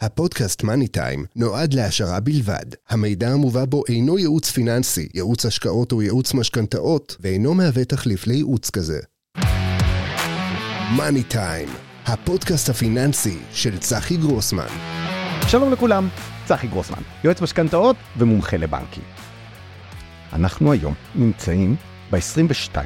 הפודקאסט 0.00 0.62
מאני 0.62 0.88
טיים 0.88 1.24
נועד 1.36 1.74
להעשרה 1.74 2.20
בלבד. 2.20 2.64
המידע 2.88 3.28
המובא 3.28 3.64
בו 3.64 3.82
אינו 3.88 4.18
ייעוץ 4.18 4.50
פיננסי, 4.50 5.08
ייעוץ 5.14 5.46
השקעות 5.46 5.92
או 5.92 6.02
ייעוץ 6.02 6.34
משכנתאות, 6.34 7.16
ואינו 7.20 7.54
מהווה 7.54 7.84
תחליף 7.84 8.26
לייעוץ 8.26 8.70
כזה. 8.70 9.00
מאני 10.96 11.22
טיים, 11.22 11.68
הפודקאסט 12.06 12.68
הפיננסי 12.68 13.38
של 13.52 13.78
צחי 13.78 14.16
גרוסמן. 14.16 14.66
שלום 15.48 15.72
לכולם, 15.72 16.08
צחי 16.46 16.66
גרוסמן, 16.66 17.02
יועץ 17.24 17.40
משכנתאות 17.40 17.96
ומומחה 18.18 18.56
לבנקים. 18.56 19.04
אנחנו 20.32 20.72
היום 20.72 20.94
נמצאים 21.14 21.76
ב-22 22.10 22.78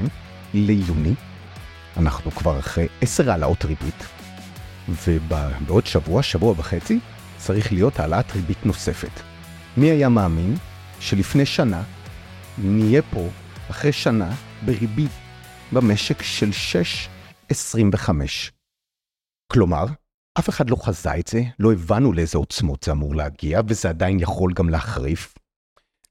ליוני, 0.54 1.14
אנחנו 1.96 2.30
כבר 2.30 2.58
אחרי 2.58 2.86
10 3.00 3.30
העלאות 3.30 3.64
ריבית, 3.64 4.19
ובעוד 4.88 5.86
שבוע, 5.86 6.22
שבוע 6.22 6.54
וחצי, 6.56 6.98
צריך 7.36 7.72
להיות 7.72 8.00
העלאת 8.00 8.32
ריבית 8.32 8.66
נוספת. 8.66 9.20
מי 9.76 9.90
היה 9.90 10.08
מאמין 10.08 10.56
שלפני 11.00 11.46
שנה 11.46 11.82
נהיה 12.58 13.02
פה, 13.02 13.28
אחרי 13.70 13.92
שנה, 13.92 14.34
בריבית 14.64 15.10
במשק 15.72 16.22
של 16.22 16.50
6.25. 17.52 18.10
כלומר, 19.52 19.84
אף 20.38 20.48
אחד 20.48 20.70
לא 20.70 20.76
חזה 20.76 21.16
את 21.18 21.26
זה, 21.26 21.42
לא 21.58 21.72
הבנו 21.72 22.12
לאיזה 22.12 22.38
עוצמות 22.38 22.82
זה 22.82 22.92
אמור 22.92 23.14
להגיע, 23.14 23.60
וזה 23.68 23.88
עדיין 23.88 24.20
יכול 24.20 24.52
גם 24.52 24.68
להחריף. 24.68 25.34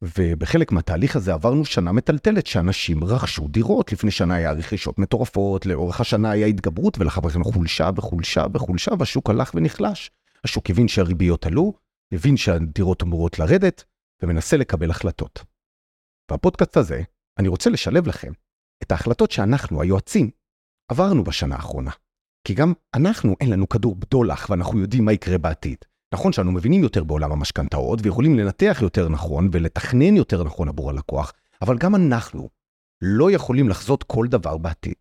ובחלק 0.01 0.71
מהתהליך 0.71 1.15
הזה 1.15 1.33
עברנו 1.33 1.65
שנה 1.65 1.91
מטלטלת 1.91 2.47
שאנשים 2.47 3.03
רכשו 3.03 3.47
דירות. 3.47 3.91
לפני 3.91 4.11
שנה 4.11 4.35
היה 4.35 4.51
רכישות 4.51 4.99
מטורפות, 4.99 5.65
לאורך 5.65 6.01
השנה 6.01 6.31
היה 6.31 6.47
התגברות 6.47 6.97
ולאחר 6.99 7.21
מכן 7.21 7.43
חולשה 7.43 7.89
וחולשה 7.95 8.45
וחולשה 8.53 8.91
והשוק 8.99 9.29
הלך 9.29 9.51
ונחלש. 9.55 10.11
השוק 10.43 10.69
הבין 10.69 10.87
שהריביות 10.87 11.45
עלו, 11.45 11.73
הבין 12.11 12.37
שהדירות 12.37 13.03
אמורות 13.03 13.39
לרדת 13.39 13.83
ומנסה 14.23 14.57
לקבל 14.57 14.89
החלטות. 14.91 15.43
בפודקאסט 16.31 16.77
הזה 16.77 17.01
אני 17.39 17.47
רוצה 17.47 17.69
לשלב 17.69 18.07
לכם 18.07 18.31
את 18.83 18.91
ההחלטות 18.91 19.31
שאנחנו, 19.31 19.81
היועצים, 19.81 20.29
עברנו 20.91 21.23
בשנה 21.23 21.55
האחרונה. 21.55 21.91
כי 22.47 22.53
גם 22.53 22.73
אנחנו, 22.95 23.35
אין 23.41 23.49
לנו 23.49 23.69
כדור 23.69 23.95
בדולח 23.95 24.49
ואנחנו 24.49 24.79
יודעים 24.79 25.05
מה 25.05 25.13
יקרה 25.13 25.37
בעתיד. 25.37 25.77
נכון 26.13 26.33
שאנו 26.33 26.51
מבינים 26.51 26.83
יותר 26.83 27.03
בעולם 27.03 27.31
המשכנתאות 27.31 27.99
ויכולים 28.03 28.39
לנתח 28.39 28.79
יותר 28.81 29.09
נכון 29.09 29.49
ולתכנן 29.51 30.17
יותר 30.17 30.43
נכון 30.43 30.67
עבור 30.67 30.89
הלקוח, 30.89 31.33
אבל 31.61 31.77
גם 31.77 31.95
אנחנו 31.95 32.49
לא 33.01 33.31
יכולים 33.31 33.69
לחזות 33.69 34.03
כל 34.03 34.27
דבר 34.27 34.57
בעתיד. 34.57 34.95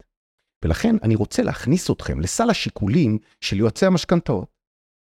ולכן 0.65 0.97
אני 1.03 1.15
רוצה 1.15 1.43
להכניס 1.43 1.91
אתכם 1.91 2.21
לסל 2.21 2.51
השיקולים 2.51 3.19
של 3.41 3.57
יועצי 3.57 3.87
המשכנתאות. 3.87 4.49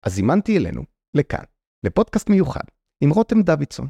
אז 0.05 0.13
זימנתי 0.13 0.57
אלינו, 0.57 0.83
לכאן, 1.13 1.43
לפודקאסט 1.83 2.29
מיוחד, 2.29 2.63
עם 3.01 3.09
רותם 3.09 3.41
דוידסון. 3.41 3.87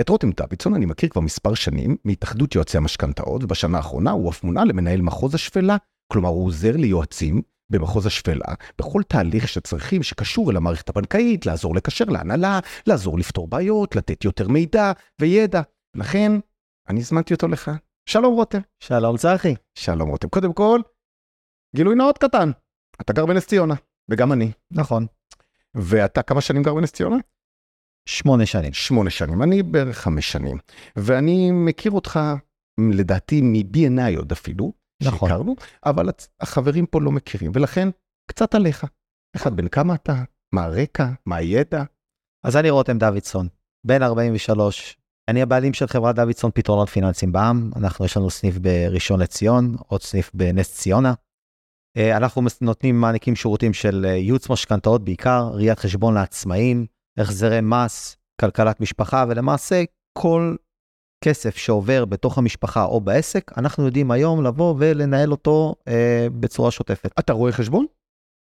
את 0.00 0.08
רותם 0.08 0.30
דוידסון 0.30 0.74
אני 0.74 0.86
מכיר 0.86 1.08
כבר 1.08 1.20
מספר 1.20 1.54
שנים 1.54 1.96
מהתאחדות 2.04 2.54
יועצי 2.54 2.76
המשכנתאות, 2.76 3.44
ובשנה 3.44 3.76
האחרונה 3.76 4.10
הוא 4.10 4.30
אף 4.30 4.44
מונה 4.44 4.64
למנהל 4.64 5.02
מחוז 5.02 5.34
השפלה, 5.34 5.76
כלומר 6.12 6.28
הוא 6.28 6.46
עוזר 6.46 6.76
ליועצים 6.76 7.42
במחוז 7.72 8.06
השפלה, 8.06 8.54
בכל 8.78 9.02
תהליך 9.08 9.48
שצריכים 9.48 10.02
שקשור 10.02 10.50
אל 10.50 10.56
המערכת 10.56 10.88
הבנקאית, 10.88 11.46
לעזור 11.46 11.74
לקשר 11.74 12.04
להנהלה, 12.04 12.60
לעזור 12.86 13.18
לפתור 13.18 13.48
בעיות, 13.48 13.96
לתת 13.96 14.24
יותר 14.24 14.48
מידע 14.48 14.92
וידע. 15.20 15.62
לכן, 15.96 16.32
אני 16.88 17.00
הזמנתי 17.00 17.34
אותו 17.34 17.48
לך. 17.48 17.70
שלום 18.06 18.34
רותם. 18.34 18.58
שלום 18.80 19.16
צחי. 19.16 19.54
שלום 19.74 20.08
רותם. 20.08 20.28
קודם 20.28 20.52
כל, 20.52 20.80
גילוי 21.76 21.94
נאות 21.94 22.18
קטן. 22.18 22.50
אתה 23.00 23.12
גר 23.12 23.26
בנס 23.26 23.46
ציונה, 23.46 23.74
וגם 24.10 24.32
אני. 24.32 24.52
נכון. 24.70 25.06
ואתה 25.74 26.22
כמה 26.22 26.40
שנים 26.40 26.62
גר 26.62 26.74
בנס 26.74 26.92
ציונה? 26.92 27.16
שמונה 28.08 28.46
שנים. 28.46 28.72
שמונה 28.72 29.10
שנים, 29.10 29.42
אני 29.42 29.62
בערך 29.62 29.98
חמש 29.98 30.32
שנים. 30.32 30.58
ואני 30.96 31.50
מכיר 31.50 31.92
אותך, 31.92 32.20
לדעתי, 32.92 33.40
מ-B&I 33.42 34.18
עוד 34.18 34.32
אפילו, 34.32 34.72
נכון. 35.04 35.28
שהכרנו, 35.28 35.56
אבל 35.86 36.08
החברים 36.40 36.86
פה 36.86 37.00
לא 37.00 37.12
מכירים, 37.12 37.52
ולכן 37.54 37.88
קצת 38.30 38.54
עליך. 38.54 38.86
אחד, 39.36 39.56
בן 39.56 39.68
כמה 39.68 39.94
אתה? 39.94 40.22
מה 40.54 40.64
הרקע? 40.64 41.08
מה 41.26 41.36
הידע? 41.36 41.82
אז 42.46 42.56
אני 42.56 42.70
רותם 42.70 42.98
דוידסון, 42.98 43.48
בן 43.86 44.02
43. 44.02 44.96
אני 45.28 45.42
הבעלים 45.42 45.74
של 45.74 45.86
חברת 45.86 46.16
דוידסון 46.16 46.50
פתרונות 46.54 46.88
פיננסיים 46.88 47.32
בע"מ. 47.32 47.70
אנחנו, 47.76 48.04
יש 48.04 48.16
לנו 48.16 48.30
סניף 48.30 48.58
בראשון 48.58 49.20
לציון, 49.20 49.76
עוד 49.86 50.02
סניף 50.02 50.30
בנס 50.34 50.74
ציונה. 50.74 51.14
אה, 51.96 52.16
אנחנו 52.16 52.42
נותנים, 52.60 53.00
מעניקים 53.00 53.36
שירותים 53.36 53.72
של 53.72 54.06
אה, 54.08 54.10
ייעוץ 54.10 54.50
משכנתאות 54.50 55.04
בעיקר, 55.04 55.50
ראיית 55.52 55.78
חשבון 55.78 56.14
לעצמאים, 56.14 56.86
החזרי 57.18 57.60
מס, 57.62 58.16
כלכלת 58.40 58.80
משפחה, 58.80 59.24
ולמעשה 59.28 59.82
כל 60.18 60.56
כסף 61.22 61.56
שעובר 61.56 62.04
בתוך 62.04 62.38
המשפחה 62.38 62.84
או 62.84 63.00
בעסק, 63.00 63.50
אנחנו 63.56 63.86
יודעים 63.86 64.10
היום 64.10 64.44
לבוא 64.44 64.74
ולנהל 64.78 65.30
אותו 65.30 65.74
אה, 65.88 66.26
בצורה 66.40 66.70
שוטפת. 66.70 67.10
אתה 67.18 67.32
רואה 67.32 67.52
חשבון? 67.52 67.86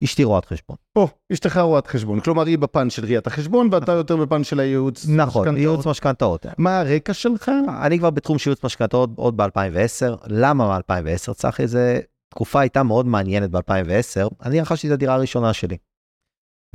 אשתי 0.04 0.25
רואת 0.25 0.44
חשבון. 0.44 0.77
או, 0.97 1.09
אשתך 1.32 1.56
רואת 1.56 1.87
חשבון, 1.87 2.21
כלומר 2.21 2.47
היא 2.47 2.59
בפן 2.59 2.91
של 2.91 3.04
ראיית 3.04 3.27
החשבון 3.27 3.69
ואתה 3.72 3.93
יותר 3.93 4.16
בפן 4.16 4.44
של 4.44 4.60
הייעוץ 4.60 5.06
נכון, 5.09 5.43
משכנתאות. 5.43 5.59
ייעוץ 5.59 5.87
משכנתאות. 5.87 6.47
מה 6.59 6.81
הרקע 6.81 7.15
שלך? 7.15 7.50
אני 7.82 7.99
כבר 7.99 8.10
בתחום 8.10 8.38
של 8.38 8.50
ייעוץ 8.50 8.65
משכנתאות 8.65 9.10
עוד 9.16 9.37
ב-2010. 9.37 10.27
למה 10.27 10.78
ב-2010? 10.88 11.34
צחי, 11.34 11.66
זה 11.66 12.00
תקופה 12.31 12.60
הייתה 12.60 12.83
מאוד 12.83 13.06
מעניינת 13.06 13.50
ב-2010. 13.50 14.28
אני 14.43 14.60
רכשתי 14.60 14.88
את 14.88 14.93
הדירה 14.93 15.15
הראשונה 15.15 15.53
שלי. 15.53 15.77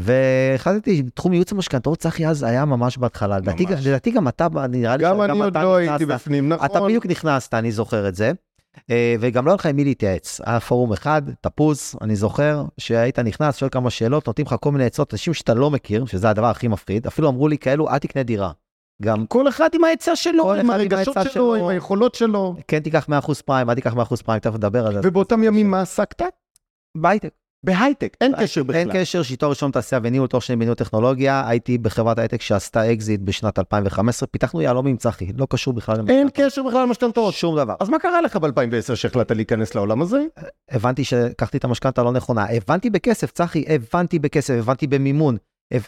והחלטתי, 0.01 1.03
תחום 1.13 1.33
ייעוץ 1.33 1.51
המשכנתאות, 1.51 1.97
צחי 1.97 2.27
אז 2.27 2.43
היה 2.43 2.65
ממש 2.65 2.97
בהתחלה. 2.97 3.37
לדעתי, 3.37 3.65
ממש. 3.65 3.87
לדעתי 3.87 4.11
גם 4.11 4.27
אתה, 4.27 4.47
נראה 4.69 4.97
לי 4.97 5.03
גם 5.03 5.21
אני 5.21 5.39
עוד 5.39 5.57
אתה 5.57 5.63
לא 5.63 5.75
הייתי 5.75 5.93
נכנסת. 5.93 6.07
בפנים, 6.11 6.49
נכון. 6.49 6.65
אתה 6.65 6.81
בדיוק 6.81 7.05
נכנסת, 7.05 7.53
אני 7.53 7.71
זוכר 7.71 8.07
את 8.07 8.15
זה. 8.15 8.31
אה, 8.89 9.15
וגם 9.19 9.45
לא 9.45 9.51
היה 9.51 9.55
לך 9.55 9.65
עם 9.65 9.75
מי 9.75 9.83
להתייעץ. 9.83 10.41
היה 10.45 10.59
פורום 10.59 10.93
אחד, 10.93 11.21
תפוס, 11.41 11.95
אני 12.01 12.15
זוכר, 12.15 12.63
שהיית 12.77 13.19
נכנס, 13.19 13.57
שואל 13.57 13.69
כמה 13.69 13.89
שאלות, 13.89 14.27
נותנים 14.27 14.47
לך 14.47 14.55
כל 14.59 14.71
מיני 14.71 14.85
עצות, 14.85 15.13
אנשים 15.13 15.33
שאתה 15.33 15.53
לא 15.53 15.71
מכיר, 15.71 16.05
שזה 16.05 16.29
הדבר 16.29 16.47
הכי 16.47 16.67
מפחיד, 16.67 17.07
אפילו 17.07 17.29
אמרו 17.29 17.47
לי 17.47 17.57
כאלו, 17.57 17.89
אל 17.89 17.97
תקנה 17.97 18.23
דירה. 18.23 18.51
גם 19.01 19.25
כל 19.25 19.47
אחד 19.47 19.69
עם 19.73 19.83
העצה 19.83 20.15
שלו, 20.15 20.53
עם 20.53 20.69
הרגשות 20.69 21.15
שלו, 21.23 21.31
שלו. 21.31 21.55
עם 21.55 21.67
היכולות 21.67 22.15
שלו. 22.15 22.55
כן 22.67 22.79
תיקח 22.79 23.07
100% 23.09 23.41
פריים, 23.45 23.69
אל 23.69 23.75
תיקח 23.75 23.93
100% 23.93 24.23
פריים, 24.23 24.39
תכף 24.39 24.53
נדבר 24.53 24.87
על 24.87 24.93
זה. 24.93 24.99
ובאותם 25.03 25.43
ימים 25.43 25.71
מה 25.71 25.81
עסקת? 25.81 26.23
בהייטק. 26.97 27.40
בהייטק, 27.65 28.17
אין 28.21 28.33
קשר 28.39 28.63
בכלל. 28.63 28.75
אין 28.75 28.89
קשר, 28.93 29.23
תואר 29.23 29.49
ראשון 29.49 29.71
תעשייה 29.71 30.01
וניהול, 30.03 30.27
תואר 30.27 30.41
שני 30.41 30.55
בניהול 30.55 30.75
טכנולוגיה, 30.75 31.47
הייתי 31.47 31.77
בחברת 31.77 32.19
הייטק 32.19 32.41
שעשתה 32.41 32.93
אקזיט 32.93 33.21
בשנת 33.21 33.59
2015, 33.59 34.27
פיתחנו 34.27 34.61
יהלומים 34.61 34.97
צחי, 34.97 35.27
לא 35.37 35.47
קשור 35.49 35.73
בכלל. 35.73 35.95
אין 35.95 36.05
למשכנתאות. 36.05 36.51
קשר 36.51 36.63
בכלל 36.63 36.83
למשכנתאות. 36.83 37.33
שום 37.33 37.55
דבר. 37.55 37.75
אז 37.79 37.89
מה 37.89 37.99
קרה 37.99 38.21
לך 38.21 38.35
ב-2010 38.35 38.95
שהחלטת 38.95 39.35
להיכנס 39.35 39.75
לעולם 39.75 40.01
הזה? 40.01 40.21
הבנתי 40.71 41.03
שלקחתי 41.03 41.57
את 41.57 41.63
המשכנתה 41.63 42.01
הלא 42.01 42.11
נכונה, 42.11 42.45
הבנתי 42.49 42.89
בכסף, 42.89 43.31
צחי, 43.31 43.65
הבנתי 43.67 44.19
בכסף, 44.19 44.53
הבנתי 44.59 44.87
במימון, 44.87 45.37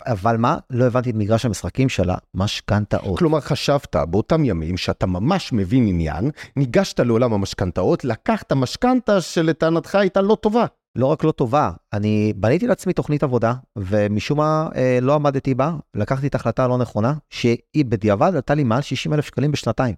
אבל 0.06 0.38
מה? 0.38 0.57
לא 0.69 0.85
הבנתי 0.85 1.09
את 1.09 1.16
מגרש 1.16 1.45
המשחקים 1.45 1.89
של 1.89 2.09
המשכנתאות. 2.35 3.19
כלומר, 3.19 3.39
חשבת 3.39 3.95
באותם 3.95 4.45
ימים 4.45 4.78
שאתה 4.78 5.06
ממש 5.06 5.53
מבין 5.53 5.88
עניין, 5.88 6.29
ניגשת 6.56 7.00
לעולם 7.00 7.33
המשכנתאות, 7.33 8.06
לקחת 8.06 8.53
משכנתה 8.53 9.22
שלטענתך 9.22 9.95
הייתה 9.95 10.22
לא 10.22 10.38
טובה. 10.41 10.66
לא 10.97 11.05
רק 11.05 11.23
לא 11.23 11.31
טובה, 11.31 11.71
אני 11.93 12.33
בניתי 12.35 12.67
לעצמי 12.67 12.93
תוכנית 12.93 13.23
עבודה, 13.23 13.53
ומשום 13.77 14.37
מה 14.37 14.69
אה, 14.75 14.99
לא 15.01 15.15
עמדתי 15.15 15.53
בה, 15.53 15.75
לקחתי 15.95 16.27
את 16.27 16.35
ההחלטה 16.35 16.63
הלא 16.63 16.77
נכונה, 16.77 17.13
שהיא 17.29 17.85
בדיעבד 17.85 18.31
עלתה 18.35 18.53
לי 18.53 18.63
מעל 18.63 18.81
60 18.81 19.13
אלף 19.13 19.25
שקלים 19.25 19.51
בשנתיים. 19.51 19.95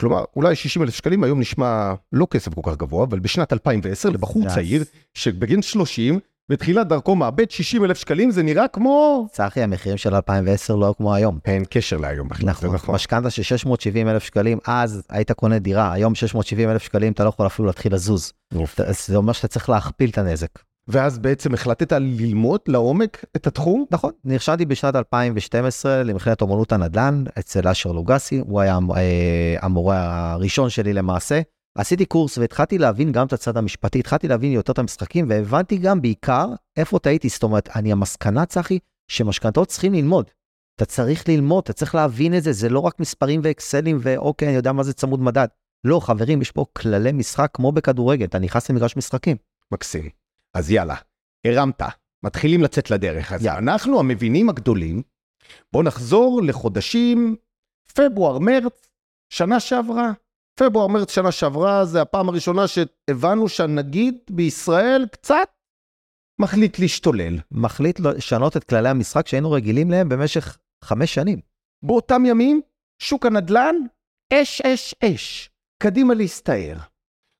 כלומר, 0.00 0.24
אולי 0.36 0.54
60 0.54 0.82
אלף 0.82 0.94
שקלים 0.94 1.24
היום 1.24 1.40
נשמע 1.40 1.94
לא 2.12 2.26
כסף 2.30 2.54
כל 2.54 2.60
כך 2.64 2.76
גבוה, 2.76 3.04
אבל 3.04 3.18
בשנת 3.18 3.52
2010 3.52 4.10
לבחור 4.10 4.46
אז- 4.46 4.54
צעיר 4.54 4.84
שבגיל 5.14 5.62
30, 5.62 6.18
בתחילת 6.48 6.88
דרכו 6.88 7.16
מאבד 7.16 7.50
60 7.50 7.84
אלף 7.84 7.98
שקלים, 7.98 8.30
זה 8.30 8.42
נראה 8.42 8.68
כמו... 8.68 9.26
צחי, 9.32 9.62
המחירים 9.62 9.98
של 9.98 10.14
2010 10.14 10.76
לא 10.76 10.94
כמו 10.96 11.14
היום. 11.14 11.38
אין 11.44 11.64
קשר 11.70 11.96
להיום 11.96 12.28
בכלל, 12.28 12.46
זה 12.46 12.50
נכון, 12.50 12.74
נכון. 12.74 12.94
משכנתה 12.94 13.30
של 13.30 13.42
670 13.42 14.08
אלף 14.08 14.22
שקלים, 14.22 14.58
אז 14.66 15.02
היית 15.10 15.32
קונה 15.32 15.58
דירה, 15.58 15.92
היום 15.92 16.14
670 16.14 16.70
אלף 16.70 16.82
שקלים 16.82 17.12
אתה 17.12 17.24
לא 17.24 17.28
יכול 17.28 17.46
אפילו 17.46 17.66
להתחיל 17.66 17.94
לזוז. 17.94 18.32
זה 19.06 19.16
אומר 19.16 19.32
שאתה 19.32 19.48
צריך 19.48 19.68
להכפיל 19.68 20.10
את 20.10 20.18
הנזק. 20.18 20.48
ואז 20.88 21.18
בעצם 21.18 21.54
החלטת 21.54 21.92
ללמוד 21.92 22.60
לעומק 22.66 23.24
את 23.36 23.46
התחום? 23.46 23.84
נכון, 23.90 24.12
נרשמתי 24.24 24.64
בשנת 24.64 24.96
2012 24.96 26.02
למכללת 26.02 26.42
אומנות 26.42 26.72
הנדל"ן 26.72 27.24
אצל 27.38 27.68
אשר 27.68 27.92
לוגסי, 27.92 28.38
הוא 28.38 28.60
היה 28.60 28.78
אה, 28.96 29.56
המורה 29.62 30.32
הראשון 30.32 30.70
שלי 30.70 30.92
למעשה. 30.92 31.40
עשיתי 31.76 32.06
קורס 32.06 32.38
והתחלתי 32.38 32.78
להבין 32.78 33.12
גם 33.12 33.26
את 33.26 33.32
הצד 33.32 33.56
המשפטי, 33.56 33.98
התחלתי 33.98 34.28
להבין 34.28 34.52
יותר 34.52 34.72
את 34.72 34.78
המשחקים 34.78 35.26
והבנתי 35.30 35.78
גם 35.78 36.02
בעיקר 36.02 36.46
איפה 36.76 36.98
טעיתי, 36.98 37.28
זאת 37.28 37.42
אומרת, 37.42 37.68
אני 37.76 37.92
המסקנה, 37.92 38.46
צחי, 38.46 38.78
שמשכנתאות 39.10 39.68
צריכים 39.68 39.94
ללמוד. 39.94 40.30
אתה 40.76 40.84
צריך 40.84 41.28
ללמוד, 41.28 41.62
אתה 41.64 41.72
צריך 41.72 41.94
להבין 41.94 42.36
את 42.36 42.42
זה, 42.42 42.52
זה 42.52 42.68
לא 42.68 42.80
רק 42.80 43.00
מספרים 43.00 43.40
ואקסלים 43.44 43.98
ואוקיי, 44.00 44.48
אני 44.48 44.56
יודע 44.56 44.72
מה 44.72 44.82
זה 44.82 44.92
צמוד 44.92 45.20
מדד. 45.20 45.46
לא, 45.84 46.00
חברים, 46.00 46.42
יש 46.42 46.50
פה 46.50 46.64
כללי 46.72 47.12
משחק 47.12 47.50
כמו 47.52 47.72
בכדורגל, 47.72 48.24
אתה 48.24 48.38
נכנס 48.38 48.70
למגרש 48.70 48.96
משחקים. 48.96 49.36
מקסים. 49.72 50.08
אז 50.54 50.70
יאללה, 50.70 50.96
הרמת, 51.46 51.82
מתחילים 52.24 52.62
לצאת 52.62 52.90
לדרך. 52.90 53.32
אז 53.32 53.46
אנחנו 53.46 54.00
המבינים 54.00 54.48
הגדולים, 54.48 55.02
בואו 55.72 55.82
נחזור 55.82 56.42
לחודשים 56.42 57.36
פברואר-מרץ, 57.94 58.88
שנה 59.32 59.60
שעברה. 59.60 60.12
פברואר-מרץ 60.60 61.14
שנה 61.14 61.32
שעברה 61.32 61.84
זה 61.84 62.02
הפעם 62.02 62.28
הראשונה 62.28 62.62
שהבנו 62.66 63.48
שהנגיד 63.48 64.18
בישראל 64.30 65.06
קצת 65.12 65.48
מחליט 66.40 66.78
להשתולל. 66.78 67.38
מחליט 67.50 68.00
לשנות 68.00 68.56
את 68.56 68.64
כללי 68.64 68.88
המשחק 68.88 69.26
שהיינו 69.28 69.50
רגילים 69.50 69.90
להם 69.90 70.08
במשך 70.08 70.58
חמש 70.84 71.14
שנים. 71.14 71.40
באותם 71.84 72.26
ימים, 72.26 72.60
שוק 73.02 73.26
הנדל"ן, 73.26 73.74
אש, 74.32 74.60
אש, 74.60 74.94
אש. 75.04 75.50
קדימה 75.82 76.14
להסתער. 76.14 76.76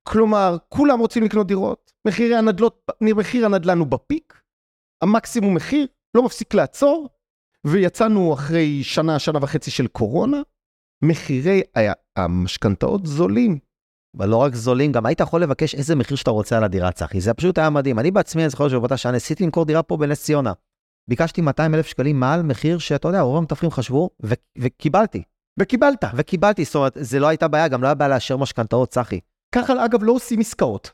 כלומר, 0.09 0.57
כולם 0.69 0.99
רוצים 0.99 1.23
לקנות 1.23 1.47
דירות, 1.47 1.93
מחירי 2.09 2.37
הנדלות, 2.37 2.87
מחיר 3.01 3.47
הנדל"ן 3.47 3.79
הוא 3.79 3.87
בפיק, 3.87 4.43
המקסימום 5.03 5.55
מחיר, 5.55 5.87
לא 6.17 6.23
מפסיק 6.23 6.55
לעצור, 6.55 7.09
ויצאנו 7.67 8.35
אחרי 8.35 8.85
שנה, 8.85 9.19
שנה 9.19 9.39
וחצי 9.43 9.71
של 9.71 9.87
קורונה, 9.87 10.43
מחירי 11.03 11.63
המשכנתאות 12.17 13.07
זולים. 13.07 13.59
אבל 14.19 14.29
לא 14.29 14.37
רק 14.37 14.55
זולים, 14.55 14.93
גם 14.93 15.07
היית 15.07 15.21
יכול 15.21 15.43
לבקש 15.43 15.75
איזה 15.75 15.95
מחיר 15.95 16.17
שאתה 16.17 16.31
רוצה 16.31 16.57
על 16.57 16.65
הדירה, 16.65 16.93
צחי. 16.93 17.21
זה 17.21 17.35
פשוט 17.35 17.59
היה 17.59 17.71
מדהים. 17.71 17.99
אני 17.99 18.11
בעצמי, 18.11 18.43
אני 18.43 18.51
זוכר 18.51 18.69
שבאותה 18.69 18.97
שנה 18.97 19.13
ניסיתי 19.13 19.45
למכור 19.45 19.65
דירה 19.65 19.83
פה 19.83 19.97
בנס 19.97 20.23
ציונה. 20.23 20.53
ביקשתי 21.09 21.41
200 21.41 21.75
אלף 21.75 21.87
שקלים 21.87 22.21
מעל 22.21 22.43
מחיר 22.43 22.79
שאתה 22.79 23.09
יודע, 23.09 23.21
רוב 23.21 23.37
המתווכים 23.37 23.71
חשבו, 23.71 24.11
ו- 24.25 24.35
וקיבלתי. 24.59 25.23
וקיבלת. 25.61 26.05
וקיבלתי, 26.15 26.65
זאת 26.65 26.75
אומרת, 26.75 26.97
זה 27.01 27.21
לא 27.21 27.27
הייתה 27.27 27.49
בעיה, 27.49 27.69
גם 27.69 27.83
לא 27.83 27.87
היה 27.87 27.95
בעיה 27.95 28.09
לאשר 28.09 28.37
משכנתאות, 28.37 28.89
צחי. 28.89 29.21
ככה 29.55 29.85
אגב 29.85 30.03
לא 30.03 30.13
עושים 30.13 30.41
עסקאות. 30.41 30.91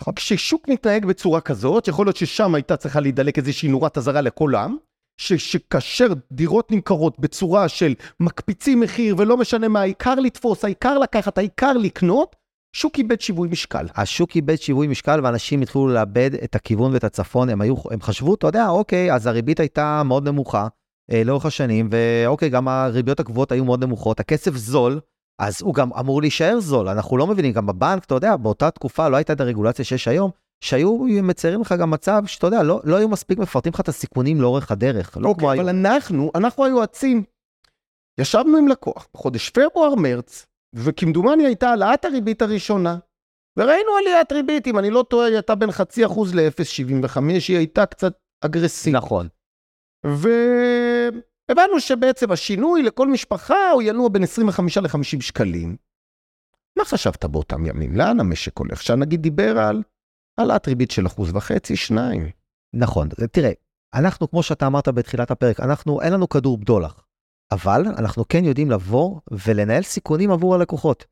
נכון. 0.00 0.14
כששוק 0.14 0.68
מתנהג 0.68 1.06
בצורה 1.06 1.40
כזאת, 1.40 1.88
יכול 1.88 2.06
להיות 2.06 2.16
ששם 2.16 2.54
הייתה 2.54 2.76
צריכה 2.76 3.00
להידלק 3.00 3.38
איזושהי 3.38 3.68
נורת 3.68 3.98
אזהרה 3.98 4.20
לכל 4.20 4.54
העם, 4.54 4.76
שכאשר 5.20 6.06
דירות 6.32 6.72
נמכרות 6.72 7.18
בצורה 7.18 7.68
של 7.68 7.94
מקפיצים 8.20 8.80
מחיר 8.80 9.14
ולא 9.18 9.36
משנה 9.36 9.68
מה, 9.68 9.80
העיקר 9.80 10.14
לתפוס, 10.14 10.64
העיקר 10.64 10.98
לקחת, 10.98 11.38
העיקר 11.38 11.72
לקנות, 11.72 12.36
שוק 12.72 12.98
איבד 12.98 13.20
שיווי 13.20 13.48
משקל. 13.48 13.86
השוק 13.96 14.36
איבד 14.36 14.56
שיווי 14.56 14.86
משקל 14.86 15.20
ואנשים 15.22 15.60
התחילו 15.60 15.88
לאבד 15.88 16.30
את 16.44 16.54
הכיוון 16.54 16.92
ואת 16.92 17.04
הצפון, 17.04 17.48
הם, 17.48 17.60
היו, 17.60 17.74
הם 17.90 18.00
חשבו, 18.00 18.34
אתה 18.34 18.46
יודע, 18.46 18.68
אוקיי, 18.68 19.14
אז 19.14 19.26
הריבית 19.26 19.60
הייתה 19.60 20.02
מאוד 20.04 20.28
נמוכה 20.28 20.68
אה, 21.12 21.24
לאורך 21.24 21.46
השנים, 21.46 21.88
ואוקיי, 21.92 22.48
גם 22.48 22.68
הריביות 22.68 23.20
הקבועות 23.20 23.52
היו 23.52 23.64
מאוד 23.64 23.84
נמוכות, 23.84 24.20
הכסף 24.20 24.56
זול, 24.56 25.00
אז 25.38 25.62
הוא 25.62 25.74
גם 25.74 25.92
אמור 25.92 26.20
להישאר 26.20 26.60
זול. 26.60 26.88
אנחנו 26.88 27.16
לא 27.16 27.26
מבינים, 27.26 27.52
גם 27.52 27.66
בבנק, 27.66 28.04
אתה 28.04 28.14
יודע, 28.14 28.36
באותה 28.36 28.70
תקופה 28.70 29.08
לא 29.08 29.16
הייתה 29.16 29.32
את 29.32 29.40
הרגולציה 29.40 29.84
שיש 29.84 30.08
היום, 30.08 30.30
שהיו 30.60 30.98
מציירים 31.22 31.60
לך 31.60 31.74
גם 31.80 31.90
מצב 31.90 32.22
שאתה 32.26 32.46
יודע, 32.46 32.62
לא, 32.62 32.80
לא 32.84 32.96
היו 32.96 33.08
מספיק 33.08 33.38
מפרטים 33.38 33.72
לך 33.74 33.80
את 33.80 33.88
הסיכונים 33.88 34.40
לאורך 34.40 34.70
הדרך. 34.70 35.16
לא 35.16 35.28
אוקיי, 35.28 35.46
אבל 35.46 35.68
היום. 35.68 35.68
אנחנו, 35.68 36.30
אנחנו 36.34 36.64
היועצים, 36.64 37.24
ישבנו 38.20 38.56
עם 38.56 38.68
לקוח 38.68 39.08
בחודש 39.14 39.50
פברואר-מרץ, 39.50 40.46
וכמדומני 40.74 41.46
הייתה 41.46 41.68
העלאת 41.68 42.04
הריבית 42.04 42.42
הראשונה, 42.42 42.98
וראינו 43.58 43.90
עליית 43.98 44.32
ריבית, 44.32 44.66
אם 44.66 44.78
אני 44.78 44.90
לא 44.90 45.04
טועה, 45.10 45.26
היא 45.26 45.34
הייתה 45.34 45.54
בין 45.54 45.70
חצי 45.70 46.06
אחוז 46.06 46.34
ל-0.75, 46.34 47.20
היא 47.48 47.56
הייתה 47.56 47.86
קצת 47.86 48.12
אגרסיבית. 48.44 49.02
נכון. 49.02 49.28
והבנו 50.06 51.80
שבעצם 51.80 52.32
השינוי 52.32 52.82
לכל 52.82 53.08
משפחה 53.08 53.70
הוא 53.70 53.82
ינוע 53.82 54.08
בין 54.08 54.22
25 54.22 54.78
ל-50 54.78 55.20
שקלים. 55.20 55.76
מה 56.78 56.84
חשבת 56.84 57.24
באותם 57.24 57.66
ימים? 57.66 57.96
לאן 57.96 58.20
המשק 58.20 58.58
הולך? 58.58 58.82
שהנגיד 58.82 59.22
דיבר 59.22 59.58
על 59.58 59.82
העלאת 60.40 60.68
ריבית 60.68 60.90
של 60.90 61.06
אחוז 61.06 61.30
וחצי, 61.34 61.76
שניים. 61.76 62.30
נכון, 62.74 63.08
תראה, 63.32 63.50
אנחנו, 63.94 64.30
כמו 64.30 64.42
שאתה 64.42 64.66
אמרת 64.66 64.88
בתחילת 64.88 65.30
הפרק, 65.30 65.60
אנחנו, 65.60 66.00
אין 66.00 66.12
לנו 66.12 66.28
כדור 66.28 66.58
בדולח, 66.58 67.04
אבל 67.52 67.86
אנחנו 67.98 68.24
כן 68.28 68.44
יודעים 68.44 68.70
לבוא 68.70 69.20
ולנהל 69.46 69.82
סיכונים 69.82 70.30
עבור 70.30 70.54
הלקוחות. 70.54 71.04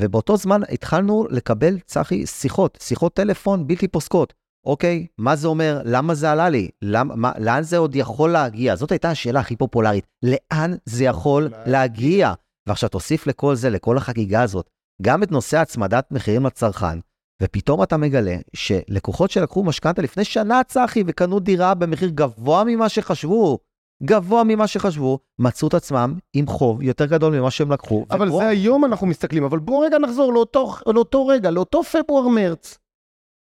ובאותו 0.00 0.36
זמן 0.36 0.60
התחלנו 0.68 1.26
לקבל, 1.30 1.78
צחי, 1.78 2.26
שיחות, 2.26 2.78
שיחות 2.82 3.14
טלפון 3.14 3.66
בלתי 3.66 3.88
פוסקות. 3.88 4.32
אוקיי, 4.66 5.06
מה 5.18 5.36
זה 5.36 5.48
אומר? 5.48 5.82
למה 5.84 6.14
זה 6.14 6.30
עלה 6.32 6.48
לי? 6.48 6.70
למ, 6.82 7.20
מה, 7.20 7.32
לאן 7.38 7.62
זה 7.62 7.78
עוד 7.78 7.96
יכול 7.96 8.30
להגיע? 8.30 8.76
זאת 8.76 8.92
הייתה 8.92 9.10
השאלה 9.10 9.40
הכי 9.40 9.56
פופולרית. 9.56 10.06
לאן 10.22 10.74
זה 10.84 11.04
יכול 11.04 11.48
להגיע? 11.66 12.32
ועכשיו 12.68 12.88
תוסיף 12.88 13.26
לכל 13.26 13.54
זה, 13.54 13.70
לכל 13.70 13.96
החגיגה 13.96 14.42
הזאת, 14.42 14.70
גם 15.02 15.22
את 15.22 15.30
נושא 15.32 15.58
הצמדת 15.58 16.08
מחירים 16.10 16.46
לצרכן, 16.46 16.98
ופתאום 17.42 17.82
אתה 17.82 17.96
מגלה 17.96 18.36
שלקוחות 18.56 19.30
שלקחו 19.30 19.64
משכנתה 19.64 20.02
לפני 20.02 20.24
שנה, 20.24 20.64
צחי, 20.64 21.02
וקנו 21.06 21.40
דירה 21.40 21.74
במחיר 21.74 22.10
גבוה 22.14 22.64
ממה 22.66 22.88
שחשבו, 22.88 23.58
גבוה 24.02 24.44
ממה 24.44 24.66
שחשבו, 24.66 25.18
מצאו 25.38 25.68
את 25.68 25.74
עצמם 25.74 26.18
עם 26.32 26.46
חוב 26.46 26.82
יותר 26.82 27.06
גדול 27.06 27.38
ממה 27.38 27.50
שהם 27.50 27.72
לקחו. 27.72 28.06
אבל 28.10 28.28
וכוח... 28.28 28.42
זה 28.42 28.48
היום 28.48 28.84
אנחנו 28.84 29.06
מסתכלים, 29.06 29.44
אבל 29.44 29.58
בואו 29.58 29.80
רגע 29.80 29.98
נחזור 29.98 30.32
לאותו, 30.32 30.72
לאותו 30.86 31.26
רגע, 31.26 31.50
לאותו 31.50 31.82
פברואר-מרץ, 31.82 32.78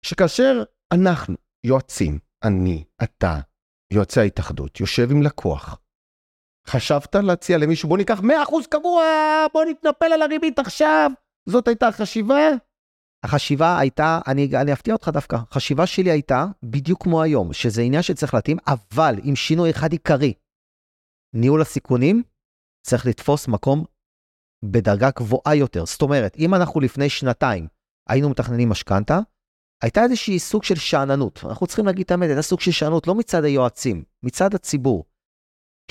שכאשר 0.05 0.63
אנחנו, 0.94 1.35
יועצים, 1.65 2.19
אני, 2.44 2.83
אתה, 3.03 3.39
יועצי 3.94 4.19
ההתאחדות, 4.19 4.79
יושב 4.79 5.11
עם 5.11 5.21
לקוח, 5.21 5.79
חשבת 6.67 7.15
להציע 7.15 7.57
למישהו, 7.57 7.89
בוא 7.89 7.97
ניקח 7.97 8.19
100% 8.19 8.23
קבוע, 8.69 9.03
בוא 9.53 9.65
נתנפל 9.65 10.05
על 10.05 10.21
הריבית 10.21 10.59
עכשיו, 10.59 11.11
זאת 11.49 11.67
הייתה 11.67 11.88
החשיבה? 11.88 12.49
החשיבה 13.27 13.79
הייתה, 13.79 14.19
אני, 14.27 14.50
אני 14.62 14.74
אפתיע 14.74 14.94
אותך 14.94 15.09
דווקא, 15.13 15.38
החשיבה 15.51 15.85
שלי 15.85 16.12
הייתה 16.12 16.45
בדיוק 16.63 17.03
כמו 17.03 17.21
היום, 17.21 17.53
שזה 17.53 17.81
עניין 17.81 18.01
שצריך 18.01 18.33
להתאים, 18.33 18.57
אבל 18.68 19.15
עם 19.24 19.35
שינוי 19.35 19.69
אחד 19.71 19.91
עיקרי. 19.91 20.33
ניהול 21.33 21.62
הסיכונים 21.62 22.24
צריך 22.85 23.06
לתפוס 23.06 23.47
מקום 23.47 23.85
בדרגה 24.65 25.09
גבוהה 25.15 25.56
יותר. 25.56 25.85
זאת 25.85 26.01
אומרת, 26.01 26.38
אם 26.38 26.53
אנחנו 26.56 26.79
לפני 26.79 27.09
שנתיים 27.09 27.68
היינו 28.09 28.29
מתכננים 28.29 28.69
משכנתה, 28.69 29.19
הייתה 29.83 30.03
איזושהי 30.03 30.39
סוג 30.39 30.63
של 30.63 30.75
שאננות. 30.75 31.39
אנחנו 31.44 31.68
צריכים 31.68 31.85
להגיד 31.85 32.06
את 32.06 32.12
האמת, 32.12 32.27
הייתה 32.30 32.41
סוג 32.41 32.59
של 32.59 32.71
שאננות 32.71 33.07
לא 33.07 33.15
מצד 33.15 33.44
היועצים, 33.44 34.03
מצד 34.23 34.56
הציבור. 34.56 35.06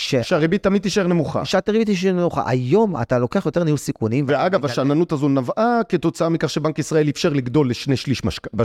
ש... 0.00 0.14
שהריבית 0.14 0.62
תמיד 0.62 0.82
תישאר 0.82 1.06
נמוכה. 1.06 1.44
שהריבית 1.44 1.87
תישאר 1.87 2.12
נמוכה. 2.12 2.43
היום 2.46 3.02
אתה 3.02 3.19
לוקח 3.19 3.46
יותר 3.46 3.64
ניהול 3.64 3.78
סיכונים. 3.78 4.25
ואגב, 4.28 4.64
השאננות 4.64 5.12
הזו 5.12 5.28
נבעה 5.28 5.81
כתוצאה 5.88 6.28
מכך 6.28 6.50
שבנק 6.50 6.78
ישראל 6.78 7.08
אפשר 7.08 7.28
לגדול 7.28 7.70
לשני 7.70 7.96
שליש 7.96 8.22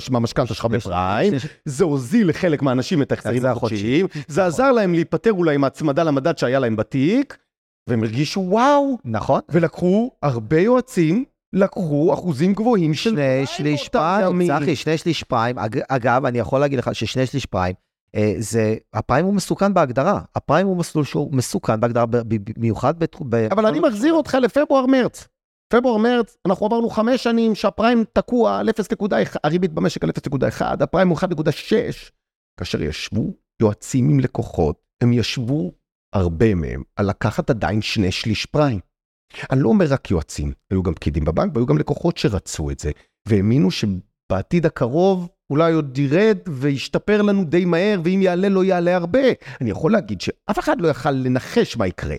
מהמשכנתה 0.09 0.53
שלך 0.53 0.65
בפריים. 0.65 1.33
זה 1.65 1.83
הוזיל 1.83 2.29
לחלק 2.29 2.61
מהאנשים 2.61 3.01
את 3.01 3.11
ההחזרים 3.11 3.45
החודשיים. 3.45 4.05
זה 4.27 4.45
עזר 4.45 4.71
להם 4.71 4.93
להיפטר 4.93 5.31
אולי 5.33 5.55
עם 5.55 5.63
ההצמדה 5.63 6.03
למדד 6.03 6.37
שהיה 6.37 6.59
להם 6.59 6.75
בתיק, 6.75 7.37
והם 7.89 8.03
הרגישו 8.03 8.39
וואו. 8.39 8.97
נכון. 9.05 9.41
ולקחו 9.49 10.11
הרבה 10.23 10.59
יועצים 10.59 11.25
לקחו 11.53 12.13
אחוזים 12.13 12.53
גבוהים 12.53 12.93
של 12.93 13.09
שני 13.09 13.45
שליש 13.45 13.89
פריים, 13.89 14.47
צחי, 14.47 14.75
שני 14.75 14.97
שליש 14.97 15.23
פריים. 15.23 15.55
אגב, 15.89 16.25
אני 16.25 16.39
יכול 16.39 16.59
להגיד 16.59 16.79
לך 16.79 16.95
ששני 16.95 17.25
שליש 17.25 17.45
פריים, 17.45 17.75
זה, 18.39 18.75
הפריים 18.93 19.25
הוא 19.25 19.33
מסוכן 19.33 19.73
בהגדרה. 19.73 20.21
הפריים 20.35 20.67
הוא 20.67 20.77
מסלול 20.77 21.05
שהוא 21.05 21.35
מסוכן 21.35 21.79
בהגדרה, 21.79 22.05
במיוחד 22.57 22.93
ב... 23.29 23.35
אבל 23.35 23.65
אני 23.65 23.79
מחזיר 23.79 24.13
אותך 24.13 24.37
לפברואר-מרץ. 24.41 25.27
פברואר-מרץ, 25.73 26.37
אנחנו 26.45 26.65
עברנו 26.65 26.89
חמש 26.89 27.23
שנים 27.23 27.55
שהפריים 27.55 28.03
תקוע 28.13 28.57
על 28.57 28.69
0.1, 28.69 29.05
הריבית 29.43 29.73
במשק 29.73 30.03
על 30.03 30.09
0.1, 30.09 30.61
הפריים 30.83 31.09
הוא 31.09 31.17
1.6. 31.17 31.29
כאשר 32.59 32.81
ישבו 32.81 33.33
יועצים 33.61 34.09
עם 34.09 34.19
לקוחות, 34.19 34.75
הם 35.03 35.13
ישבו, 35.13 35.71
הרבה 36.15 36.55
מהם, 36.55 36.83
על 36.95 37.09
לקחת 37.09 37.49
עדיין 37.49 37.81
שני 37.81 38.11
שליש 38.11 38.45
פריים. 38.45 38.79
אני 39.51 39.61
לא 39.61 39.69
אומר 39.69 39.85
רק 39.89 40.11
יועצים, 40.11 40.51
היו 40.71 40.83
גם 40.83 40.93
פקידים 40.93 41.25
בבנק 41.25 41.51
והיו 41.55 41.65
גם 41.65 41.77
לקוחות 41.77 42.17
שרצו 42.17 42.71
את 42.71 42.79
זה, 42.79 42.91
והאמינו 43.27 43.71
שבעתיד 44.31 44.65
הקרוב 44.65 45.29
אולי 45.49 45.73
עוד 45.73 45.97
ירד 45.97 46.37
וישתפר 46.49 47.21
לנו 47.21 47.43
די 47.43 47.65
מהר, 47.65 48.01
ואם 48.03 48.19
יעלה 48.23 48.49
לא 48.49 48.63
יעלה 48.63 48.95
הרבה. 48.95 49.19
אני 49.61 49.69
יכול 49.69 49.91
להגיד 49.91 50.21
שאף 50.21 50.59
אחד 50.59 50.81
לא 50.81 50.87
יכל 50.87 51.11
לנחש 51.11 51.77
מה 51.77 51.87
יקרה. 51.87 52.15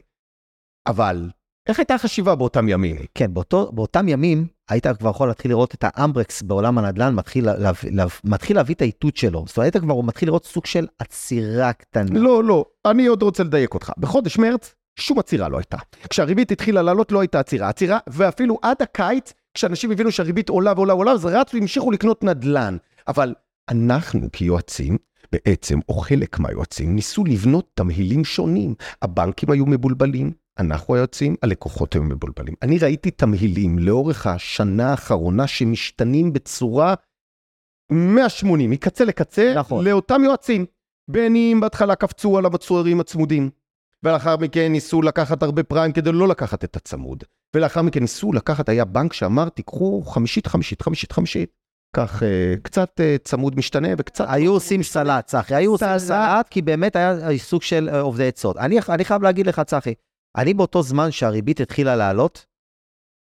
אבל 0.87 1.31
איך 1.69 1.79
הייתה 1.79 1.95
החשיבה 1.95 2.35
באותם 2.35 2.69
ימים? 2.69 2.97
כן, 3.15 3.35
באותו, 3.35 3.73
באותם 3.73 4.09
ימים 4.09 4.47
היית 4.71 4.87
כבר 4.87 5.11
יכול 5.11 5.29
להתחיל 5.29 5.51
לראות 5.51 5.75
את 5.75 5.85
האמברקס 5.87 6.43
בעולם 6.43 6.79
הנדל"ן 6.79 7.15
מתחיל, 7.15 7.45
לה, 7.45 7.73
לה, 7.91 8.05
מתחיל 8.25 8.57
להביא 8.57 8.75
את 8.75 8.83
האיתות 8.83 9.17
שלו. 9.17 9.45
זאת 9.47 9.57
אומרת, 9.57 9.75
היית 9.75 9.85
כבר 9.85 10.01
מתחיל 10.01 10.29
לראות 10.29 10.45
סוג 10.45 10.67
של 10.67 10.87
עצירה 10.99 11.73
קטנה. 11.73 12.19
לא, 12.21 12.45
לא, 12.45 12.65
אני 12.87 13.07
עוד 13.07 13.23
רוצה 13.23 13.43
לדייק 13.43 13.75
אותך. 13.75 13.93
בחודש 13.99 14.39
מרץ, 14.39 14.75
שום 14.97 15.19
עצירה 15.19 15.49
לא 15.49 15.57
הייתה. 15.57 15.77
כשהריבית 16.11 16.51
התחילה 16.53 16.83
לעלות, 16.83 17.13
לא 17.13 17.21
הייתה 17.21 17.41
עצירה. 17.41 17.69
עצירה, 17.69 17.99
ואפילו 18.07 18.59
עד 18.63 18.83
הקיץ, 18.83 19.33
כשאנשים 19.55 19.91
הבינו 19.91 20.13
שהריבית 20.13 20.49
עולה 20.49 20.73
ועולה 20.77 20.95
ועולה, 20.95 21.13
אז 21.13 21.25
רצו, 21.25 21.57
המשיכו 21.57 21.91
לקנות 21.91 22.25
נדל"ן. 22.25 22.77
אבל 23.09 23.35
אנחנו 23.71 24.29
כיועצים, 24.33 24.99
בעצם, 25.33 25.79
או 25.89 25.95
חלק 25.95 26.39
מהיועצים, 26.39 26.95
ניסו 26.95 27.25
לבנות 27.25 27.71
תמהילים 27.75 28.25
שונים. 28.25 28.75
הבנקים 29.03 29.51
היו 29.51 29.67
מבולבלים, 29.67 30.33
אנחנו 30.59 30.95
היועצים, 30.95 31.37
הלקוחות 31.43 31.95
היו 31.95 32.03
מבולבלים. 32.03 32.55
אני 32.63 32.79
ראיתי 32.79 33.11
תמהילים 33.11 33.79
לאורך 33.79 34.27
השנה 34.27 34.91
האחרונה 34.91 35.47
שמשתנים 35.47 36.33
בצורה 36.33 36.95
180, 37.91 38.71
מקצה 38.71 39.05
לקצה, 39.05 39.55
נכון. 39.57 39.85
לאותם 39.85 40.25
יועצים. 40.25 40.67
בין 41.09 41.37
אם 41.37 41.59
בהתחלה 41.61 41.95
קפצו 41.95 42.39
על 42.39 42.47
המצוירים 42.47 43.01
הצמודים, 43.01 43.51
ולאחר 44.05 44.37
מכן 44.37 44.73
ניסו 44.73 45.03
לקחת 45.03 45.43
הרבה 45.43 45.63
פריים 45.63 45.93
כדי 45.93 46.13
לא 46.13 46.29
לקחת 46.29 46.65
את 46.65 46.77
הצמוד, 46.77 47.25
ולאחר 47.57 47.83
מכן 47.83 48.01
ניסו 48.01 48.33
לקחת, 48.33 48.69
היה 48.69 48.85
בנק 48.85 49.13
שאמר, 49.13 49.49
תיקחו 49.49 50.03
חמישית, 50.03 50.47
חמישית, 50.47 50.83
חמישית, 50.83 51.13
חמישית. 51.13 51.63
כך 51.97 52.23
אה, 52.23 52.55
קצת 52.63 53.01
אה, 53.01 53.17
צמוד 53.25 53.57
משתנה 53.57 53.89
וקצת... 53.99 54.25
היו 54.29 54.53
עושים 54.53 54.83
סלט, 54.83 55.27
צחי, 55.27 55.55
היו 55.55 55.73
עושים 55.73 55.99
סלט. 55.99 56.49
כי 56.51 56.63
באמת 56.63 56.97
היה 56.97 57.39
סוג 57.39 57.63
של 57.63 57.89
אה, 57.93 58.01
עובדי 58.01 58.29
עצות. 58.29 58.57
אני, 58.57 58.79
אני 58.89 59.05
חייב 59.05 59.23
להגיד 59.23 59.47
לך, 59.47 59.61
צחי, 59.61 59.95
אני 60.37 60.55
באותו 60.55 60.83
זמן 60.83 61.11
שהריבית 61.11 61.61
התחילה 61.61 61.97
לעלות, 61.97 62.47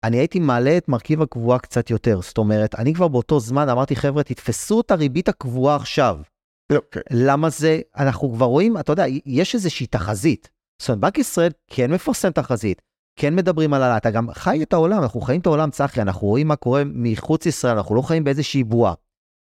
אני 0.05 0.17
הייתי 0.17 0.41
מעלה 0.41 0.77
את 0.77 0.89
מרכיב 0.89 1.23
הקבועה 1.23 1.59
קצת 1.59 1.91
יותר. 1.91 2.21
זאת 2.23 2.39
אומרת, 2.39 2.75
אני 2.75 2.95
כבר 2.95 3.09
באותו 3.09 3.41
זמן 3.41 3.69
אמרתי, 3.69 3.97
חבר'ה, 3.97 4.23
תתפסו 4.23 4.81
את 4.81 4.91
הריבית 4.91 5.29
הקבועה 5.29 5.77
עכשיו. 5.77 6.19
אוקיי. 6.73 7.03
למה 7.11 7.51
זה, 7.51 7.81
אנחנו 7.97 8.33
כבר 8.33 8.47
רואים, 8.47 8.79
אתה 8.79 8.93
יודע, 8.93 9.05
יש 9.27 9.55
איזושהי 9.55 9.87
תחזית. 9.87 10.56
זאת 10.79 10.89
אומרת, 10.89 11.01
בנק 11.01 11.19
ישראל 11.19 11.51
כן 11.71 11.93
מפרסם 11.93 12.31
תחזית, 12.31 12.83
כן 13.19 13.35
מדברים 13.35 13.75
על 13.75 13.83
העלאה, 13.83 13.97
אתה 13.97 14.11
גם 14.11 14.33
חי 14.33 14.63
את 14.63 14.73
העולם, 14.73 15.03
אנחנו 15.03 15.21
חיים 15.21 15.41
את 15.41 15.47
העולם, 15.47 15.71
צחי, 15.71 16.03
אנחנו 16.03 16.27
רואים 16.27 16.49
מה 16.49 16.57
קורה 16.57 16.83
מחוץ 16.85 17.47
ישראל, 17.47 17.77
אנחנו 17.77 17.95
לא 17.95 18.03
חיים 18.03 18.25
באיזושהי 18.25 18.65
בועה. 18.65 18.95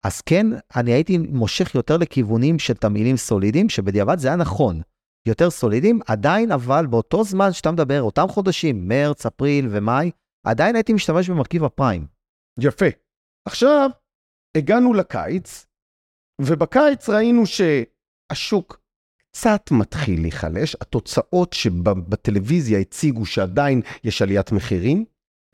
אז 0.06 0.20
כן, 0.20 0.46
אני 0.76 0.92
הייתי 0.92 1.18
מושך 1.18 1.74
יותר 1.74 1.96
לכיוונים 1.96 2.58
של 2.58 2.74
תמהילים 2.74 3.16
סולידיים, 3.16 3.68
שבדיעבד 3.68 4.18
זה 4.18 4.28
היה 4.28 4.36
נכון. 4.36 4.80
יותר 5.28 5.50
סולידיים, 5.50 6.00
עדיין 6.06 6.52
אבל 6.52 6.86
באותו 6.86 7.24
זמן 7.24 7.52
שאתה 7.52 7.70
מדבר, 7.72 8.02
אותם 8.02 8.26
חודשים, 8.28 8.88
מרץ, 8.88 9.26
אפריל 9.26 9.68
ומאי, 9.70 10.10
עדיין 10.46 10.76
הייתי 10.76 10.92
משתמש 10.92 11.30
במרכיב 11.30 11.64
הפריים. 11.64 12.06
יפה. 12.60 12.86
עכשיו, 13.48 13.90
הגענו 14.56 14.94
לקיץ, 14.94 15.66
ובקיץ 16.40 17.08
ראינו 17.08 17.42
שהשוק 17.46 18.80
קצת 19.38 19.70
מתחיל 19.70 20.20
להיחלש. 20.20 20.76
התוצאות 20.80 21.52
שבטלוויזיה 21.52 22.78
הציגו 22.78 23.26
שעדיין 23.26 23.80
יש 24.04 24.22
עליית 24.22 24.52
מחירים 24.52 25.04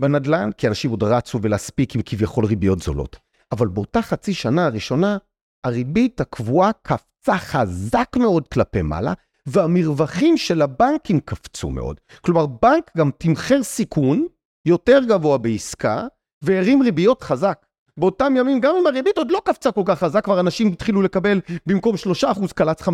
בנדל"ן, 0.01 0.51
כי 0.59 0.69
אנשים 0.69 0.91
עוד 0.91 1.03
רצו 1.03 1.39
ולהספיק 1.43 1.95
עם 1.95 2.03
כביכול 2.05 2.45
ריביות 2.45 2.83
זולות. 2.83 3.17
אבל 3.53 3.69
באותה 3.69 4.03
חצי 4.03 4.35
שנה 4.35 4.67
הראשונה, 4.67 5.17
הריבית 5.65 6.21
הקבועה 6.21 6.71
קפצה 6.83 7.39
חזק 7.39 8.17
מאוד 8.17 8.49
כלפי 8.49 8.83
מעלה, 8.83 9.13
והמרווחים 9.47 10.37
של 10.37 10.63
הבנקים 10.63 11.21
קפצו 11.21 11.71
מאוד. 11.71 12.01
כלומר, 12.21 12.47
בנק 12.47 12.91
גם 12.97 13.11
תמחר 13.19 13.63
סיכון 13.63 14.27
יותר 14.67 14.99
גבוה 15.09 15.39
בעסקה, 15.39 16.07
והרים 16.45 16.83
ריביות 16.83 17.23
חזק. 17.23 17.67
באותם 17.97 18.35
ימים, 18.37 18.61
גם 18.61 18.75
אם 18.81 18.87
הריבית 18.87 19.19
עוד 19.19 19.31
לא 19.31 19.41
קפצה 19.45 19.73
כל 19.73 19.83
כך 19.85 19.99
חזק, 19.99 20.25
כבר 20.25 20.41
אנשים 20.41 20.69
התחילו 20.69 21.03
לקבל 21.03 21.41
במקום 21.67 21.95
3% 22.23 22.53
קלץ, 22.55 22.83
5% 22.83 22.89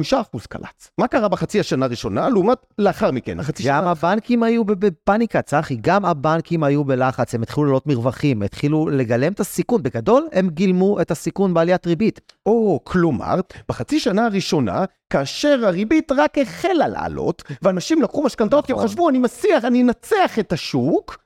קלץ. 0.48 0.90
מה 0.98 1.08
קרה 1.08 1.28
בחצי 1.28 1.60
השנה 1.60 1.84
הראשונה, 1.84 2.28
לעומת 2.28 2.58
לאחר 2.78 3.10
מכן? 3.10 3.40
החצי 3.40 3.62
גם 3.62 3.80
שנה... 3.80 3.90
הבנקים 3.90 4.42
היו 4.42 4.64
בפאניקה, 4.64 5.42
צחי, 5.42 5.76
גם 5.80 6.04
הבנקים 6.04 6.64
היו 6.64 6.84
בלחץ, 6.84 7.34
הם 7.34 7.42
התחילו 7.42 7.64
לעלות 7.64 7.86
מרווחים, 7.86 8.42
התחילו 8.42 8.88
לגלם 8.88 9.32
את 9.32 9.40
הסיכון. 9.40 9.82
בגדול, 9.82 10.28
הם 10.32 10.48
גילמו 10.48 11.00
את 11.00 11.10
הסיכון 11.10 11.54
בעליית 11.54 11.86
ריבית. 11.86 12.20
או, 12.46 12.80
כלומר, 12.84 13.34
בחצי 13.68 14.00
שנה 14.00 14.26
הראשונה, 14.26 14.84
כאשר 15.10 15.66
הריבית 15.66 16.12
רק 16.12 16.38
החלה 16.38 16.88
לעלות, 16.88 17.42
ואנשים 17.62 18.02
לקחו 18.02 18.22
משכנתאות 18.22 18.66
כי 18.66 18.72
הם 18.72 18.78
נכון. 18.78 18.88
חשבו, 18.88 19.08
אני 19.08 19.18
מסיח, 19.18 19.64
אני 19.64 19.82
אנצח 19.82 20.38
את 20.38 20.52
השוק, 20.52 21.18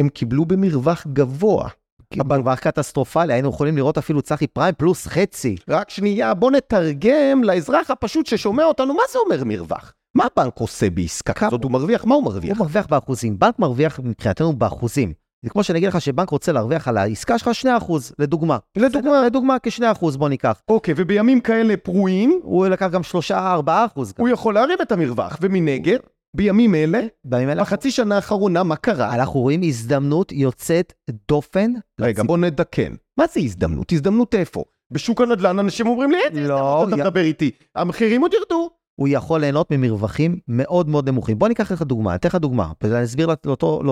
הם 0.00 0.08
קיבלו 0.08 0.44
במרווח 0.44 1.06
גבוה. 1.12 1.68
מרווח 2.16 2.58
קטסטרופלי, 2.58 3.32
היינו 3.32 3.48
יכולים 3.48 3.76
לראות 3.76 3.98
אפילו 3.98 4.22
צחי 4.22 4.46
פריים 4.46 4.74
פלוס 4.78 5.06
חצי. 5.06 5.56
רק 5.68 5.90
שנייה, 5.90 6.34
בוא 6.34 6.50
נתרגם 6.50 7.44
לאזרח 7.44 7.90
הפשוט 7.90 8.26
ששומע 8.26 8.64
אותנו, 8.64 8.94
מה 8.94 9.02
זה 9.12 9.18
אומר 9.18 9.44
מרווח? 9.44 9.92
מה 10.14 10.24
הבנק 10.36 10.58
עושה 10.58 10.90
בעסקה 10.90 11.32
כזאת? 11.32 11.64
הוא 11.64 11.72
מרוויח? 11.72 12.04
מה 12.04 12.14
הוא 12.14 12.24
מרוויח? 12.24 12.58
הוא 12.58 12.64
מרוויח 12.64 12.86
באחוזים. 12.86 13.38
בנק 13.38 13.58
מרוויח 13.58 14.00
מבחינתנו 14.04 14.52
באחוזים. 14.52 15.12
זה 15.42 15.50
כמו 15.50 15.64
שאני 15.64 15.78
אגיד 15.78 15.88
לך 15.88 16.00
שבנק 16.00 16.30
רוצה 16.30 16.52
להרוויח 16.52 16.88
על 16.88 16.96
העסקה 16.96 17.38
שלך 17.38 17.54
2 17.54 17.76
לדוגמה. 18.18 18.58
לדוגמה. 18.76 19.22
לדוגמה 19.26 19.56
כ-2 19.58 20.16
בוא 20.18 20.28
ניקח. 20.28 20.60
אוקיי, 20.68 20.94
ובימים 20.96 21.40
כאלה 21.40 21.76
פרועים, 21.76 22.40
הוא 22.42 22.66
לקח 22.66 22.90
גם 22.90 23.00
3-4 23.30 23.34
אחוז. 23.66 24.14
הוא 24.18 24.28
יכול 24.28 24.54
להרים 24.54 24.78
את 24.82 24.92
המרווח, 24.92 25.38
ומנגד, 25.40 25.98
בימים 26.34 26.74
אלה, 26.74 27.00
בימים 27.24 27.48
אלה 27.50 27.62
בחצי 27.62 27.90
שנה 27.90 28.16
האחרונה, 28.16 28.62
מה 28.62 28.76
קרה? 28.76 29.14
אנחנו 29.14 29.40
רואים 29.40 29.60
הזדמנות 29.64 30.32
יוצאת 30.32 30.92
דופן. 31.28 31.72
רגע, 32.00 32.22
בוא 32.22 32.38
נדקן. 32.38 32.94
מה 33.18 33.24
זה 33.32 33.40
הזדמנות? 33.40 33.92
הזדמנות 33.92 34.34
איפה? 34.34 34.64
בשוק 34.90 35.20
הנדל"ן 35.20 35.58
אנשים 35.58 35.86
אומרים 35.86 36.10
לי, 36.10 36.18
איזה 36.30 36.48
לא, 36.48 36.54
הזדמנות 36.82 36.88
אתה 36.88 36.96
י- 36.96 37.00
מדבר 37.04 37.20
איתי? 37.20 37.50
המחירים 37.74 38.20
עוד 38.22 38.32
ירדו. 38.34 38.70
הוא 39.00 39.08
יכול 39.10 39.40
ליהנות 39.40 39.70
ממרווחים 39.70 40.38
מאוד 40.48 40.88
מאוד 40.88 41.08
נמוכים. 41.08 41.38
בוא 41.38 41.48
ניקח 41.48 41.72
לך 41.72 41.82
דוגמה, 41.82 42.10
אני 42.10 42.16
אתן 42.16 42.28
לך 42.28 42.34
דוגמה, 42.34 42.72
ואני 42.82 43.04
אסביר 43.04 43.26
לאותו. 43.44 43.82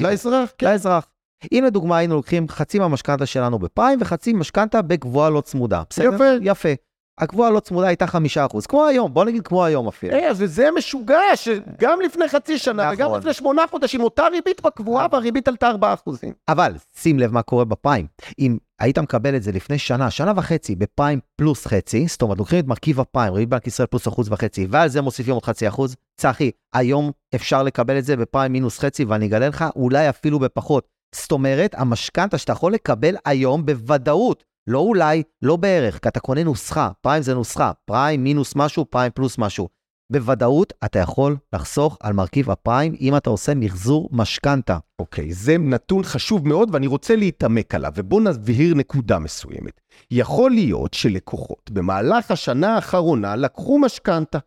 לאזרח, 0.00 0.52
כן. 0.58 0.66
לאזרח. 0.66 1.06
אם 1.52 1.64
לדוגמה 1.66 1.96
היינו 1.96 2.14
לוקחים 2.14 2.48
חצי 2.48 2.78
מהמשכנתה 2.78 3.26
שלנו 3.26 3.58
בפריים 3.58 3.98
וחצי 4.02 4.32
משכנתה 4.32 4.82
בגבוהה 4.82 5.30
לא 5.30 5.40
צמודה. 5.40 5.82
בסדר? 5.90 6.14
יפה. 6.14 6.24
יפה. 6.42 6.68
הגבוהה 7.18 7.50
לא 7.50 7.60
צמודה 7.60 7.86
הייתה 7.86 8.06
חמישה 8.06 8.46
אחוז, 8.46 8.66
כמו 8.66 8.86
היום, 8.86 9.14
בוא 9.14 9.24
נגיד 9.24 9.46
כמו 9.46 9.64
היום 9.64 9.88
אפילו. 9.88 10.14
אה, 10.14 10.30
וזה 10.36 10.68
משוגע, 10.78 11.36
שגם 11.36 12.00
לפני 12.00 12.28
חצי 12.28 12.58
שנה 12.58 12.90
וגם 12.92 13.06
נכון. 13.06 13.18
לפני 13.18 13.32
שמונה 13.32 13.62
חודשים, 13.70 14.00
אותה 14.00 14.26
ריבית 14.28 14.62
בקבועה 14.62 15.06
והריבית 15.12 15.48
עלתה 15.48 15.68
4 15.68 15.94
אחוזים. 15.94 16.32
אבל 16.48 16.72
שים 16.96 17.18
לב 17.18 17.32
מה 17.32 17.42
קורה 17.42 17.64
בפריים. 17.64 18.06
אם 18.38 18.58
היית 18.78 18.98
מקבל 18.98 19.36
את 19.36 19.42
זה 19.42 19.52
לפני 19.52 19.78
שנה, 19.78 20.10
שנה 20.10 20.32
וחצי, 20.36 20.74
בפריים 20.76 21.20
פלוס 21.36 21.66
חצי, 21.66 22.06
זאת 22.08 22.22
אומרת, 22.22 22.38
לוקחים 22.38 22.58
את 22.58 22.66
מרכיב 22.66 23.00
הפריים, 23.00 23.32
ריבית 23.32 23.48
בנק 23.48 23.66
ישראל 23.66 23.86
פלוס 23.86 24.08
אחוז 24.08 24.28
וחצי, 24.32 24.66
ועל 24.70 24.88
זה 24.88 25.00
מוסיפים 25.00 25.34
עוד 25.34 25.44
חצי 25.44 25.68
אחוז, 25.68 25.96
צחי, 26.16 26.50
היום 26.74 27.10
אפשר 27.34 27.62
לקבל 27.62 27.98
את 27.98 28.04
זה 28.04 28.16
בפריים 28.16 28.52
מינוס 28.52 28.78
חצי, 28.78 29.04
ואני 29.04 29.26
אגלה 29.26 29.48
לך, 29.48 29.64
אולי 29.76 30.08
אפילו 30.08 30.38
בפחות. 30.38 30.88
זאת 31.14 31.32
אומרת, 31.32 31.74
המשכנתה 31.78 32.38
שאתה 32.38 32.52
יכול 32.52 32.72
לקבל 32.72 33.16
היום 33.24 33.66
בוודאות, 33.66 34.44
לא 34.66 34.78
אולי, 34.78 35.22
לא 35.42 35.56
בערך, 35.56 35.98
כי 35.98 36.08
אתה 36.08 36.20
קונה 36.20 36.44
נוסחה, 36.44 36.90
פריים 37.00 37.22
זה 37.22 37.34
נוסחה, 37.34 37.72
פריים 37.84 38.24
מינוס 38.24 38.56
משהו, 38.56 38.84
פריים 38.84 39.12
פלוס 39.14 39.38
משהו. 39.38 39.68
בוודאות 40.12 40.72
אתה 40.84 40.98
יכול 40.98 41.36
לחסוך 41.52 41.98
על 42.02 42.12
מרכיב 42.12 42.50
הפריים 42.50 42.94
אם 43.00 43.16
אתה 43.16 43.30
עושה 43.30 43.54
מחזור 43.54 44.08
משכנתה. 44.12 44.78
אוקיי, 44.98 45.32
זה 45.32 45.58
נתון 45.58 46.02
חשוב 46.02 46.48
מאוד 46.48 46.68
ואני 46.72 46.86
רוצה 46.86 47.16
להתעמק 47.16 47.74
עליו, 47.74 47.92
ובואו 47.96 48.20
נבהיר 48.20 48.74
נקודה 48.74 49.18
מסוימת. 49.18 49.80
יכול 50.10 50.50
להיות 50.50 50.94
שלקוחות 50.94 51.70
במהלך 51.70 52.30
השנה 52.30 52.74
האחרונה 52.74 53.36
לקחו 53.36 53.78
משכנתה. 53.78 54.38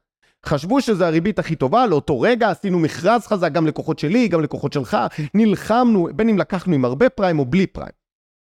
חשבו 0.46 0.82
שזו 0.82 1.06
הריבית 1.06 1.40
הכי 1.40 1.56
טובה, 1.56 1.86
לאותו 1.86 2.22
רגע 2.22 2.50
עשינו 2.50 2.80
מכרז 2.80 3.28
חזק, 3.28 3.52
גם 3.52 3.68
לקוחות 3.68 4.00
שלי, 4.00 4.28
גם 4.28 4.42
לקוחות 4.42 4.74
שלך, 4.74 4.98
נלחמנו, 5.34 6.08
בין 6.16 6.30
אם 6.30 6.38
לקחנו 6.38 6.76
עם 6.76 6.86
הרבה 6.86 7.10
פריים 7.10 7.40
או 7.40 7.46
בלי 7.46 7.68
פריים. 7.68 7.97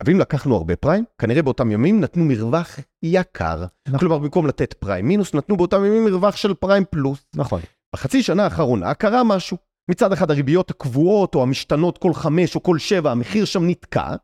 אבל 0.02 0.12
אם 0.12 0.20
לקחנו 0.20 0.56
הרבה 0.56 0.76
פריים, 0.76 1.04
כנראה 1.18 1.42
באותם 1.42 1.70
ימים 1.70 2.00
נתנו 2.00 2.24
מרווח 2.24 2.78
יקר. 3.02 3.64
נכון. 3.88 3.98
כלומר, 3.98 4.18
במקום 4.18 4.46
לתת 4.46 4.72
פריים 4.72 5.08
מינוס, 5.08 5.34
נתנו 5.34 5.56
באותם 5.56 5.84
ימים 5.84 6.04
מרווח 6.04 6.36
של 6.36 6.54
פריים 6.54 6.84
פלוס. 6.90 7.26
נכון. 7.36 7.60
בחצי 7.94 8.22
שנה 8.22 8.44
האחרונה 8.44 8.94
קרה 8.94 9.24
משהו. 9.24 9.56
מצד 9.90 10.12
אחד 10.12 10.30
הריביות 10.30 10.70
הקבועות 10.70 11.34
או 11.34 11.42
המשתנות 11.42 11.98
כל 11.98 12.14
חמש 12.14 12.54
או 12.54 12.62
כל 12.62 12.78
שבע, 12.78 13.10
המחיר 13.10 13.44
שם 13.44 13.66
נתקע, 13.66 14.14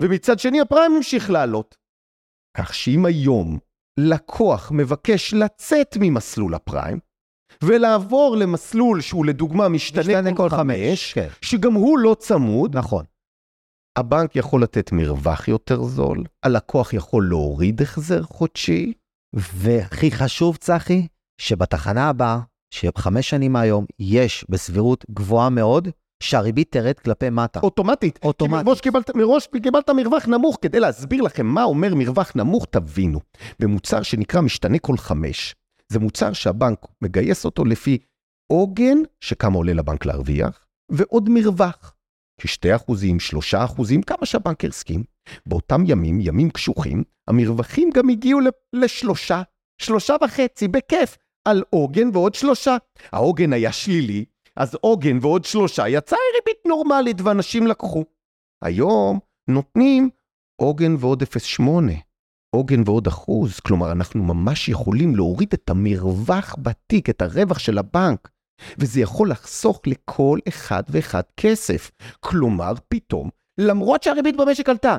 ומצד 0.00 0.38
שני 0.38 0.60
הפריים 0.60 0.92
המשיך 0.96 1.30
לעלות. 1.30 1.76
כך 2.56 2.74
שאם 2.74 3.06
היום 3.06 3.58
לקוח 4.00 4.72
מבקש 4.74 5.34
לצאת 5.34 5.96
ממסלול 6.00 6.54
הפריים, 6.54 6.98
ולעבור 7.64 8.36
למסלול 8.36 9.00
שהוא 9.00 9.26
לדוגמה 9.26 9.68
משתנה, 9.68 10.00
משתנה 10.00 10.36
כל 10.36 10.48
חמש, 10.48 11.12
כן. 11.12 11.28
שגם 11.42 11.72
הוא 11.72 11.98
לא 11.98 12.16
צמוד, 12.18 12.76
נכון. 12.76 13.04
הבנק 13.98 14.36
יכול 14.36 14.62
לתת 14.62 14.92
מרווח 14.92 15.48
יותר 15.48 15.82
זול, 15.82 16.24
הלקוח 16.42 16.92
יכול 16.92 17.28
להוריד 17.28 17.82
החזר 17.82 18.22
חודשי, 18.22 18.92
והכי 19.32 20.10
חשוב, 20.10 20.56
צחי, 20.56 21.06
שבתחנה 21.40 22.08
הבאה, 22.08 22.40
שחמש 22.74 23.30
שנים 23.30 23.52
מהיום, 23.52 23.84
יש 23.98 24.44
בסבירות 24.48 25.04
גבוהה 25.10 25.50
מאוד, 25.50 25.88
שהריבית 26.22 26.72
תרד 26.72 26.98
כלפי 26.98 27.30
מטה. 27.30 27.60
אוטומטית. 27.60 28.18
אוטומטית. 28.24 28.58
כי 28.58 28.64
מראש 28.64 28.80
קיבלת, 28.80 29.16
מראש 29.16 29.48
קיבלת 29.62 29.90
מרווח 29.90 30.26
נמוך. 30.26 30.58
כדי 30.62 30.80
להסביר 30.80 31.22
לכם 31.22 31.46
מה 31.46 31.64
אומר 31.64 31.94
מרווח 31.94 32.32
נמוך, 32.34 32.66
תבינו. 32.70 33.20
במוצר 33.58 34.02
שנקרא 34.02 34.40
משתנה 34.40 34.78
כל 34.78 34.96
חמש, 34.96 35.54
זה 35.88 35.98
מוצר 35.98 36.32
שהבנק 36.32 36.86
מגייס 37.02 37.44
אותו 37.44 37.64
לפי 37.64 37.98
עוגן, 38.52 38.98
שכמה 39.20 39.56
עולה 39.56 39.72
לבנק 39.72 40.06
להרוויח, 40.06 40.66
ועוד 40.92 41.28
מרווח. 41.28 41.94
כשתי 42.38 42.76
אחוזים, 42.76 43.20
שלושה 43.20 43.64
אחוזים, 43.64 44.02
כמה 44.02 44.26
שהבנק 44.26 44.64
הסכים. 44.64 45.04
באותם 45.46 45.82
ימים, 45.86 46.18
ימים 46.20 46.50
קשוחים, 46.50 47.04
המרווחים 47.28 47.90
גם 47.94 48.08
הגיעו 48.08 48.40
לשלושה, 48.72 49.42
שלושה 49.80 50.14
וחצי, 50.24 50.68
בכיף, 50.68 51.16
על 51.48 51.62
עוגן 51.70 52.08
ועוד 52.12 52.34
שלושה. 52.34 52.76
העוגן 53.12 53.52
היה 53.52 53.72
שלילי, 53.72 54.24
אז 54.56 54.74
עוגן 54.74 55.18
ועוד 55.20 55.44
שלושה 55.44 55.88
יצא 55.88 56.16
ריבית 56.34 56.62
נורמלית 56.66 57.20
ואנשים 57.20 57.66
לקחו. 57.66 58.04
היום 58.64 59.18
נותנים 59.48 60.10
עוגן 60.60 60.94
ועוד 60.98 61.22
0.8. 61.22 61.62
עוגן 62.56 62.82
ועוד 62.86 63.06
אחוז, 63.06 63.60
כלומר 63.60 63.92
אנחנו 63.92 64.22
ממש 64.22 64.68
יכולים 64.68 65.16
להוריד 65.16 65.52
את 65.54 65.70
המרווח 65.70 66.56
בתיק, 66.62 67.10
את 67.10 67.22
הרווח 67.22 67.58
של 67.58 67.78
הבנק, 67.78 68.30
וזה 68.78 69.00
יכול 69.00 69.30
לחסוך 69.30 69.80
לכל 69.86 70.38
אחד 70.48 70.82
ואחד 70.88 71.22
כסף. 71.36 71.90
כלומר, 72.20 72.72
פתאום, 72.88 73.30
למרות 73.58 74.02
שהריבית 74.02 74.36
במשק 74.36 74.68
עלתה, 74.68 74.96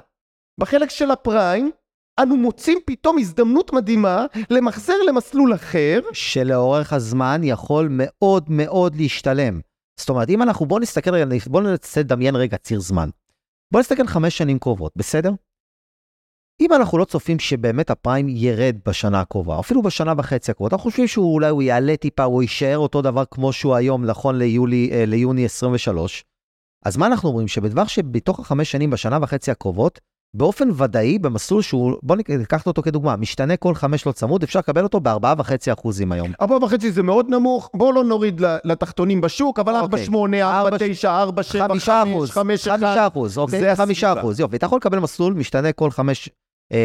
בחלק 0.60 0.90
של 0.90 1.12
הפריים, 1.12 1.72
אנו 2.20 2.38
מוצאים 2.38 2.78
פתאום 2.86 3.18
הזדמנות 3.18 3.74
מדהימה 3.74 4.26
למחזר 4.50 4.94
למסלול 5.08 5.56
אחר. 5.56 6.00
שלאורך 6.14 6.94
הזמן 6.94 7.42
יכול 7.44 7.88
מאוד 7.92 8.46
מאוד 8.50 8.96
להשתלם. 8.96 9.60
זאת 10.00 10.10
אומרת, 10.10 10.30
אם 10.30 10.42
אנחנו, 10.42 10.66
בואו 10.66 10.80
נסתכל 10.80 11.14
רגע, 11.14 11.26
בואו 11.48 11.64
ננסה 11.64 12.00
לדמיין 12.00 12.36
רגע 12.36 12.58
ציר 12.58 12.80
זמן. 12.80 13.10
בואו 13.72 13.80
נסתכל 13.80 14.08
חמש 14.08 14.38
שנים 14.38 14.60
קרובות, 14.60 14.92
בסדר? 14.96 15.32
אם 16.62 16.74
אנחנו 16.74 16.98
לא 16.98 17.06
צופים 17.06 17.40
שבאמת 17.40 17.90
הפריים 17.90 18.28
ירד 18.30 18.76
בשנה 18.86 19.22
הקרובה, 19.22 19.60
אפילו 19.60 19.82
בשנה 19.82 20.14
וחצי 20.18 20.52
הקרובות, 20.52 20.74
אנחנו 20.74 20.90
חושבים 20.90 21.08
שאולי 21.08 21.50
הוא 21.50 21.62
יעלה 21.62 21.98
טיפה, 21.98 22.24
הוא 22.24 22.42
יישאר 22.42 22.78
אותו 22.78 23.02
דבר 23.02 23.24
כמו 23.32 23.54
שהוא 23.54 23.76
היום, 23.76 24.06
נכון 24.06 24.38
ליולי, 24.38 24.90
אה, 24.92 25.06
ליוני 25.06 25.46
23, 25.46 26.24
אז 26.86 26.98
מה 26.98 27.06
אנחנו 27.06 27.30
אומרים? 27.30 27.48
שבטווח 27.48 27.88
שבתוך 27.88 28.40
החמש 28.40 28.72
שנים 28.72 28.90
בשנה 28.90 29.18
וחצי 29.22 29.52
הקרובות, 29.52 30.00
באופן 30.34 30.70
ודאי, 30.78 31.20
במסלול 31.20 31.62
שהוא, 31.62 31.94
בואו 32.04 32.20
ניקח 32.30 32.68
אותו 32.68 32.82
כדוגמה, 32.82 33.16
משתנה 33.16 33.58
כל 33.58 33.76
חמש 33.76 34.06
לא 34.06 34.12
צמוד, 34.12 34.44
אפשר 34.44 34.60
לקבל 34.60 34.84
אותו 34.84 35.00
ב-4.5% 35.00 35.90
היום. 36.12 36.32
4.5 36.42 36.90
זה 36.90 37.04
מאוד 37.04 37.30
נמוך, 37.30 37.70
בואו 37.74 37.92
לא 37.92 38.04
נוריד 38.04 38.42
לתחתונים 38.64 39.22
בשוק, 39.22 39.60
אבל 39.60 39.74
4.8, 39.76 40.12
4.9, 40.12 41.04
4.7, 41.04 41.08
5, 41.68 41.90
5, 42.30 42.68
1, 42.68 43.14
5 43.14 43.38
אוקיי? 43.38 43.76
5 43.76 44.04
יופי. 44.40 44.56
אתה 44.56 44.66
יכול 44.66 44.78
לקבל 44.78 45.00
מסלול 45.00 45.34
משתנה 45.34 45.72
כל 45.72 45.92
חמש 45.92 46.30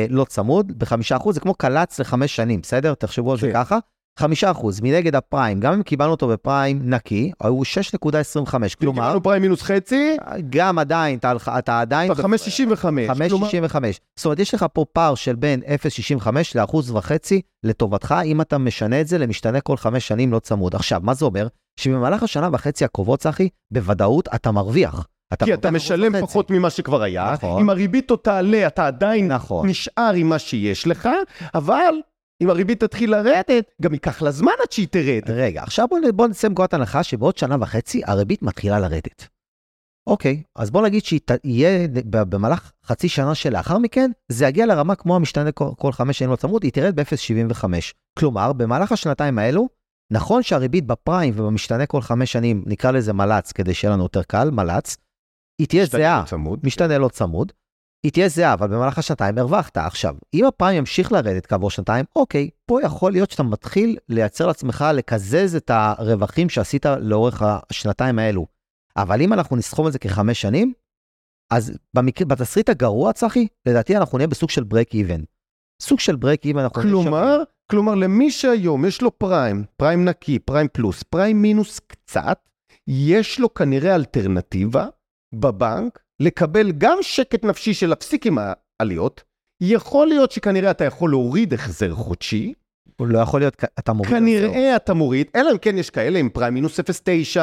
לא 0.08 0.24
צמוד, 0.24 0.72
ב-5 0.78 1.32
זה 1.32 1.40
כמו 1.40 1.54
קלץ 1.54 2.00
לחמש 2.00 2.36
שנים, 2.36 2.60
בסדר? 2.60 2.94
תחשבו 2.94 3.32
על 3.32 3.38
זה 3.38 3.46
כן. 3.46 3.52
ככה. 3.54 3.78
חמישה 4.18 4.50
אחוז 4.50 4.80
מנגד 4.80 5.14
הפריים, 5.14 5.60
גם 5.60 5.72
אם 5.72 5.82
קיבלנו 5.82 6.10
אותו 6.10 6.28
בפריים 6.28 6.80
נקי, 6.84 7.32
הוא 7.42 7.64
6.25, 7.64 8.50
כלומר... 8.80 9.02
קיבלנו 9.02 9.22
פריים 9.22 9.42
מינוס 9.42 9.62
חצי. 9.62 10.16
גם 10.50 10.78
עדיין, 10.78 11.18
אתה, 11.18 11.32
אתה 11.58 11.80
עדיין... 11.80 12.12
5.65. 12.12 12.14
5.65. 12.14 13.76
זאת 14.16 14.24
אומרת, 14.24 14.38
יש 14.38 14.54
לך 14.54 14.66
פה 14.72 14.84
פער 14.92 15.14
של 15.14 15.36
בין 15.36 15.62
0.65 16.20 16.28
לאחוז 16.54 16.90
וחצי 16.90 17.40
לטובתך, 17.64 18.14
אם 18.24 18.40
אתה 18.40 18.58
משנה 18.58 19.00
את 19.00 19.08
זה 19.08 19.18
למשתנה 19.18 19.60
כל 19.60 19.76
חמש 19.76 20.08
שנים 20.08 20.32
לא 20.32 20.38
צמוד. 20.38 20.74
עכשיו, 20.74 21.00
מה 21.04 21.14
זה 21.14 21.24
אומר? 21.24 21.46
שבמהלך 21.80 22.22
השנה 22.22 22.48
וחצי 22.52 22.84
הקרובות, 22.84 23.20
צחי, 23.20 23.48
בוודאות 23.70 24.28
אתה 24.34 24.50
מרוויח. 24.50 25.06
אתה 25.34 25.44
כי 25.44 25.54
אתה 25.54 25.70
משלם 25.70 26.20
פחות 26.20 26.50
ממה 26.50 26.70
שכבר 26.70 27.02
היה, 27.02 27.32
נכון. 27.32 27.62
אם 27.62 27.70
הריבית 27.70 28.10
עוד 28.10 28.18
תעלה, 28.18 28.66
אתה 28.66 28.86
עדיין 28.86 29.32
נכון. 29.32 29.68
נשאר 29.68 30.12
עם 30.16 30.28
מה 30.28 30.38
שיש 30.38 30.86
לך, 30.86 31.08
אבל 31.54 31.94
אם 32.42 32.50
הריבית 32.50 32.84
תתחיל 32.84 33.10
לרדת, 33.10 33.70
גם 33.82 33.92
ייקח 33.92 34.22
לה 34.22 34.30
זמן 34.30 34.52
עד 34.62 34.72
שהיא 34.72 34.88
תרד. 34.90 35.22
רגע, 35.28 35.62
עכשיו 35.62 35.88
בוא, 35.88 35.98
בוא 36.14 36.26
נצא 36.26 36.48
מנקודת 36.48 36.74
הנחה 36.74 37.02
שבעוד 37.02 37.38
שנה 37.38 37.56
וחצי 37.60 38.02
הריבית 38.06 38.42
מתחילה 38.42 38.78
לרדת. 38.78 39.28
אוקיי, 40.06 40.42
אז 40.56 40.70
בוא 40.70 40.82
נגיד 40.82 41.04
שהיא 41.04 41.20
תהיה 41.24 41.88
במהלך 42.04 42.72
חצי 42.86 43.08
שנה 43.08 43.34
שלאחר 43.34 43.78
מכן, 43.78 44.10
זה 44.28 44.46
יגיע 44.46 44.66
לרמה 44.66 44.94
כמו 44.94 45.16
המשתנה 45.16 45.52
כל, 45.52 45.68
כל 45.78 45.92
חמש 45.92 46.18
שנים 46.18 46.30
לא 46.30 46.36
צמוד, 46.36 46.62
היא 46.62 46.72
תרד 46.72 47.00
ב-0.75. 47.00 47.64
כלומר, 48.18 48.52
במהלך 48.52 48.92
השנתיים 48.92 49.38
האלו, 49.38 49.68
נכון 50.12 50.42
שהריבית 50.42 50.86
בפריים 50.86 51.34
ובמשתנה 51.36 51.86
כל 51.86 52.00
חמש 52.00 52.32
שנים, 52.32 52.64
נקרא 52.66 52.90
לזה 52.90 53.12
מל"צ 53.12 53.52
כדי 53.52 53.74
שיהיה 53.74 53.94
לנו 53.94 54.02
יותר 54.02 54.22
קל, 54.22 54.50
מל"צ, 54.50 54.96
היא 55.58 55.66
תהיה 55.68 55.86
זהה, 55.86 56.20
לא 56.20 56.26
צמוד. 56.26 56.60
משתנה 56.62 56.98
לא 56.98 57.08
צמוד, 57.08 57.52
היא 58.04 58.12
תהיה 58.12 58.28
זהה, 58.28 58.52
אבל 58.52 58.66
במהלך 58.66 58.98
השנתיים 58.98 59.38
הרווחת. 59.38 59.76
עכשיו, 59.76 60.14
אם 60.34 60.44
הפריים 60.44 60.78
ימשיך 60.78 61.12
לרדת 61.12 61.46
כעבור 61.46 61.70
שנתיים, 61.70 62.04
אוקיי, 62.16 62.50
פה 62.66 62.82
יכול 62.82 63.12
להיות 63.12 63.30
שאתה 63.30 63.42
מתחיל 63.42 63.98
לייצר 64.08 64.46
לעצמך, 64.46 64.84
לקזז 64.94 65.56
את 65.56 65.70
הרווחים 65.70 66.48
שעשית 66.48 66.86
לאורך 66.86 67.42
השנתיים 67.44 68.18
האלו. 68.18 68.46
אבל 68.96 69.22
אם 69.22 69.32
אנחנו 69.32 69.56
נסכום 69.56 69.86
את 69.86 69.92
זה 69.92 69.98
כחמש 69.98 70.40
שנים, 70.40 70.72
אז 71.52 71.78
במקרה, 71.94 72.26
בתסריט 72.26 72.68
הגרוע, 72.68 73.12
צחי, 73.12 73.46
לדעתי 73.66 73.96
אנחנו 73.96 74.18
נהיה 74.18 74.28
בסוג 74.28 74.50
של 74.50 74.64
break 74.64 74.94
even. 74.94 75.20
סוג 75.82 76.00
של 76.00 76.16
break 76.16 76.44
even 76.44 76.60
אנחנו... 76.60 76.82
כלומר, 76.82 77.42
כלומר, 77.70 77.94
למי 77.94 78.30
שהיום 78.30 78.84
יש 78.84 79.02
לו 79.02 79.18
פריים, 79.18 79.64
פריים 79.76 80.04
נקי, 80.04 80.38
פריים 80.38 80.68
פלוס, 80.72 81.02
פריים 81.02 81.42
מינוס 81.42 81.80
קצת, 81.86 82.38
יש 82.88 83.40
לו 83.40 83.54
כנראה 83.54 83.94
אלטרנטיבה 83.94 84.86
בבנק 85.40 85.98
לקבל 86.20 86.72
גם 86.72 86.98
שקט 87.00 87.44
נפשי 87.44 87.74
של 87.74 87.86
להפסיק 87.86 88.26
עם 88.26 88.38
העליות, 88.80 89.22
יכול 89.62 90.06
להיות 90.06 90.32
שכנראה 90.32 90.70
אתה 90.70 90.84
יכול 90.84 91.10
להוריד 91.10 91.54
החזר 91.54 91.94
חודשי. 91.94 92.52
הוא 92.96 93.06
לא 93.06 93.18
יכול 93.18 93.40
להיות, 93.40 93.64
אתה 93.78 93.92
מוריד. 93.92 94.12
כנראה 94.12 94.48
החזר. 94.48 94.76
אתה 94.76 94.94
מוריד, 94.94 95.26
אלא 95.36 95.52
אם 95.52 95.58
כן 95.58 95.78
יש 95.78 95.90
כאלה 95.90 96.18
עם 96.18 96.28
פריים 96.28 96.54
מינוס 96.54 96.80
0.9, 96.80 97.40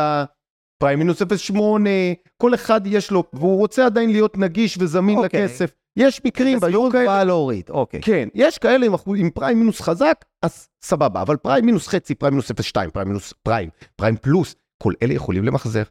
פריים 0.81 0.99
מינוס 0.99 1.21
0.8, 1.21 1.55
כל 2.41 2.53
אחד 2.53 2.81
יש 2.87 3.11
לו, 3.11 3.23
והוא 3.33 3.57
רוצה 3.57 3.85
עדיין 3.85 4.11
להיות 4.11 4.37
נגיש 4.37 4.77
וזמין 4.79 5.17
אוקיי. 5.17 5.43
לכסף. 5.45 5.71
יש 5.97 6.21
מקרים, 6.25 6.57
והיו 6.61 6.89
כאלה... 6.91 7.05
בא 7.05 7.23
להוריד, 7.23 7.69
אוקיי. 7.69 8.01
כן, 8.01 8.29
יש 8.33 8.57
כאלה 8.57 8.85
עם, 8.85 8.93
עם 9.17 9.29
פריים 9.29 9.59
מינוס 9.59 9.81
חזק, 9.81 10.25
אז 10.41 10.67
סבבה, 10.83 11.21
אבל 11.21 11.37
פריים 11.37 11.65
מינוס 11.65 11.87
חצי, 11.87 12.15
פריים 12.15 12.33
מינוס 12.33 12.51
0.2, 12.51 12.89
פריים 12.93 13.07
מינוס 13.07 13.33
פריים, 13.43 13.69
פריים 13.95 14.17
פלוס, 14.17 14.55
כל 14.83 14.93
אלה 15.03 15.13
יכולים 15.13 15.43
למחזר. 15.45 15.83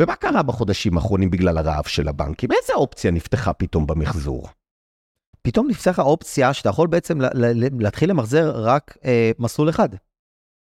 ומה 0.00 0.16
קרה 0.16 0.42
בחודשים 0.42 0.96
האחרונים 0.96 1.30
בגלל 1.30 1.58
הרעב 1.58 1.86
של 1.86 2.08
הבנקים? 2.08 2.50
איזה 2.52 2.72
אופציה 2.74 3.10
נפתחה 3.10 3.52
פתאום 3.52 3.86
במחזור? 3.86 4.48
פתאום 5.42 5.68
נפתחה 5.70 6.02
אופציה 6.02 6.52
שאתה 6.52 6.68
יכול 6.68 6.86
בעצם 6.86 7.18
להתחיל 7.80 8.10
למחזר 8.10 8.52
רק 8.54 8.96
אה, 9.04 9.30
מסלול 9.38 9.68
אחד. 9.68 9.88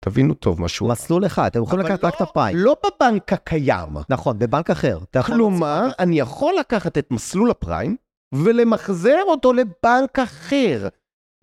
תבינו 0.04 0.34
טוב 0.34 0.62
משהו. 0.62 0.88
מסלול 0.88 1.26
אחד, 1.26 1.46
אתם 1.46 1.62
יכולים 1.62 1.86
לקחת 1.86 2.02
לא, 2.02 2.08
רק 2.08 2.14
את 2.16 2.20
הפריים. 2.20 2.56
לא 2.56 2.76
בבנק 2.84 3.32
הקיים. 3.32 3.88
נכון, 4.08 4.38
בבנק 4.38 4.70
אחר. 4.70 4.98
כלומר, 5.26 5.88
אני 5.98 6.18
יכול 6.18 6.54
לקחת 6.60 6.98
את 6.98 7.10
מסלול 7.10 7.50
הפריים 7.50 7.96
ולמחזר 8.34 9.22
אותו 9.26 9.52
לבנק 9.52 10.18
אחר. 10.18 10.88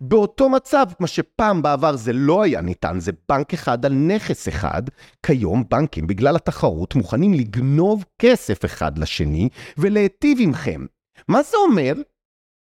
באותו 0.00 0.48
מצב, 0.48 0.86
מה 1.00 1.06
שפעם 1.06 1.62
בעבר 1.62 1.96
זה 1.96 2.12
לא 2.12 2.42
היה 2.42 2.60
ניתן, 2.60 3.00
זה 3.00 3.12
בנק 3.28 3.54
אחד 3.54 3.86
על 3.86 3.94
נכס 3.94 4.48
אחד, 4.48 4.82
כיום 5.22 5.64
בנקים 5.70 6.06
בגלל 6.06 6.36
התחרות 6.36 6.94
מוכנים 6.94 7.34
לגנוב 7.34 8.04
כסף 8.18 8.64
אחד 8.64 8.98
לשני 8.98 9.48
ולהיטיב 9.78 10.38
עמכם. 10.40 10.86
מה 11.28 11.42
זה 11.42 11.56
אומר? 11.56 11.92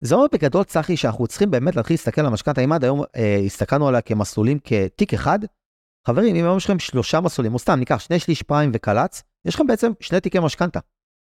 זה 0.01 0.15
אומר 0.15 0.25
בגדול, 0.31 0.63
צחי, 0.63 0.97
שאנחנו 0.97 1.27
צריכים 1.27 1.51
באמת 1.51 1.75
להתחיל 1.75 1.93
להסתכל 1.93 2.21
על 2.21 2.27
המשכנתה. 2.27 2.61
אם 2.61 2.71
עד 2.71 2.83
היום 2.83 3.03
אה, 3.15 3.41
הסתכלנו 3.45 3.87
עליה 3.87 4.01
כמסלולים, 4.01 4.59
כתיק 4.63 5.13
אחד, 5.13 5.39
חברים, 6.07 6.35
אם 6.35 6.45
היום 6.45 6.57
יש 6.57 6.65
לכם 6.65 6.79
שלושה 6.79 7.21
מסלולים, 7.21 7.53
או 7.53 7.59
סתם 7.59 7.79
ניקח 7.79 7.99
שני 7.99 8.19
שליש 8.19 8.43
פריים 8.43 8.71
וקל"צ, 8.73 9.23
יש 9.45 9.55
לכם 9.55 9.67
בעצם 9.67 9.91
שני 9.99 10.19
תיקי 10.19 10.39
משכנתה. 10.39 10.79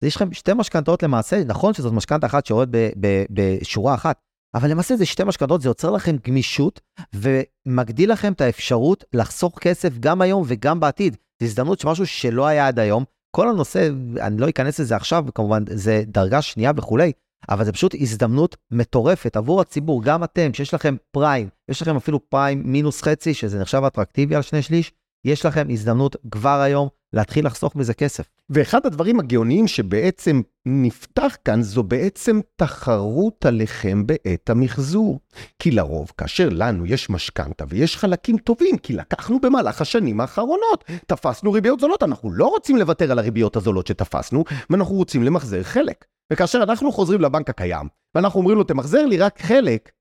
יש 0.04 0.16
לכם 0.16 0.34
שתי 0.34 0.54
משכנתאות 0.54 1.04
למעשה, 1.04 1.44
נכון 1.44 1.74
שזאת 1.74 1.94
משכנתה 1.94 2.28
אחת 2.28 2.46
שיורדת 2.46 2.94
בשורה 3.30 3.96
אחת, 3.96 4.20
אבל 4.56 4.72
למעשה 4.72 4.96
זה 4.96 5.06
שתי 5.06 5.24
משכנתאות, 5.24 5.62
זה 5.62 5.70
יוצר 5.70 5.92
לכם 5.92 6.16
גמישות 6.28 6.82
ומגדיל 7.16 8.12
לכם 8.12 8.34
את 8.34 8.42
האפשרות 8.42 9.04
לחסוך 9.13 9.60
כסף 9.60 9.98
גם 10.00 10.22
היום 10.22 10.44
וגם 10.48 10.80
בעתיד. 10.80 11.18
זו 11.39 11.46
הזדמנות 11.46 11.80
שמשהו 11.80 12.06
שלא 12.06 12.48
היה 12.48 12.68
עד 12.68 12.80
היום. 12.80 13.04
כל 13.36 13.50
הנושא, 13.50 13.89
אני 14.22 14.38
לא 14.38 14.50
אכנס 14.50 14.80
לזה 14.80 14.96
עכשיו, 14.96 15.26
כמובן, 15.36 15.63
זה 15.70 16.04
דרגה 16.08 16.42
שנייה 16.42 16.72
וכולי, 16.76 17.12
אבל 17.50 17.66
זה 17.66 17.72
פשוט 17.72 17.96
הזדמנות 18.00 18.56
מטורפת 18.72 19.36
עבור 19.36 19.62
הציבור, 19.62 20.04
גם 20.04 20.24
אתם, 20.24 20.54
שיש 20.54 20.74
לכם 20.74 20.96
פריים, 21.12 21.50
יש 21.70 21.82
לכם 21.82 21.96
אפילו 21.96 22.30
פריים 22.30 22.63
מינוס 22.66 23.02
חצי, 23.02 23.34
שזה 23.34 23.60
נחשב 23.60 23.82
אטרקטיבי 23.88 24.36
על 24.36 24.42
שני 24.42 24.62
שליש, 24.62 24.92
יש 25.26 25.46
לכם 25.46 25.68
הזדמנות 25.70 26.16
כבר 26.32 26.60
היום 26.60 26.89
להתחיל 27.13 27.45
לחסוך 27.45 27.76
מזה 27.76 27.93
כסף. 27.93 28.30
ואחד 28.49 28.86
הדברים 28.86 29.19
הגאוניים 29.19 29.67
שבעצם 29.67 30.41
נפתח 30.65 31.38
כאן 31.45 31.62
זו 31.62 31.84
בעצם 31.84 32.39
תחרות 32.56 33.45
עליכם 33.45 34.08
בעת 34.08 34.49
המחזור. 34.49 35.19
כי 35.60 35.71
לרוב, 35.71 36.12
כאשר 36.17 36.49
לנו 36.52 36.86
יש 36.86 37.10
משכנתה 37.10 37.65
ויש 37.67 37.97
חלקים 37.97 38.38
טובים, 38.38 38.78
כי 38.78 38.93
לקחנו 38.93 39.39
במהלך 39.39 39.82
השנים 39.82 40.21
האחרונות, 40.21 40.84
תפסנו 41.08 41.52
ריביות 41.52 41.80
זולות, 41.80 42.04
אנחנו 42.04 42.32
לא 42.32 42.45
רוצים 42.45 42.78
לוותר 42.78 43.12
על 43.12 43.19
הריביות 43.19 43.56
הזולות 43.56 43.88
שתפסנו, 43.88 44.43
ואנחנו 44.69 44.95
רוצים 44.95 45.23
למחזר 45.23 45.63
חלק. 45.63 46.06
וכאשר 46.34 46.63
אנחנו 46.63 46.91
חוזרים 46.91 47.21
לבנק 47.21 47.49
הקיים, 47.49 47.88
ואנחנו 48.15 48.39
אומרים 48.39 48.58
לו, 48.58 48.63
תמחזר 48.63 49.06
לי 49.06 49.17
רק 49.17 49.41
חלק, 49.41 49.91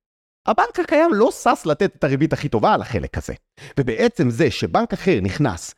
הבנק 0.46 0.80
הקיים 0.80 1.14
לא 1.14 1.30
שש 1.30 1.66
לתת 1.66 1.96
את 1.96 2.04
הריבית 2.04 2.32
הכי 2.32 2.48
טובה 2.48 2.74
על 2.74 2.82
החלק 2.82 3.18
הזה. 3.18 3.34
ובעצם 3.80 4.30
זה 4.30 4.50
שבנק 4.50 4.92
אחר 4.92 5.18
נכנס 5.22 5.74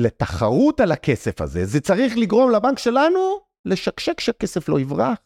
לתחרות 0.00 0.80
על 0.80 0.92
הכסף 0.92 1.40
הזה, 1.40 1.66
זה 1.66 1.80
צריך 1.80 2.16
לגרום 2.16 2.50
לבנק 2.50 2.78
שלנו 2.78 3.40
לשקשק 3.64 4.20
שהכסף 4.20 4.68
לא 4.68 4.80
יברח. 4.80 5.18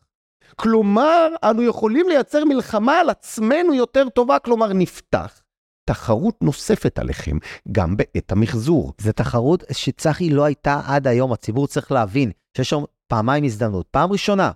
כלומר, 0.57 1.29
אנו 1.45 1.63
יכולים 1.63 2.09
לייצר 2.09 2.45
מלחמה 2.45 3.01
על 3.01 3.11
עצמנו 3.11 3.75
יותר 3.75 4.09
טובה, 4.09 4.39
כלומר 4.39 4.73
נפתח 4.73 5.41
תחרות 5.89 6.43
נוספת 6.43 6.99
עליכם, 6.99 7.39
גם 7.73 7.97
בעת 7.97 8.33
המחזור. 8.33 8.93
זו 9.01 9.13
תחרות 9.13 9.65
שצחי 9.73 10.31
לא 10.31 10.45
הייתה 10.45 10.81
עד 10.87 11.07
היום, 11.07 11.33
הציבור 11.33 11.67
צריך 11.67 11.93
להבין 11.93 12.31
שיש 12.57 12.71
שם 12.71 12.83
פעמיים 13.07 13.45
הזדמנות. 13.45 13.87
פעם 13.91 14.13
ראשונה, 14.13 14.51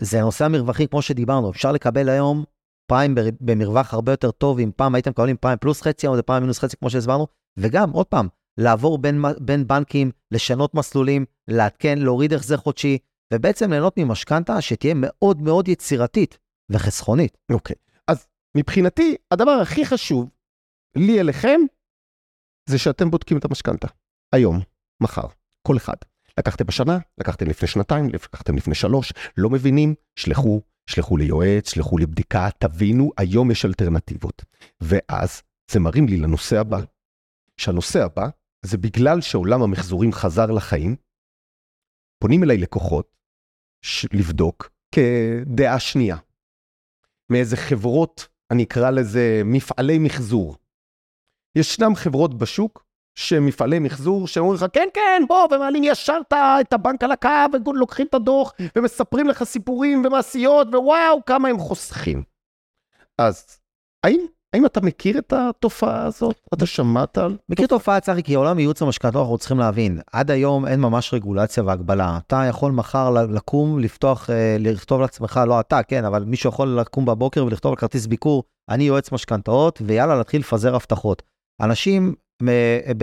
זה 0.00 0.20
נושא 0.20 0.44
המרווחים, 0.44 0.86
כמו 0.86 1.02
שדיברנו, 1.02 1.50
אפשר 1.50 1.72
לקבל 1.72 2.08
היום 2.08 2.44
פריים 2.86 3.14
במרווח 3.40 3.94
הרבה 3.94 4.12
יותר 4.12 4.30
טוב, 4.30 4.58
אם 4.58 4.70
פעם 4.76 4.94
הייתם 4.94 5.10
מקבלים 5.10 5.36
פריים 5.36 5.58
פלוס 5.58 5.82
חצי, 5.82 6.06
היום 6.06 6.16
זה 6.16 6.22
פריים 6.22 6.42
מינוס 6.42 6.58
חצי, 6.58 6.76
כמו 6.76 6.90
שהסברנו, 6.90 7.26
וגם, 7.56 7.90
עוד 7.90 8.06
פעם, 8.06 8.28
לעבור 8.58 8.98
בין, 8.98 9.22
בין 9.40 9.66
בנקים, 9.66 10.10
לשנות 10.30 10.74
מסלולים, 10.74 11.24
לעדכן, 11.48 11.98
להוריד 11.98 12.32
החזר 12.32 12.56
חודשי, 12.56 12.98
ובעצם 13.34 13.70
ליהנות 13.70 13.98
ממשכנתה 13.98 14.60
שתהיה 14.60 14.94
מאוד 14.96 15.42
מאוד 15.42 15.68
יצירתית 15.68 16.38
וחסכונית. 16.70 17.38
אוקיי, 17.52 17.76
okay. 17.76 18.00
אז 18.08 18.26
מבחינתי, 18.56 19.16
הדבר 19.30 19.50
הכי 19.50 19.86
חשוב 19.86 20.30
לי 20.96 21.20
אליכם, 21.20 21.60
זה 22.68 22.78
שאתם 22.78 23.10
בודקים 23.10 23.38
את 23.38 23.44
המשכנתה. 23.44 23.88
היום, 24.32 24.60
מחר, 25.02 25.26
כל 25.66 25.76
אחד. 25.76 25.96
לקחתם 26.38 26.66
בשנה, 26.66 26.98
לקחתם 27.18 27.46
לפני 27.48 27.68
שנתיים, 27.68 28.08
לקחתם 28.08 28.56
לפני 28.56 28.74
שלוש, 28.74 29.12
לא 29.36 29.50
מבינים, 29.50 29.94
שלחו, 30.16 30.60
שלחו 30.86 31.16
ליועץ, 31.16 31.70
שלחו 31.70 31.98
לבדיקה, 31.98 32.48
תבינו, 32.58 33.10
היום 33.16 33.50
יש 33.50 33.64
אלטרנטיבות. 33.64 34.44
ואז 34.80 35.42
זה 35.70 35.80
מרים 35.80 36.06
לי 36.06 36.16
לנושא 36.16 36.60
הבא. 36.60 36.80
שהנושא 37.56 38.04
הבא 38.04 38.28
זה 38.66 38.78
בגלל 38.78 39.20
שעולם 39.20 39.62
המחזורים 39.62 40.12
חזר 40.12 40.46
לחיים, 40.46 40.96
פונים 42.22 42.42
אליי 42.44 42.58
לקוחות 42.58 43.16
לבדוק 44.12 44.70
כדעה 44.94 45.80
שנייה. 45.80 46.16
מאיזה 47.32 47.56
חברות, 47.56 48.28
אני 48.50 48.62
אקרא 48.62 48.90
לזה 48.90 49.42
מפעלי 49.44 49.98
מחזור. 49.98 50.56
ישנם 51.58 51.94
חברות 51.94 52.38
בשוק 52.38 52.84
שמפעלי 53.14 53.78
מחזור 53.78 54.26
שאומרים 54.26 54.56
לך, 54.56 54.64
כן, 54.72 54.88
כן, 54.94 55.22
בוא, 55.28 55.54
ומעלים 55.54 55.82
ישר 55.84 56.18
את 56.60 56.72
הבנק 56.72 57.02
על 57.02 57.12
הקו, 57.12 57.28
ולוקחים 57.66 58.06
את 58.06 58.14
הדוח, 58.14 58.52
ומספרים 58.76 59.28
לך 59.28 59.44
סיפורים 59.44 60.04
ומעשיות, 60.04 60.68
ווואו, 60.68 61.24
כמה 61.26 61.48
הם 61.48 61.58
חוסכים. 61.58 62.22
אז 63.18 63.60
האם, 64.04 64.26
האם 64.52 64.66
אתה 64.66 64.80
מכיר 64.80 65.18
את 65.18 65.32
התופעה 65.32 66.06
הזאת? 66.06 66.40
אתה 66.54 66.66
שמעת 66.66 67.18
על... 67.18 67.36
מכיר 67.48 67.66
תופעה, 67.66 68.00
צחי, 68.00 68.22
כי 68.22 68.34
עולם 68.34 68.58
ייעוץ 68.58 68.82
המשכנתו 68.82 69.20
אנחנו 69.20 69.38
צריכים 69.38 69.58
להבין, 69.58 70.00
עד 70.12 70.30
היום 70.30 70.66
אין 70.66 70.80
ממש 70.80 71.14
רגולציה 71.14 71.62
והגבלה. 71.62 72.18
אתה 72.26 72.44
יכול 72.48 72.72
מחר 72.72 73.10
לקום, 73.10 73.78
לפתוח, 73.78 74.30
אה, 74.30 74.56
לכתוב 74.58 75.00
לעצמך, 75.00 75.40
לא 75.46 75.60
אתה, 75.60 75.82
כן, 75.82 76.04
אבל 76.04 76.24
מישהו 76.24 76.50
יכול 76.50 76.68
לקום 76.68 77.04
בבוקר 77.04 77.44
ולכתוב 77.44 77.72
על 77.72 77.76
כרטיס 77.76 78.06
ביקור, 78.06 78.44
אני 78.70 78.84
יועץ 78.84 79.12
משכנתאות, 79.12 79.82
ויאללה, 79.86 80.14
להתחיל 80.14 80.40
לפזר 80.40 80.74
הבטחות. 80.74 81.22
אנשים 81.62 82.14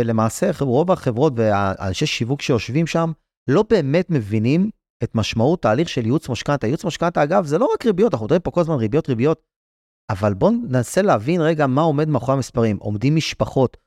למעשה 0.05 0.51
רוב 0.59 0.91
החברות 0.91 1.33
והאנשי 1.35 2.05
שיווק 2.05 2.41
שיושבים 2.41 2.87
שם 2.87 3.11
לא 3.49 3.63
באמת 3.69 4.09
מבינים 4.09 4.69
את 5.03 5.15
משמעות 5.15 5.61
תהליך 5.61 5.89
של 5.89 6.05
ייעוץ 6.05 6.29
משכנתה. 6.29 6.67
ייעוץ 6.67 6.85
משכנתה, 6.85 7.23
אגב, 7.23 7.45
זה 7.45 7.57
לא 7.57 7.69
רק 7.73 7.85
ריביות, 7.85 8.13
אנחנו 8.13 8.25
מדברים 8.25 8.41
פה 8.41 8.51
כל 8.51 8.61
הזמן 8.61 8.75
ריביות, 8.75 9.09
ריביות, 9.09 9.41
אבל 10.09 10.33
בואו 10.33 10.51
ננסה 10.51 11.01
להבין 11.01 11.41
רגע 11.41 11.67
מה 11.67 11.81
עומד 11.81 12.09
מאחורי 12.09 12.33
המספרים. 12.33 12.77
עומדים 12.77 13.15
משפחות, 13.15 13.77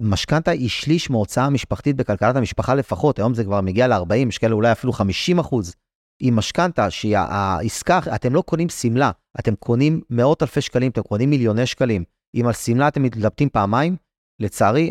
משכנתה 0.00 0.50
היא 0.50 0.68
שליש 0.68 1.10
מההוצאה 1.10 1.44
המשפחתית 1.44 1.96
בכלכלת 1.96 2.36
המשפחה 2.36 2.74
לפחות, 2.74 3.18
היום 3.18 3.34
זה 3.34 3.44
כבר 3.44 3.60
מגיע 3.60 3.88
ל-40, 3.88 4.28
יש 4.28 4.38
כאלה 4.38 4.54
אולי 4.54 4.72
אפילו 4.72 4.92
50 4.92 5.38
אחוז. 5.38 5.74
עם 6.22 6.36
משכנתה, 6.36 6.90
שהיא 6.90 7.16
העסקה, 7.18 8.00
אתם 8.14 8.34
לא 8.34 8.42
קונים 8.42 8.68
שמלה, 8.68 9.10
אתם 9.38 9.54
קונים 9.54 10.00
מאות 10.10 10.42
אלפי 10.42 10.60
שקלים, 10.60 10.90
אתם 10.90 11.02
קונים 11.02 11.30
מיליוני 11.30 11.66
שקלים. 11.66 12.04
אם 12.34 12.46
על 12.46 12.52
שמלה 12.52 12.88
אתם 12.88 13.02
מתלבטים 13.02 13.48
פעמיים, 13.48 13.96
לצערי, 14.40 14.90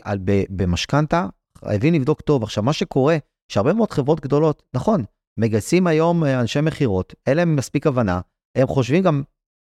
במשכנתה, 0.49 1.28
חייבים 1.58 1.93
לבדוק 1.93 2.21
טוב. 2.21 2.43
עכשיו, 2.43 2.63
מה 2.63 2.73
שקורה, 2.73 3.17
שהרבה 3.51 3.73
מאוד 3.73 3.91
חברות 3.91 4.19
גדולות, 4.19 4.63
נכון, 4.73 5.04
מגייסים 5.39 5.88
היום 5.88 6.23
אה, 6.23 6.39
אנשי 6.41 6.62
מכירות, 6.62 7.13
אין 7.28 7.38
להם 7.38 7.56
מספיק 7.56 7.88
הבנה, 7.88 8.21
הם 8.58 8.67
חושבים 8.67 9.04
גם, 9.04 9.23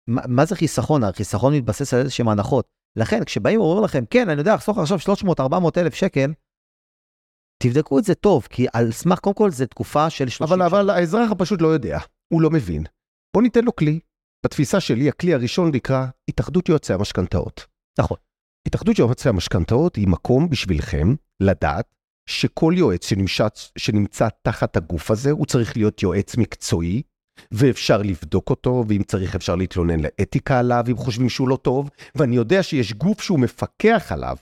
מה, 0.07 0.45
זה 0.45 0.55
חיסכון? 0.55 1.03
החיסכון 1.03 1.55
מתבסס 1.55 1.93
על 1.93 1.99
איזשהם 1.99 2.29
הנחות. 2.29 2.67
לכן, 2.95 3.23
כשבאים 3.23 3.59
ואומרים 3.59 3.83
לכם, 3.83 4.03
כן, 4.09 4.29
אני 4.29 4.39
יודע, 4.39 4.55
אחסוך 4.55 4.77
עכשיו 4.77 4.97
300-400 4.97 5.41
אלף 5.77 5.93
שקל, 5.93 6.33
תבדקו 7.63 7.99
את 7.99 8.03
זה 8.03 8.15
טוב, 8.15 8.47
כי 8.49 8.65
על 8.73 8.91
סמך, 8.91 9.19
קודם 9.19 9.35
כל, 9.35 9.51
זו 9.51 9.65
תקופה 9.65 10.09
של 10.09 10.29
30 10.29 10.53
אבל, 10.53 10.65
אבל 10.65 10.89
האזרח 10.89 11.31
הפשוט 11.31 11.61
לא 11.61 11.67
יודע, 11.67 11.99
הוא 12.33 12.41
לא 12.41 12.49
מבין. 12.49 12.83
בוא 13.33 13.41
ניתן 13.41 13.63
לו 13.65 13.75
כלי. 13.75 13.99
בתפיסה 14.45 14.79
שלי, 14.79 15.09
הכלי 15.09 15.33
הראשון 15.33 15.71
נקרא 15.73 16.05
התאחדות 16.29 16.69
יועצי 16.69 16.93
המשכנתאות. 16.93 17.65
נכון. 17.99 18.17
התאחדות 18.67 18.99
יועצי 18.99 19.29
המשכנתאות 19.29 19.95
היא 19.95 20.07
מקום 20.07 20.49
בשבילכם 20.49 21.15
לדעת 21.39 21.95
שכל 22.29 22.73
יועץ 22.77 23.09
שנמצא, 23.09 23.47
שנמצא 23.77 24.27
תחת 24.41 24.77
הגוף 24.77 25.11
הזה, 25.11 25.31
הוא 25.31 25.45
צריך 25.45 25.77
להיות 25.77 26.03
יועץ 26.03 26.37
מקצועי, 26.37 27.01
ואפשר 27.51 28.01
לבדוק 28.01 28.49
אותו, 28.49 28.83
ואם 28.87 29.03
צריך 29.03 29.35
אפשר 29.35 29.55
להתלונן 29.55 29.99
לאתיקה 29.99 30.59
עליו, 30.59 30.83
אם 30.91 30.97
חושבים 30.97 31.29
שהוא 31.29 31.49
לא 31.49 31.55
טוב, 31.55 31.89
ואני 32.15 32.35
יודע 32.35 32.63
שיש 32.63 32.93
גוף 32.93 33.21
שהוא 33.21 33.39
מפקח 33.39 34.11
עליו, 34.11 34.35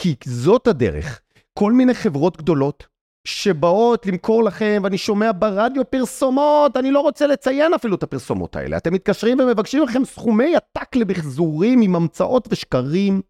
כי 0.00 0.14
זאת 0.24 0.66
הדרך. 0.66 1.20
כל 1.58 1.72
מיני 1.72 1.94
חברות 1.94 2.36
גדולות 2.36 2.86
שבאות 3.26 4.06
למכור 4.06 4.44
לכם, 4.44 4.80
ואני 4.84 4.98
שומע 4.98 5.30
ברדיו 5.38 5.90
פרסומות, 5.90 6.76
אני 6.76 6.90
לא 6.90 7.00
רוצה 7.00 7.26
לציין 7.26 7.74
אפילו 7.74 7.94
את 7.94 8.02
הפרסומות 8.02 8.56
האלה. 8.56 8.76
אתם 8.76 8.94
מתקשרים 8.94 9.40
ומבקשים 9.40 9.82
לכם 9.82 10.04
סכומי 10.04 10.56
עתק 10.56 10.96
למחזורים 10.96 11.80
עם 11.82 11.96
המצאות 11.96 12.48
ושקרים. 12.50 13.20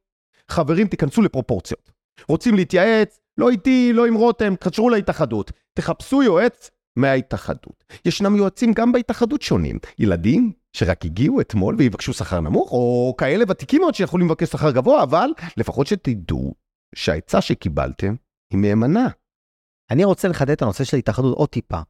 חברים, 0.49 0.87
תיכנסו 0.87 1.23
לפרופורציות. 1.23 1.91
רוצים 2.29 2.55
להתייעץ? 2.55 3.21
לא 3.39 3.51
איתי, 3.51 3.93
לא 3.93 4.07
עם 4.07 4.15
רותם, 4.15 4.55
תקשרו 4.55 4.91
להתאחדות. 4.91 5.53
תחפשו 5.75 6.23
יועץ 6.23 6.71
מההתאחדות. 6.97 7.85
ישנם 8.05 8.37
יועצים 8.37 8.73
גם 8.73 8.93
בהתאחדות 8.93 9.43
שונים. 9.43 9.79
ילדים 9.99 10.53
שרק 10.73 11.05
הגיעו 11.05 11.41
אתמול 11.41 11.75
ויבקשו 11.79 12.13
שכר 12.13 12.41
נמוך, 12.41 12.73
או 12.73 13.15
כאלה 13.19 13.45
ותיקים 13.49 13.81
מאוד 13.81 13.95
שיכולים 13.95 14.27
לבקש 14.27 14.49
שכר 14.49 14.71
גבוה, 14.71 15.03
אבל 15.03 15.31
לפחות 15.57 15.87
שתדעו 15.87 16.55
שהעצה 16.95 17.41
שקיבלתם 17.41 18.15
היא 18.53 18.59
מהימנה. 18.59 19.09
אני 19.91 20.05
רוצה 20.05 20.29
לחדד 20.29 20.51
את 20.51 20.63
הנושא 20.63 20.85
של 20.85 20.97
התאחדות 20.97 21.37
עוד 21.37 21.49
טיפה. 21.49 21.81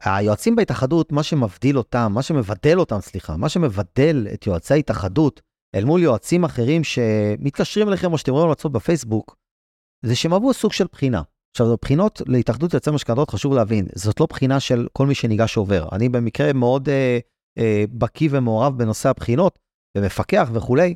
היועצים 0.00 0.56
בהתאחדות, 0.56 1.12
מה 1.12 1.22
שמבדיל 1.22 1.78
אותם, 1.78 2.12
מה 2.14 2.22
שמבדל 2.22 2.78
אותם, 2.78 3.00
סליחה, 3.00 3.36
מה 3.36 3.48
שמבדל 3.48 4.26
את 4.34 4.46
יועצי 4.46 4.74
ההתאחדות 4.74 5.40
אל 5.74 5.84
מול 5.84 6.02
יועצים 6.02 6.44
אחרים 6.44 6.84
שמתקשרים 6.84 7.88
אליכם 7.88 8.12
או 8.12 8.18
שאתם 8.18 8.32
רואים 8.32 8.46
המלצות 8.46 8.72
בפייסבוק, 8.72 9.36
זה 10.04 10.16
שהם 10.16 10.32
עברו 10.32 10.54
סוג 10.54 10.72
של 10.72 10.86
בחינה. 10.92 11.22
עכשיו, 11.54 11.76
בחינות 11.82 12.22
להתאחדות 12.26 12.74
יועצי 12.74 12.90
משכנתאות, 12.90 13.30
חשוב 13.30 13.54
להבין, 13.54 13.86
זאת 13.94 14.20
לא 14.20 14.26
בחינה 14.26 14.60
של 14.60 14.86
כל 14.92 15.06
מי 15.06 15.14
שניגש 15.14 15.56
עובר. 15.56 15.88
אני 15.92 16.08
במקרה 16.08 16.52
מאוד 16.52 16.88
אה, 16.88 17.18
אה, 17.58 17.84
בקיא 17.92 18.28
ומעורב 18.32 18.78
בנושא 18.78 19.08
הבחינות, 19.08 19.58
ומפקח 19.96 20.50
וכולי. 20.52 20.94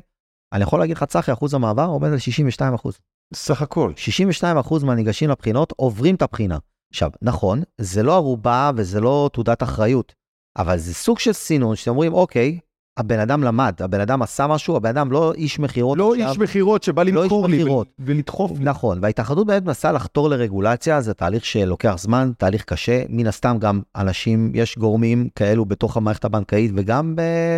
אני 0.53 0.63
יכול 0.63 0.79
להגיד 0.79 0.97
לך, 0.97 1.03
צחי, 1.03 1.33
אחוז 1.33 1.53
המעבר 1.53 1.85
עומד 1.85 2.09
על 2.09 2.17
62 2.17 2.73
אחוז. 2.73 2.99
סך 3.33 3.61
הכל. 3.61 3.93
62 3.95 4.57
אחוז 4.57 4.83
מהניגשים 4.83 5.29
לבחינות 5.29 5.73
עוברים 5.75 6.15
את 6.15 6.21
הבחינה. 6.21 6.57
עכשיו, 6.93 7.11
נכון, 7.21 7.63
זה 7.81 8.03
לא 8.03 8.15
ערובה 8.15 8.71
וזה 8.75 9.01
לא 9.01 9.29
תעודת 9.33 9.63
אחריות, 9.63 10.13
אבל 10.57 10.77
זה 10.77 10.93
סוג 10.93 11.19
של 11.19 11.33
סינון 11.33 11.75
שאתם 11.75 11.91
אומרים, 11.91 12.13
אוקיי, 12.13 12.59
הבן 12.97 13.19
אדם 13.19 13.43
למד, 13.43 13.73
הבן 13.79 14.01
אדם 14.01 14.21
עשה 14.21 14.47
משהו, 14.47 14.75
הבן 14.75 14.89
אדם 14.89 15.11
לא 15.11 15.33
איש 15.33 15.59
מכירות. 15.59 15.97
לא 15.97 16.13
עכשיו, 16.13 16.29
איש 16.29 16.37
מכירות 16.37 16.83
שבא 16.83 17.03
לא 17.03 17.23
למכור 17.23 17.47
לי 17.47 17.57
מכירות. 17.57 17.87
ולדחוף. 17.99 18.51
נכון, 18.59 18.99
וההתאחדות 19.01 19.47
באמת 19.47 19.63
מנסה 19.63 19.91
לחתור 19.91 20.29
לרגולציה, 20.29 21.01
זה 21.01 21.13
תהליך 21.13 21.45
שלוקח 21.45 21.95
זמן, 21.97 22.31
תהליך 22.37 22.63
קשה. 22.63 23.03
מן 23.09 23.27
הסתם 23.27 23.57
גם 23.59 23.81
אנשים, 23.95 24.51
יש 24.53 24.77
גורמים 24.77 25.29
כאלו 25.35 25.65
בתוך 25.65 25.97
המערכת 25.97 26.25
הבנקאית 26.25 26.71
וגם 26.75 27.15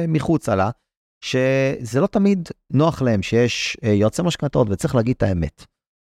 מחוצה 0.08 0.56
לה, 0.56 0.69
שזה 1.23 2.02
לא 2.02 2.08
תמיד 2.08 2.50
נוח 2.73 3.02
להם 3.02 3.21
שיש 3.21 3.78
אה, 3.84 3.89
יועצי 3.89 4.21
משכנתאות, 4.21 4.67
וצריך 4.69 4.95
להגיד 4.95 5.15
את 5.17 5.23
האמת. 5.23 5.65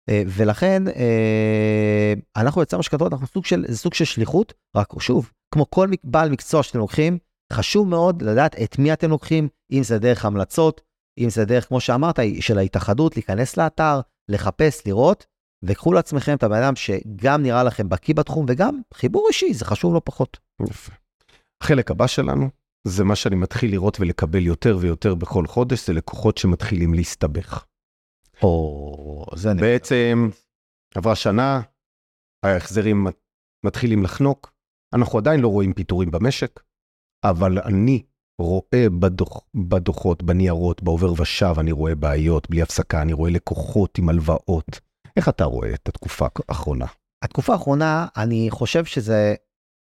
אה, 0.10 0.24
ולכן 0.28 0.84
אה, 0.88 2.14
אנחנו 2.38 2.62
יועצי 2.62 2.78
משכנתאות, 2.78 3.14
אנחנו 3.14 3.28
סוג 3.28 3.46
של, 3.46 3.66
זה 3.68 3.78
סוג 3.78 3.94
של 3.94 4.06
שליחות, 4.06 4.54
רק 4.76 4.88
שוב, 5.00 5.32
כמו 5.54 5.70
כל 5.70 5.90
בעל 6.04 6.30
מקצוע 6.30 6.64
שאתם 6.64 6.80
לוקחים, 6.80 7.18
חשוב 7.54 7.88
מאוד 7.88 8.22
לדעת 8.22 8.56
את 8.64 8.80
מי 8.80 8.94
אתם 8.94 9.10
לוקחים, 9.10 9.48
אם 9.72 9.84
זה 9.84 10.00
דרך 10.00 10.26
המלצות, 10.26 10.82
אם 11.18 11.30
זה 11.30 11.46
דרך, 11.46 11.68
כמו 11.68 11.80
שאמרת, 11.80 12.20
של 12.40 12.58
ההתאחדות, 12.58 13.16
להיכנס 13.16 13.58
לאתר, 13.58 14.02
לחפש, 14.30 14.88
לראות, 14.88 15.26
וקחו 15.64 15.94
לעצמכם 15.94 16.36
את 16.36 16.44
הבן 16.44 16.64
אדם 16.64 16.76
שגם 16.76 17.44
נראה 17.44 17.64
לכם 17.64 17.90
בקיא 17.90 18.16
בתחום, 18.16 18.46
וגם 18.50 18.82
חיבור 18.94 19.26
אישי, 19.28 19.54
זה 19.54 19.66
חשוב 19.66 19.94
לא 19.94 20.02
פחות. 20.06 20.38
יפה. 20.70 20.92
החלק 21.64 21.92
הבא 21.92 22.08
שלנו, 22.08 22.50
זה 22.88 23.04
מה 23.04 23.16
שאני 23.16 23.36
מתחיל 23.36 23.72
לראות 23.72 24.00
ולקבל 24.00 24.46
יותר 24.46 24.78
ויותר 24.82 25.16
בכל 25.16 25.48
חודש, 25.48 25.88
זה 25.88 25.94
לקוחות 25.94 26.38
שמתחילים 26.38 26.94
להסתבך. 26.94 27.66
או, 28.44 29.26
זה 29.36 29.54
נקרא. 29.54 29.68
בעצם, 29.68 30.30
עברה 30.96 31.16
שנה, 31.16 31.62
ההחזרים 32.46 33.08
מתחילים 33.66 34.04
לחנוק, 34.04 34.54
אנחנו 34.94 35.18
עדיין 35.18 35.40
לא 35.40 35.48
רואים 35.48 35.74
פיטורים 35.74 36.12
במשק, 36.12 36.60
אבל 37.24 37.60
אני 37.60 38.04
רואה 38.42 38.90
בדוח, 39.00 39.42
בדוחות, 39.56 40.24
בניירות, 40.24 40.84
בעובר 40.84 41.22
ושב, 41.22 41.54
אני 41.60 41.72
רואה 41.72 41.96
בעיות 41.96 42.50
בלי 42.50 42.62
הפסקה, 42.62 43.02
אני 43.02 43.14
רואה 43.14 43.32
לקוחות 43.32 43.98
עם 43.98 44.10
הלוואות. 44.10 44.80
איך 45.18 45.30
אתה 45.30 45.44
רואה 45.44 45.74
את 45.74 45.88
התקופה 45.88 46.28
האחרונה? 46.50 46.86
התקופה 47.22 47.54
האחרונה, 47.54 48.08
אני 48.18 48.48
חושב 48.50 48.86
שזה 48.86 49.36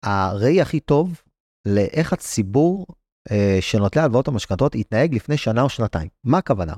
הראי 0.03 0.61
הכי 0.61 0.79
טוב 0.79 1.21
לאיך 1.67 2.13
הציבור 2.13 2.87
אה, 3.31 3.57
של 3.61 3.79
נוטלי 3.79 4.01
הלוואות 4.01 4.27
המשכנתות 4.27 4.75
יתנהג 4.75 5.15
לפני 5.15 5.37
שנה 5.37 5.61
או 5.61 5.69
שנתיים. 5.69 6.09
מה 6.23 6.37
הכוונה? 6.37 6.73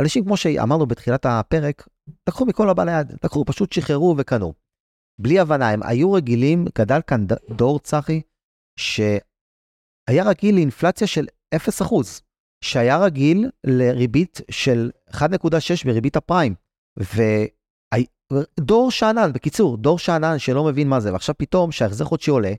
אנשים, 0.00 0.24
כמו 0.24 0.36
שאמרנו 0.36 0.86
בתחילת 0.86 1.26
הפרק, 1.26 1.88
לקחו 2.28 2.46
מכל 2.46 2.70
הבא 2.70 2.84
ליד, 2.84 3.12
לקחו, 3.24 3.44
פשוט 3.44 3.72
שחררו 3.72 4.14
וקנו. 4.18 4.52
בלי 5.18 5.38
הבנה, 5.38 5.70
הם 5.70 5.82
היו 5.82 6.12
רגילים, 6.12 6.64
גדל 6.78 7.00
כאן 7.06 7.26
דור 7.50 7.78
צחי, 7.78 8.20
שהיה 10.10 10.24
רגיל 10.24 10.54
לאינפלציה 10.54 11.06
של 11.06 11.26
0%, 11.54 11.58
שהיה 12.64 12.98
רגיל 12.98 13.50
לריבית 13.66 14.40
של 14.50 14.90
1.6 15.10 15.18
בריבית 15.84 16.16
הפריים. 16.16 16.54
ודור 18.32 18.90
שאנן, 18.90 19.32
בקיצור, 19.32 19.76
דור 19.76 19.98
שאנן 19.98 20.38
שלא 20.38 20.64
מבין 20.64 20.88
מה 20.88 21.00
זה, 21.00 21.12
ועכשיו 21.12 21.34
פתאום 21.38 21.72
שההחזר 21.72 22.04
חודשי 22.04 22.30
עולה, 22.30 22.52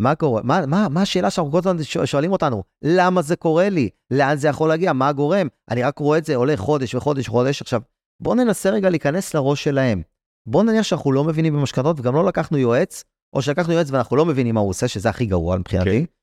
מה 0.00 0.14
קורה? 0.14 0.42
מה, 0.42 0.66
מה, 0.66 0.88
מה 0.88 1.02
השאלה 1.02 1.30
שאנחנו 1.30 1.52
כל 1.52 1.58
הזמן 1.58 1.76
שואלים 2.04 2.32
אותנו? 2.32 2.62
למה 2.84 3.22
זה 3.22 3.36
קורה 3.36 3.68
לי? 3.68 3.88
לאן 4.10 4.36
זה 4.36 4.48
יכול 4.48 4.68
להגיע? 4.68 4.92
מה 4.92 5.08
הגורם? 5.08 5.48
אני 5.70 5.82
רק 5.82 5.98
רואה 5.98 6.18
את 6.18 6.24
זה 6.24 6.36
עולה 6.36 6.56
חודש 6.56 6.94
וחודש 6.94 7.28
וחודש. 7.28 7.62
עכשיו, 7.62 7.80
בואו 8.22 8.34
ננסה 8.34 8.70
רגע 8.70 8.90
להיכנס 8.90 9.34
לראש 9.34 9.64
שלהם. 9.64 10.02
בואו 10.46 10.62
נניח 10.62 10.82
שאנחנו 10.82 11.12
לא 11.12 11.24
מבינים 11.24 11.54
במשכנתות 11.54 12.00
וגם 12.00 12.14
לא 12.14 12.24
לקחנו 12.24 12.58
יועץ, 12.58 13.04
או 13.32 13.42
שלקחנו 13.42 13.72
יועץ 13.72 13.90
ואנחנו 13.90 14.16
לא 14.16 14.26
מבינים 14.26 14.54
מה 14.54 14.60
הוא 14.60 14.70
עושה, 14.70 14.88
שזה 14.88 15.08
הכי 15.08 15.26
גרוע 15.26 15.58
מבחינתי. 15.58 16.04
Okay. 16.04 16.15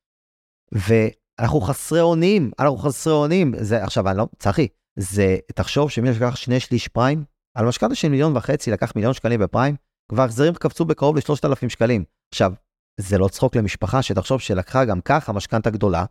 ואנחנו 0.73 1.61
חסרי 1.61 2.01
אונים, 2.01 2.51
אנחנו 2.59 2.77
חסרי 2.77 3.13
אונים. 3.13 3.53
זה, 3.59 3.83
עכשיו, 3.83 4.09
אני 4.09 4.17
לא, 4.17 4.27
צחי, 4.39 4.67
זה, 4.99 5.37
תחשוב 5.55 5.89
שמי 5.89 6.13
שלקח 6.13 6.35
שני 6.35 6.59
שליש 6.59 6.87
פריים, 6.87 7.23
על 7.57 7.65
משכנתה 7.65 7.95
של 7.95 8.09
מיליון 8.09 8.37
וחצי 8.37 8.71
לקח 8.71 8.95
מיליון 8.95 9.13
שקלים 9.13 9.39
בפריים, 9.39 9.75
כבר 10.09 10.23
החזרים 10.23 10.53
קפצו 10.53 10.85
בקרוב 10.85 11.15
ל-3,000 11.17 11.69
שקלים. 11.69 12.03
עכשיו, 12.33 12.53
זה 12.99 13.17
לא 13.17 13.27
צחוק 13.27 13.55
למשפחה 13.55 14.01
שתחשוב 14.01 14.41
שלקחה 14.41 14.85
גם 14.85 15.01
ככה 15.01 15.33
משכנתה 15.33 15.69
גדולה, 15.69 16.05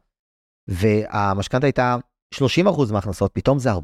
והמשכנתה 0.69 1.67
הייתה 1.67 1.97
30% 2.35 2.93
מההכנסות, 2.93 3.31
פתאום 3.35 3.59
זה 3.59 3.73
40% 3.73 3.77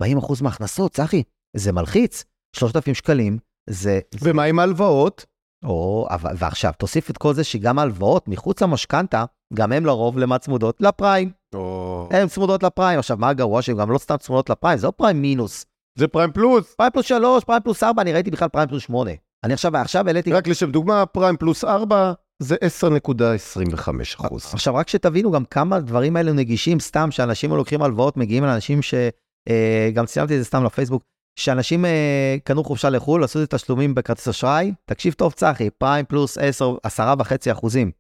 מההכנסות, 0.43 0.93
צחי, 0.93 1.23
זה 1.57 1.73
מלחיץ. 1.73 2.25
3,000 2.57 2.95
שקלים, 2.95 3.39
זה... 3.71 4.01
ומה 4.23 4.45
עם 4.45 4.59
ההלוואות? 4.59 5.27
או, 5.65 6.07
ועכשיו, 6.37 6.73
תוסיף 6.79 7.11
את 7.11 7.19
כל 7.19 7.35
זה 7.35 7.45
שגם 7.45 7.79
ההלוואות 7.79 8.29
מחוץ 8.29 8.63
למשכנתה, 8.63 9.25
גם 9.55 9.73
הן 9.73 9.85
לרוב 9.85 10.19
למה 10.19 10.39
צמודות? 10.39 10.81
לפריים. 10.81 11.31
או... 11.55 12.09
הן 12.13 12.29
צמודות 12.29 12.63
לפריים. 12.63 12.99
עכשיו, 12.99 13.17
מה 13.17 13.29
הגרוע? 13.29 13.63
שהן 13.63 13.77
גם 13.77 13.91
לא 13.91 13.99
סתם 13.99 14.17
צמודות 14.17 14.51
לפריים, 14.51 14.79
זה 14.79 14.87
לא 14.87 14.93
פריים 14.97 15.23
מינוס. 15.23 15.67
זה 15.99 16.09
פריים 16.09 16.33
פלוס. 16.33 16.75
פריים 16.75 16.93
פלוס 16.93 17.07
3, 17.07 17.45
פריים 17.45 17.63
פלוס 17.63 17.83
4, 17.83 18.03
אני 18.03 18.13
ראיתי 18.13 18.31
בכלל 18.31 18.49
פריים 18.49 18.69
פלוס 18.69 18.83
8. 18.83 19.11
אני 19.45 19.53
עכשיו, 19.53 19.77
עכשיו 19.77 20.07
העליתי... 20.07 20.33
רק 20.33 20.49
לשם 20.49 20.71
דוגמה, 20.71 21.07
פריים 21.07 21.37
פלוס 21.37 21.65
4 21.65 22.13
זה 22.43 22.57
10.25 22.91 24.27
אחוז. 24.27 24.51
עכשיו, 24.53 24.75
רק 24.75 24.89
שתבינו 24.89 25.31
גם 25.31 25.45
כמה 25.45 25.77
הדברים 25.77 26.17
האלה 26.17 26.33
נגישים, 26.33 26.81
סתם 26.81 27.11
שאנשים 27.11 27.51
לוקחים 27.51 27.83
הלוואות, 27.83 28.17
מגיעים 28.17 28.45
לאנשים 28.45 28.83
ש... 28.83 28.95
אה, 29.49 29.91
גם 29.95 30.07
ציימתי 30.07 30.35
את 30.35 30.39
זה 30.39 30.45
סתם 30.45 30.65
לפייסבוק, 30.65 31.03
שאנשים 31.39 31.85
אה, 31.85 32.37
קנו 32.45 32.65
חופשה 32.65 32.91
לחו"ל, 32.91 33.25
עשו 33.25 33.43
את 33.43 33.55
התשלומים 33.55 33.95
בכרטיס 33.95 34.29
אשראי, 34.29 34.73
תקשיב 34.85 35.13
טוב 35.13 35.33
צחי, 35.33 35.71
פריים 35.71 36.05
פלוס 36.05 36.39
10, 36.39 36.75
10.5 36.87 37.53
אחוזים. 37.53 37.91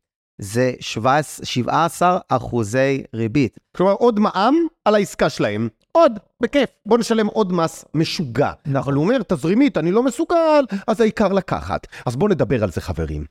זה 0.40 0.72
17, 0.80 1.46
17 1.46 2.18
אחוזי 2.28 3.02
ריבית. 3.14 3.58
כלומר, 3.76 3.92
עוד 3.92 4.20
מע"מ 4.20 4.54
על 4.84 4.94
העסקה 4.94 5.30
שלהם. 5.30 5.68
עוד, 5.92 6.12
בכיף. 6.40 6.70
בוא 6.86 6.98
נשלם 6.98 7.26
עוד 7.26 7.52
מס 7.52 7.84
משוגע. 7.94 8.52
נכון. 8.66 8.76
אבל 8.76 8.92
הוא 8.92 9.04
אומר, 9.04 9.18
תזרימית, 9.28 9.76
אני 9.76 9.90
לא 9.90 10.02
מסוגל, 10.02 10.64
אז 10.86 11.00
העיקר 11.00 11.32
לקחת. 11.32 11.86
אז 12.06 12.16
בואו 12.16 12.30
נדבר 12.30 12.62
על 12.62 12.70
זה, 12.70 12.80
חברים. 12.80 13.24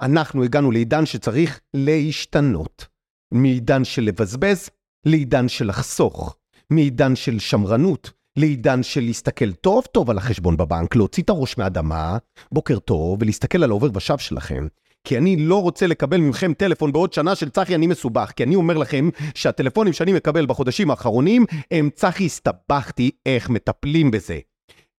אנחנו 0.00 0.44
הגענו 0.44 0.70
לעידן 0.70 1.06
שצריך 1.06 1.60
להשתנות. 1.74 2.86
מעידן 3.32 3.84
של 3.84 4.02
לבזבז, 4.02 4.70
לעידן 5.06 5.48
של 5.48 5.68
לחסוך. 5.68 6.36
מעידן 6.70 7.16
של 7.16 7.38
שמרנות, 7.38 8.10
לעידן 8.36 8.82
של 8.82 9.00
להסתכל 9.00 9.52
טוב 9.52 9.84
טוב 9.92 10.10
על 10.10 10.18
החשבון 10.18 10.56
בבנק, 10.56 10.96
להוציא 10.96 11.22
את 11.22 11.30
הראש 11.30 11.58
מהאדמה, 11.58 12.18
בוקר 12.52 12.78
טוב, 12.78 13.18
ולהסתכל 13.22 13.64
על 13.64 13.70
העובר 13.70 13.88
ושב 13.94 14.18
שלכם. 14.18 14.66
כי 15.04 15.18
אני 15.18 15.36
לא 15.36 15.62
רוצה 15.62 15.86
לקבל 15.86 16.16
מכם 16.16 16.54
טלפון 16.54 16.92
בעוד 16.92 17.12
שנה 17.12 17.34
של 17.34 17.50
צחי 17.50 17.74
אני 17.74 17.86
מסובך, 17.86 18.32
כי 18.36 18.42
אני 18.42 18.54
אומר 18.54 18.78
לכם 18.78 19.08
שהטלפונים 19.34 19.92
שאני 19.92 20.12
מקבל 20.12 20.46
בחודשים 20.46 20.90
האחרונים 20.90 21.44
הם 21.70 21.90
צחי 21.94 22.26
הסתבכתי 22.26 23.10
איך 23.26 23.50
מטפלים 23.50 24.10
בזה. 24.10 24.38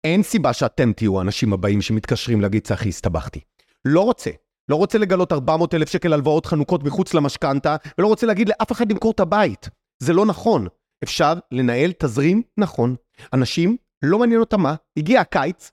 אין 0.05 0.23
סיבה 0.23 0.53
שאתם 0.53 0.93
תהיו 0.93 1.19
האנשים 1.19 1.53
הבאים 1.53 1.83
שמתקשרים 1.83 2.41
להגיד 2.41 2.63
צחי 2.63 2.89
הסתבכתי. 2.89 3.41
לא 3.85 4.01
רוצה. 4.01 4.31
לא 4.69 4.77
רוצה 4.77 4.99
לגלות 4.99 5.33
400 5.33 5.75
אלף 5.75 5.89
שקל 5.89 6.13
הלוואות 6.13 6.47
חנוכות 6.47 6.85
מחוץ 6.85 7.15
למשכנתה, 7.15 7.77
ולא 7.99 8.07
רוצה 8.07 8.27
להגיד 8.27 8.49
לאף 8.49 8.73
אחד 8.73 8.93
למכור 8.93 9.11
את 9.11 9.21
הבית. 9.21 9.69
זה 10.03 10.13
לא 10.13 10.27
נכון. 10.27 10.67
אפשר 11.05 11.33
לנהל 11.53 11.93
תזרים 11.99 12.43
נכון. 12.57 12.97
אנשים, 13.33 13.77
לא 14.05 14.19
מעניין 14.19 14.41
אותם 14.41 14.61
מה, 14.61 14.75
הגיע 14.97 15.21
הקיץ, 15.21 15.71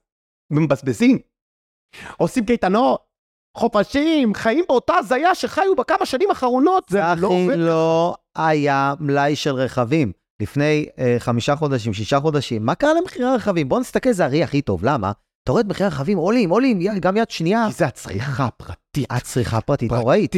ומבזבזים. 0.51 1.17
עושים 2.17 2.45
קייטנות, 2.45 3.01
חופשים, 3.57 4.33
חיים 4.33 4.65
באותה 4.67 4.93
הזיה 4.95 5.35
שחיו 5.35 5.75
בכמה 5.75 6.05
שנים 6.05 6.29
האחרונות, 6.29 6.83
זה 6.89 7.01
לא 7.17 7.27
עובד. 7.27 7.55
לא 7.57 8.15
היה 8.35 8.93
מלאי 8.99 9.35
של 9.35 9.53
רכבים. 9.53 10.11
לפני 10.41 10.85
אה, 10.99 11.15
חמישה 11.19 11.55
חודשים, 11.55 11.93
שישה 11.93 12.19
חודשים, 12.19 12.65
מה 12.65 12.75
קרה 12.75 12.93
למחירי 12.93 13.25
הרכבים? 13.25 13.69
בואו 13.69 13.79
נסתכל, 13.79 14.11
זה 14.11 14.25
הרי 14.25 14.43
הכי 14.43 14.61
טוב, 14.61 14.85
למה? 14.85 15.11
אתה 15.43 15.51
רואה 15.51 15.61
את 15.61 15.67
מחירי 15.67 15.85
הרכבים 15.85 16.17
עולים, 16.17 16.49
עולים, 16.49 16.79
גם 16.99 17.17
יד 17.17 17.29
שנייה. 17.29 17.65
כי 17.67 17.73
זה 17.73 17.85
הצריכה 17.85 18.45
הפרטית. 18.45 19.07
הצריכה 19.09 19.57
הפרטית, 19.57 19.91
נוראית. 19.91 20.35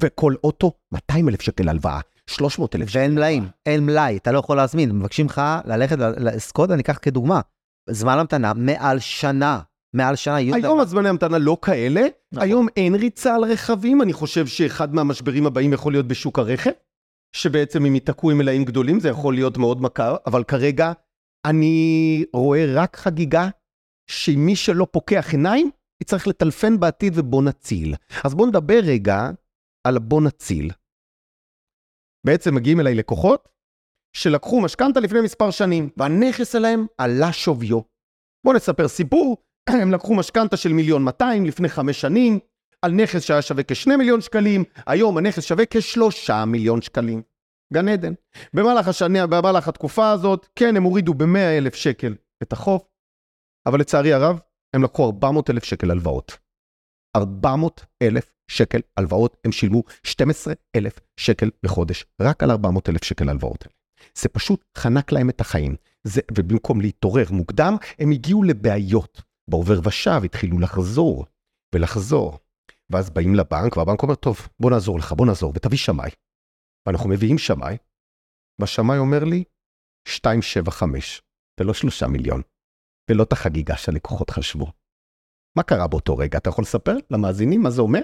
וכל 0.00 0.34
אוטו, 0.44 0.72
200 0.92 1.28
אלף 1.28 1.42
שקל 1.42 1.68
הלוואה. 1.68 2.00
300 2.30 2.76
אלף 2.76 2.88
שקל. 2.88 2.98
ואין 2.98 3.14
מלאים, 3.14 3.48
אין 3.66 3.86
מלאי, 3.86 4.16
אתה 4.16 4.32
לא 4.32 4.38
יכול 4.38 4.56
להזמין. 4.56 4.92
מבקשים 4.92 5.26
לך 5.26 5.42
ללכת 5.64 5.96
לסקודה, 5.98 6.74
אני 6.74 6.82
אקח 6.82 6.98
כדוגמה. 7.02 7.40
זמן 7.90 8.18
המתנה 8.18 8.52
מעל 8.54 8.98
שנה. 8.98 9.60
מעל 9.96 10.16
שנה. 10.16 10.36
היום 10.36 10.80
הזמני 10.80 11.08
המתנה 11.08 11.38
לא 11.38 11.56
כאלה, 11.62 12.06
נכון. 12.32 12.48
היום 12.48 12.66
אין 12.76 12.94
ריצה 12.94 13.34
על 13.34 13.44
רכבים, 13.44 14.02
אני 14.02 14.12
חושב 14.12 14.46
שאחד 14.46 14.94
מהמשברים 14.94 15.46
הבאים 15.46 15.72
יכול 15.72 15.92
להיות 15.92 16.08
בשוק 16.08 16.38
הרכב, 16.38 16.70
שבעצם 17.36 17.86
אם 17.86 17.94
ייתקעו 17.94 18.30
עם 18.30 18.38
מלאים 18.38 18.64
גדולים 18.64 19.00
זה 19.00 19.08
יכול 19.08 19.34
להיות 19.34 19.58
מאוד 19.58 19.82
מכר, 19.82 20.16
אבל 20.26 20.44
כרגע 20.44 20.92
אני 21.46 22.24
רואה 22.32 22.64
רק 22.74 22.96
חגיגה 22.96 23.48
שמי 24.10 24.56
שלא 24.56 24.86
פוקח 24.90 25.28
עיניים, 25.32 25.70
יצטרך 26.02 26.26
לטלפן 26.26 26.80
בעתיד 26.80 27.12
ובוא 27.16 27.42
נציל. 27.42 27.94
אז 28.24 28.34
בוא 28.34 28.46
נדבר 28.46 28.80
רגע 28.82 29.30
על 29.86 29.98
בוא 29.98 30.22
נציל. 30.22 30.70
בעצם 32.26 32.54
מגיעים 32.54 32.80
אליי 32.80 32.94
לקוחות 32.94 33.48
שלקחו 34.16 34.60
משכנתה 34.60 35.00
לפני 35.00 35.20
מספר 35.20 35.50
שנים, 35.50 35.90
והנכס 35.96 36.52
שלהם 36.52 36.86
עלה 36.98 37.32
שוויו. 37.32 37.80
בואו 38.44 38.56
נספר 38.56 38.88
סיפור, 38.88 39.36
הם 39.82 39.92
לקחו 39.92 40.14
משכנתה 40.14 40.56
של 40.56 40.72
מיליון 40.72 41.04
200 41.04 41.46
לפני 41.46 41.68
חמש 41.68 42.00
שנים, 42.00 42.38
על 42.82 42.92
נכס 42.92 43.22
שהיה 43.22 43.42
שווה 43.42 43.62
כשני 43.62 43.96
מיליון 43.96 44.20
שקלים, 44.20 44.64
היום 44.86 45.18
הנכס 45.18 45.44
שווה 45.44 45.64
כשלושה 45.70 46.44
מיליון 46.44 46.82
שקלים. 46.82 47.22
גן 47.72 47.88
עדן. 47.88 48.12
במהלך 48.54 48.88
השנה, 48.88 49.26
במהלך 49.26 49.68
התקופה 49.68 50.10
הזאת, 50.10 50.48
כן, 50.54 50.76
הם 50.76 50.82
הורידו 50.82 51.14
ב-100 51.14 51.58
אלף 51.58 51.74
שקל 51.74 52.14
את 52.42 52.52
החוב, 52.52 52.84
אבל 53.66 53.80
לצערי 53.80 54.12
הרב, 54.12 54.40
הם 54.74 54.84
לקחו 54.84 55.06
400 55.06 55.50
אלף 55.50 55.64
שקל 55.64 55.90
הלוואות. 55.90 56.45
400 57.16 57.84
אלף 58.02 58.32
שקל 58.50 58.80
הלוואות, 58.96 59.36
הם 59.44 59.52
שילמו 59.52 59.82
12 60.02 60.54
אלף 60.76 61.00
שקל 61.20 61.50
בחודש, 61.62 62.04
רק 62.20 62.42
על 62.42 62.50
400 62.50 62.88
אלף 62.88 63.04
שקל 63.04 63.28
הלוואות. 63.28 63.66
זה 64.18 64.28
פשוט 64.28 64.64
חנק 64.78 65.12
להם 65.12 65.30
את 65.30 65.40
החיים. 65.40 65.76
זה, 66.04 66.20
ובמקום 66.36 66.80
להתעורר 66.80 67.24
מוקדם, 67.30 67.76
הם 67.98 68.10
הגיעו 68.10 68.42
לבעיות. 68.42 69.22
בעובר 69.50 69.80
ושב 69.84 70.20
התחילו 70.24 70.58
לחזור 70.58 71.26
ולחזור. 71.74 72.38
ואז 72.90 73.10
באים 73.10 73.34
לבנק, 73.34 73.76
והבנק 73.76 74.02
אומר, 74.02 74.14
טוב, 74.14 74.48
בוא 74.60 74.70
נעזור 74.70 74.98
לך, 74.98 75.12
בוא 75.12 75.26
נעזור, 75.26 75.52
ותביא 75.56 75.78
שמאי. 75.78 76.10
ואנחנו 76.86 77.08
מביאים 77.08 77.38
שמאי, 77.38 77.76
והשמאי 78.60 78.98
אומר 78.98 79.24
לי, 79.24 79.44
275, 80.08 81.22
ולא 81.60 81.74
3 81.74 82.02
מיליון, 82.02 82.42
ולא 83.10 83.22
את 83.22 83.32
החגיגה 83.32 83.76
שהלקוחות 83.76 84.30
חשבו. 84.30 84.66
מה 85.56 85.62
קרה 85.62 85.86
באותו 85.86 86.16
רגע? 86.16 86.38
אתה 86.38 86.48
יכול 86.48 86.62
לספר 86.62 86.96
למאזינים 87.10 87.62
מה 87.62 87.70
זה 87.70 87.82
אומר? 87.82 88.00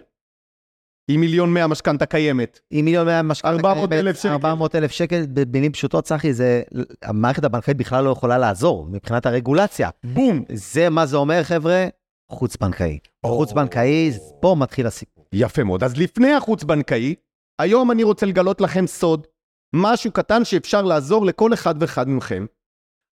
היא 1.10 1.18
מיליון 1.18 1.54
מאה 1.54 1.66
משכנתה 1.66 2.06
קיימת. 2.06 2.60
היא 2.70 2.82
מיליון 2.82 3.06
מאה 3.06 3.22
משכנתה 3.22 3.62
קיימת. 3.62 3.64
400 3.64 3.92
אלף 3.92 4.16
שקל. 4.16 4.28
400 4.28 4.74
אלף 4.74 4.90
שקל, 4.90 5.26
במילים 5.32 5.72
פשוטות, 5.72 6.04
צחי, 6.04 6.32
זה... 6.32 6.62
המערכת 7.02 7.44
הבנקאית 7.44 7.76
בכלל 7.76 8.04
לא 8.04 8.10
יכולה 8.10 8.38
לעזור 8.38 8.86
מבחינת 8.86 9.26
הרגולציה. 9.26 9.90
בום. 10.04 10.44
זה 10.52 10.90
מה 10.90 11.06
זה 11.06 11.16
אומר, 11.16 11.42
חבר'ה? 11.42 11.86
חוץ-בנקאי. 12.32 12.98
חוץ-בנקאי, 13.26 14.10
פה 14.40 14.56
מתחיל 14.58 14.86
הסיפור. 14.86 15.24
יפה 15.32 15.64
מאוד. 15.64 15.84
אז 15.84 15.96
לפני 15.96 16.32
החוץ-בנקאי, 16.32 17.14
היום 17.58 17.90
אני 17.90 18.02
רוצה 18.02 18.26
לגלות 18.26 18.60
לכם 18.60 18.86
סוד, 18.86 19.26
משהו 19.74 20.12
קטן 20.12 20.44
שאפשר 20.44 20.82
לעזור 20.82 21.26
לכל 21.26 21.54
אחד 21.54 21.74
ואחד 21.80 22.08
מכם. 22.08 22.46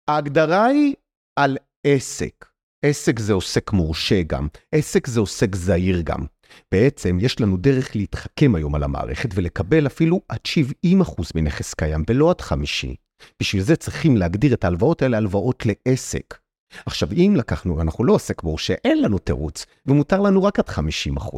ההגדרה 0.09 0.65
היא 0.65 0.95
על 1.39 1.57
עסק. 1.83 2.45
עסק 2.85 3.19
זה 3.19 3.33
עוסק 3.33 3.73
מורשה 3.73 4.21
גם, 4.21 4.47
עסק 4.71 5.07
זה 5.07 5.19
עוסק 5.19 5.55
זעיר 5.55 6.01
גם. 6.01 6.25
בעצם 6.71 7.17
יש 7.21 7.41
לנו 7.41 7.57
דרך 7.57 7.95
להתחכם 7.95 8.55
היום 8.55 8.75
על 8.75 8.83
המערכת 8.83 9.29
ולקבל 9.33 9.87
אפילו 9.87 10.21
עד 10.29 10.39
70% 10.85 11.31
מנכס 11.35 11.73
קיים, 11.73 12.03
ולא 12.09 12.29
עד 12.29 12.41
50. 12.41 12.95
בשביל 13.41 13.61
זה 13.61 13.75
צריכים 13.75 14.17
להגדיר 14.17 14.53
את 14.53 14.63
ההלוואות 14.63 15.01
האלה 15.01 15.17
הלוואות 15.17 15.63
לעסק. 15.65 16.37
עכשיו, 16.85 17.11
אם 17.11 17.33
לקחנו, 17.37 17.81
אנחנו 17.81 18.03
לא 18.03 18.13
עוסק 18.13 18.43
מורשה, 18.43 18.73
אין 18.85 19.01
לנו 19.01 19.17
תירוץ, 19.17 19.65
ומותר 19.85 20.21
לנו 20.21 20.43
רק 20.43 20.59
עד 20.59 20.69
50%. 20.69 21.37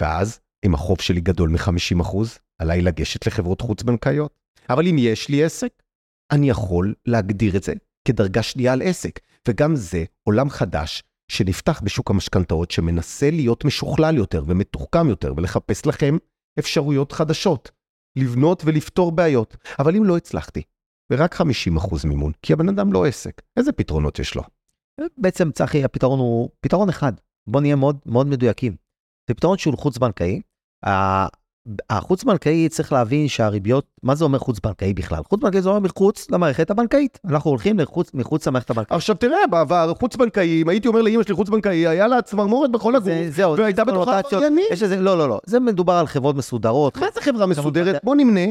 ואז, 0.00 0.40
אם 0.66 0.74
החוב 0.74 1.00
שלי 1.00 1.20
גדול 1.20 1.48
מ-50%, 1.48 2.16
עליי 2.58 2.82
לגשת 2.82 3.26
לחברות 3.26 3.60
חוץ-בנקאיות. 3.60 4.34
אבל 4.70 4.86
אם 4.88 4.96
יש 4.98 5.28
לי 5.28 5.44
עסק, 5.44 5.82
אני 6.30 6.50
יכול 6.50 6.94
להגדיר 7.06 7.56
את 7.56 7.62
זה 7.62 7.72
כדרגה 8.08 8.42
שנייה 8.42 8.72
על 8.72 8.82
עסק, 8.82 9.20
וגם 9.48 9.76
זה 9.76 10.04
עולם 10.22 10.50
חדש 10.50 11.02
שנפתח 11.30 11.80
בשוק 11.84 12.10
המשכנתאות 12.10 12.70
שמנסה 12.70 13.30
להיות 13.30 13.64
משוכלל 13.64 14.16
יותר 14.16 14.44
ומתוחכם 14.46 15.08
יותר 15.08 15.34
ולחפש 15.36 15.86
לכם 15.86 16.16
אפשרויות 16.58 17.12
חדשות, 17.12 17.70
לבנות 18.16 18.62
ולפתור 18.64 19.12
בעיות. 19.12 19.56
אבל 19.78 19.96
אם 19.96 20.04
לא 20.04 20.16
הצלחתי, 20.16 20.62
ורק 21.12 21.34
50% 21.34 21.44
מימון, 22.06 22.32
כי 22.42 22.52
הבן 22.52 22.68
אדם 22.68 22.92
לא 22.92 23.06
עסק, 23.06 23.42
איזה 23.56 23.72
פתרונות 23.72 24.18
יש 24.18 24.34
לו? 24.34 24.42
בעצם, 25.18 25.50
צחי, 25.52 25.84
הפתרון 25.84 26.18
הוא 26.18 26.50
פתרון 26.60 26.88
אחד. 26.88 27.12
בוא 27.46 27.60
נהיה 27.60 27.76
מאוד 27.76 27.98
מאוד 28.06 28.26
מדויקים. 28.26 28.76
זה 29.28 29.34
פתרון 29.34 29.58
שהוא 29.58 29.78
חוץ-בנקאי. 29.78 30.40
החוץ-בנקאי 31.90 32.68
צריך 32.68 32.92
להבין 32.92 33.28
שהריביות, 33.28 33.86
מה 34.02 34.14
זה 34.14 34.24
אומר 34.24 34.38
חוץ-בנקאי 34.38 34.94
בכלל? 34.94 35.18
חוץ-בנקאי 35.28 35.62
זה 35.62 35.68
אומר 35.68 35.80
מחוץ 35.80 36.30
למערכת 36.30 36.70
הבנקאית. 36.70 37.18
אנחנו 37.28 37.50
הולכים 37.50 37.78
לחוץ, 37.78 38.10
מחוץ 38.14 38.46
למערכת 38.48 38.70
הבנקאית. 38.70 38.96
עכשיו 38.96 39.16
תראה, 39.16 39.46
בעבר 39.50 39.92
חוץ-בנקאי, 40.00 40.62
אם 40.62 40.68
הייתי 40.68 40.88
אומר 40.88 41.02
לאמא 41.02 41.22
שלי 41.22 41.34
חוץ-בנקאי, 41.34 41.86
היה 41.86 42.06
לה 42.06 42.22
צמרמורת 42.22 42.72
בכל 42.72 42.96
הגוף, 42.96 43.08
זהו, 43.28 43.56
והייתה 43.56 43.84
בטוחה 43.84 44.18
עבריינית. 44.18 44.66
לא, 44.98 45.18
לא, 45.18 45.28
לא, 45.28 45.40
זה 45.46 45.60
מדובר 45.60 45.92
על 45.92 46.06
חברות 46.06 46.36
מסודרות. 46.36 46.96
מה 46.96 47.06
זה 47.14 47.20
חברה 47.20 47.46
מסודרת? 47.46 48.00
בוא 48.04 48.14
נמנה. 48.14 48.46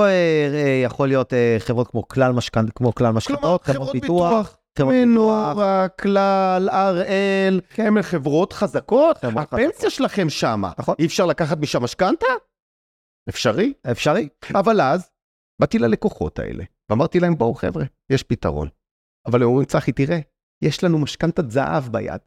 אה, 0.00 0.82
יכול 0.84 1.08
להיות 1.08 1.32
אה, 1.32 1.56
חברות 1.58 1.88
כמו 1.88 2.08
כלל 2.08 2.32
משכנתאות, 2.32 3.64
חברות 3.64 3.92
ביטוח. 3.92 4.56
מנורה, 4.84 5.88
כלל, 5.88 6.68
הראל, 6.72 7.60
הם 7.78 8.02
חברות 8.02 8.52
חזקות, 8.52 9.24
הפנסיה 9.24 9.90
שלכם 9.90 10.30
שמה. 10.30 10.72
נכון. 10.78 10.94
אי 10.98 11.06
אפשר 11.06 11.26
לקחת 11.26 11.58
משם 11.58 11.82
משכנתה? 11.84 12.26
אפשרי? 13.28 13.72
אפשרי. 13.90 14.28
אבל 14.54 14.80
אז, 14.80 15.10
באתי 15.60 15.78
ללקוחות 15.78 16.38
האלה, 16.38 16.64
ואמרתי 16.90 17.20
להם, 17.20 17.34
בואו 17.34 17.54
חבר'ה, 17.54 17.84
יש 18.10 18.22
פתרון. 18.22 18.68
אבל 19.26 19.42
הם 19.42 19.48
אומרים, 19.48 19.66
צחי, 19.66 19.92
תראה, 19.92 20.18
יש 20.64 20.84
לנו 20.84 20.98
משכנתת 20.98 21.50
זהב 21.50 21.84
ביד. 21.92 22.20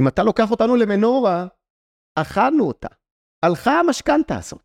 אם 0.00 0.08
אתה 0.08 0.22
לוקח 0.22 0.50
אותנו 0.50 0.76
למנורה, 0.76 1.46
אכלנו 2.18 2.64
אותה. 2.64 2.88
הלכה 3.44 3.80
המשכנתה 3.80 4.38
הזאת. 4.38 4.62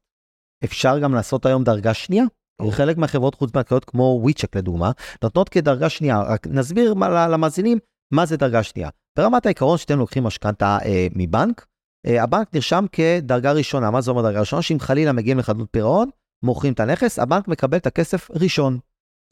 אפשר 0.64 1.00
גם 1.04 1.14
לעשות 1.14 1.46
היום 1.46 1.64
דרגה 1.64 1.94
שנייה. 1.94 2.24
חלק 2.72 2.98
מהחברות 2.98 3.36
חוץ-בנקאיות, 3.36 3.86
כמו 3.86 4.20
וויצ'ק 4.22 4.56
לדוגמה, 4.56 4.92
נותנות 5.24 5.50
כדרגה 5.50 5.90
שנייה. 5.90 6.22
רק 6.22 6.48
נסביר 6.48 6.94
למאזינים 7.30 7.78
מה 8.14 8.26
זה 8.26 8.38
דרגה 8.38 8.64
שנייה. 8.64 8.90
ברמת 9.18 9.46
העיקרון 9.46 9.78
שאתם 9.78 10.00
לוקחים 10.00 10.24
משכנתה 10.24 10.78
אה, 10.86 11.08
מבנק, 11.16 11.66
אה, 12.06 12.24
הבנק 12.24 12.48
נרשם 12.54 12.86
כדרגה 12.92 13.52
ראשונה. 13.52 13.92
מה 13.92 14.02
זה 14.02 14.12
אומר 14.12 14.22
דרגה 14.22 14.40
ראשונה? 14.40 14.62
שאם 14.62 14.80
חלילה 14.80 15.12
מגיעים 15.12 15.40
לחדלות 15.40 15.68
פירעון, 15.72 16.10
מוכרים 16.44 16.74
את 16.74 16.80
הנכס, 16.80 17.20
הבנק 17.20 17.48
מקבל 17.48 17.78
את 17.78 17.86
הכסף 17.86 18.32
ראשון. 18.32 18.80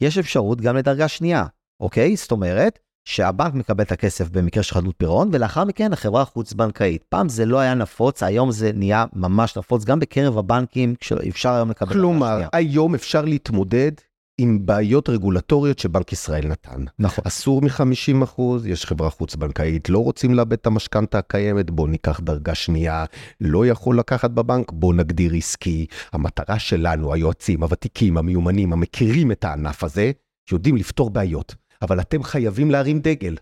יש 0.02 0.18
אפשרות 0.18 0.60
גם 0.60 0.76
לדרגה 0.76 1.08
שנייה, 1.08 1.46
אוקיי? 1.80 2.16
זאת 2.16 2.30
אומרת, 2.30 2.78
שהבנק 3.10 3.54
מקבל 3.54 3.84
את 3.84 3.92
הכסף 3.92 4.28
במקרה 4.28 4.62
של 4.62 4.74
חדלות 4.74 4.94
פירעון, 4.98 5.28
ולאחר 5.32 5.64
מכן 5.64 5.92
החברה 5.92 6.22
החוץ-בנקאית. 6.22 7.04
פעם 7.08 7.28
זה 7.28 7.46
לא 7.46 7.58
היה 7.58 7.74
נפוץ, 7.74 8.22
היום 8.22 8.50
זה 8.50 8.70
נהיה 8.74 9.04
ממש 9.12 9.58
נפוץ, 9.58 9.84
גם 9.84 10.00
בקרב 10.00 10.38
הבנקים, 10.38 10.94
כשאפשר 11.00 11.52
היום 11.52 11.70
לקבל... 11.70 11.92
כלומר, 11.92 12.40
היום 12.52 12.94
אפשר 12.94 13.22
להתמודד 13.24 13.92
עם 14.38 14.66
בעיות 14.66 15.08
רגולטוריות 15.08 15.78
שבנק 15.78 16.12
ישראל 16.12 16.46
נתן. 16.48 16.84
נכון. 16.98 17.24
אסור 17.26 17.62
מ-50 17.62 18.24
אחוז, 18.24 18.66
יש 18.66 18.86
חברה 18.86 19.10
חוץ-בנקאית, 19.10 19.88
לא 19.88 19.98
רוצים 19.98 20.34
לאבד 20.34 20.52
את 20.52 20.66
המשכנתה 20.66 21.18
הקיימת, 21.18 21.70
בוא 21.70 21.88
ניקח 21.88 22.20
דרגה 22.20 22.54
שנייה, 22.54 23.04
לא 23.40 23.66
יכול 23.66 23.98
לקחת 23.98 24.30
בבנק, 24.30 24.72
בוא 24.72 24.94
נגדיר 24.94 25.34
עסקי. 25.34 25.86
המטרה 26.12 26.58
שלנו, 26.58 27.12
היועצים, 27.14 27.62
הוותיקים, 27.62 28.18
המיומנים, 28.18 28.72
המכירים 28.72 29.32
את 29.32 29.44
הענף 29.44 29.84
הזה, 29.84 30.10
יודעים 30.52 30.76
לפתור 30.76 31.10
בעיות. 31.10 31.54
אבל 31.84 32.00
אתם 32.00 32.22
חייבים 32.22 32.70
להרים 32.70 33.00
דגל. 33.00 33.36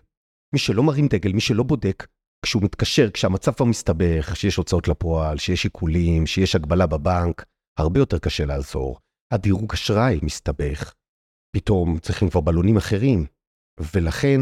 מי 0.53 0.59
שלא 0.59 0.83
מרים 0.83 1.07
דגל, 1.07 1.33
מי 1.33 1.41
שלא 1.41 1.63
בודק, 1.63 2.07
כשהוא 2.45 2.63
מתקשר, 2.63 3.11
כשהמצב 3.11 3.51
כבר 3.53 3.65
מסתבך, 3.65 4.35
שיש 4.35 4.55
הוצאות 4.55 4.87
לפועל, 4.87 5.37
שיש 5.37 5.63
עיקולים, 5.63 6.27
שיש 6.27 6.55
הגבלה 6.55 6.87
בבנק, 6.87 7.45
הרבה 7.79 7.99
יותר 7.99 8.19
קשה 8.19 8.45
לעזור. 8.45 8.99
הדירוג 9.33 9.73
אשראי 9.73 10.19
מסתבך. 10.23 10.93
פתאום 11.55 11.99
צריכים 11.99 12.29
כבר 12.29 12.41
בלונים 12.41 12.77
אחרים. 12.77 13.25
ולכן, 13.95 14.41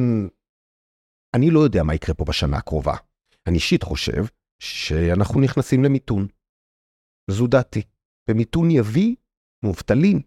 אני 1.35 1.49
לא 1.51 1.59
יודע 1.59 1.83
מה 1.83 1.95
יקרה 1.95 2.15
פה 2.15 2.25
בשנה 2.25 2.57
הקרובה. 2.57 2.95
אני 3.47 3.55
אישית 3.55 3.83
חושב 3.83 4.23
שאנחנו 4.59 5.41
נכנסים 5.41 5.83
למיתון. 5.83 6.27
זו 7.31 7.47
דעתי. 7.47 7.81
ומיתון 8.29 8.71
יביא 8.71 9.15
מובטלים. 9.63 10.21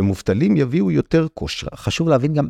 ומובטלים 0.00 0.56
יביאו 0.56 0.90
יותר 0.90 1.26
כושר. 1.34 1.66
חשוב 1.74 2.08
להבין 2.08 2.34
גם, 2.34 2.48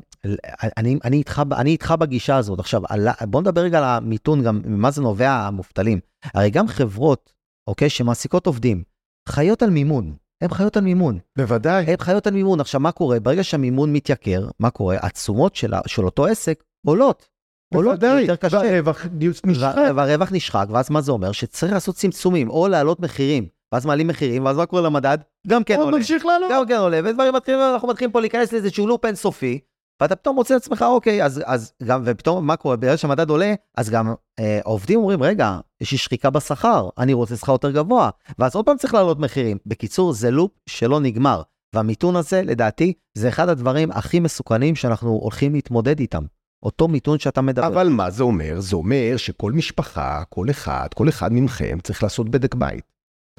אני, 0.77 0.99
אני, 1.05 1.17
איתך, 1.17 1.43
אני 1.53 1.71
איתך 1.71 1.95
בגישה 1.99 2.37
הזאת. 2.37 2.59
עכשיו, 2.59 2.83
בוא 3.23 3.41
נדבר 3.41 3.61
רגע 3.61 3.79
על 3.79 3.85
המיתון, 3.85 4.43
גם 4.43 4.61
ממה 4.65 4.91
זה 4.91 5.03
נובע 5.03 5.31
המובטלים. 5.31 6.01
הרי 6.35 6.51
גם 6.51 6.69
חברות, 6.69 7.33
אוקיי, 7.67 7.91
שמעסיקות 7.91 8.47
עובדים, 8.47 8.83
חיות 9.29 9.63
על 9.63 9.71
מימון. 9.71 10.15
הן 10.43 10.49
חיות 10.49 10.77
על 10.77 10.83
מימון. 10.83 11.19
בוודאי. 11.39 11.85
הן 11.85 11.97
חיות 12.01 12.27
על 12.27 12.33
מימון. 12.35 12.61
עכשיו, 12.61 12.81
מה 12.81 12.93
קורה? 12.93 13.21
ברגע 13.21 13.45
שהמימון 13.45 13.93
מתייקר, 13.93 14.49
מה 14.61 14.71
קורה? 14.71 14.97
התשומות 15.03 15.57
של, 15.57 15.73
של 15.87 16.05
אותו 16.05 16.27
עסק 16.27 16.63
עולות. 16.87 17.29
עולות 17.75 18.03
יותר 18.03 18.37
קשה. 18.37 18.59
והרווח 18.59 19.07
נשחק. 19.45 19.75
והרווח 19.97 20.33
נשחק, 20.33 20.67
ואז 20.71 20.91
מה 20.91 21.01
זה 21.01 21.13
אומר? 21.13 21.33
שצריך 21.33 21.73
לעשות 21.73 21.97
צמצומים, 21.97 22.51
או 22.51 22.69
להעלות 22.69 23.01
מחירים. 23.01 23.49
ואז 23.73 23.87
מעלים 23.87 24.07
מחירים, 24.07 24.45
ואז 24.45 24.57
מה 24.57 24.67
קורה 24.67 24.83
למדד? 24.83 25.19
גם 25.47 25.65
כן 25.65 25.79
עולה. 25.81 25.97
ממשיך 25.97 26.27
לעלות. 26.27 26.51
גם 26.53 26.67
כן 26.67 26.77
עולה, 26.77 27.01
ודברים 27.05 27.35
מתחילים, 27.35 27.61
אנחנו 27.73 27.89
מתחילים 27.89 28.13
פה 28.13 28.21
להיכנס 28.21 28.53
לאיזשהו 28.53 28.87
לופ 28.87 29.05
אינסופי, 29.05 29.59
ואתה 30.01 30.17
פתאום 30.17 30.37
מוצא 30.37 30.55
לעצמך, 30.55 30.83
אוקיי, 30.83 31.25
אז, 31.25 31.43
אז 31.47 31.73
גם, 31.83 32.03
ופתאום 32.05 32.47
מה 32.47 32.57
קורה? 32.57 32.77
בגלל 32.77 32.97
שהמדד 32.97 33.31
עולה, 33.31 33.55
אז 33.77 33.91
גם 33.91 34.15
אה, 34.39 34.61
עובדים 34.65 34.99
אומרים, 34.99 35.23
רגע, 35.23 35.59
יש 35.81 35.93
לי 35.93 35.99
שחיקה 35.99 36.31
בשכר, 36.31 36.89
אני 36.99 37.13
רוצה 37.13 37.37
שכר 37.37 37.53
יותר 37.53 37.71
גבוה, 37.71 38.11
ואז 38.39 38.55
עוד 38.55 38.65
פעם 38.65 38.77
צריך 38.77 38.95
להעלות 38.95 39.19
מחירים. 39.19 39.59
בקיצור, 39.67 40.13
זה 40.13 40.31
לופ 40.31 40.51
שלא 40.67 41.01
נגמר. 41.01 41.43
והמיתון 41.75 42.17
הזה, 42.17 42.43
לדעתי, 42.43 42.93
זה 43.15 43.29
אחד 43.29 43.49
הדברים 43.49 43.91
הכי 43.91 44.21
מסוכנים 44.21 44.77
שאנחנו 44.77 45.11
הולכים 45.11 45.55
להתמודד 45.55 46.01
איתם. 46.01 46.23
אותו 46.63 46.89
מיתון 46.89 47.19
שאתה 47.19 47.41
מדבר. 47.41 47.67
אבל 47.67 47.89
מה 47.89 48.11
זה 48.11 48.23
אומר? 48.23 48.61
זה 48.61 48.77
אומר 48.77 49.17
שכל 49.17 49.53
משפחה, 49.53 50.23
כל 50.29 50.51
אחד, 50.51 50.89
כל 50.95 51.09
אחד 51.09 51.33
מכם 51.33 51.79
צריך 51.83 52.03
לעשות 52.03 52.29
בדק 52.29 52.55
בית. 52.55 52.85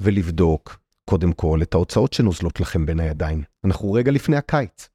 ולבדוק, 0.02 0.78
קודם 1.04 1.32
כל, 1.32 1.58
את 1.62 1.74
ההוצאות 1.74 2.12
שנוזלות 2.12 2.60
לכם 2.60 2.86
בין 2.86 3.00
הידיים. 3.00 3.42
אנחנו 3.64 3.92
רגע 3.92 4.12
לפני 4.12 4.36
הקיץ. 4.36 4.88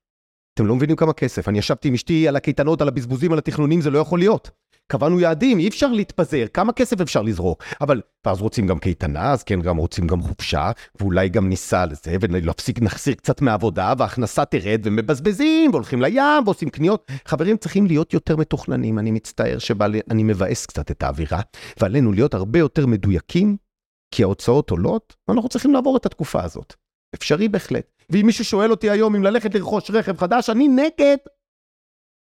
אתם 0.54 0.65
לא 0.65 0.76
מבינים 0.76 0.96
כמה 0.96 1.13
כסף. 1.13 1.48
אני 1.48 1.60
ישבתי 1.60 1.88
עם 1.88 1.93
אשתי 1.93 2.28
על 2.28 2.36
הקייטנות, 2.36 2.82
על 2.82 2.88
הבזבוזים, 2.88 3.32
על 3.32 3.38
התכנונים, 3.38 3.82
זה 3.82 3.89
לא 3.89 4.00
יכול 4.00 4.20
להיות. 4.20 4.52
קבענו 4.91 5.20
יעדים, 5.20 5.60
אי 5.60 5.67
אפשר 5.67 5.88
להתפזר, 5.88 6.46
כמה 6.54 6.74
כסף 6.74 7.02
אפשר 7.02 7.22
לזרוק? 7.22 7.63
אבל, 7.82 8.02
ואז 8.26 8.41
רוצים 8.41 8.67
גם 8.67 8.80
קייטנה, 8.80 9.32
אז 9.32 9.43
כן, 9.43 9.62
גם 9.62 9.78
רוצים 9.78 10.08
גם 10.08 10.22
חופשה, 10.22 10.72
ואולי 11.00 11.30
גם 11.30 11.50
ניסע 11.50 11.86
לזה, 11.86 12.15
ונפסיק, 12.22 12.82
נחסיר 12.82 13.13
קצת 13.13 13.41
מהעבודה, 13.41 13.93
וההכנסה 13.98 14.46
תרד, 14.46 14.82
ומבזבזים, 14.84 15.72
והולכים 15.72 16.02
לים, 16.02 16.43
ועושים 16.46 16.70
קניות. 16.70 17.12
חברים, 17.26 17.58
צריכים 17.58 17.88
להיות 17.88 18.13
יותר 18.13 18.36
מתוכננים, 18.36 19.00
אני 19.00 19.12
מצטער 19.12 19.58
שאני 19.60 20.24
מבאס 20.24 20.65
קצת 20.65 20.91
את 20.91 21.04
האווירה, 21.04 21.41
ועלינו 21.80 22.12
להיות 22.12 22.34
הרבה 22.34 22.60
יותר 22.60 22.86
מדויקים 22.86 23.58
כי 24.12 24.24
ההוצאות 24.24 24.70
עולות, 24.70 25.15
ואנחנו 25.28 25.50
צריכים 25.50 25.74
לעבור 25.74 25.98
את 25.98 26.06
התקופה 26.06 26.43
הזאת. 26.43 26.74
אפשרי 27.15 27.50
בהחלט. 27.50 28.04
ואם 28.10 28.26
מישהו 28.26 28.46
שואל 28.46 28.72
אותי 28.72 28.89
היום 28.89 29.15
אם 29.15 29.24
ללכת 29.24 29.56
לרכוש 29.56 29.91
רכב 29.91 30.17
חדש, 30.17 30.50
אני 30.50 30.67
נגד. 30.67 31.17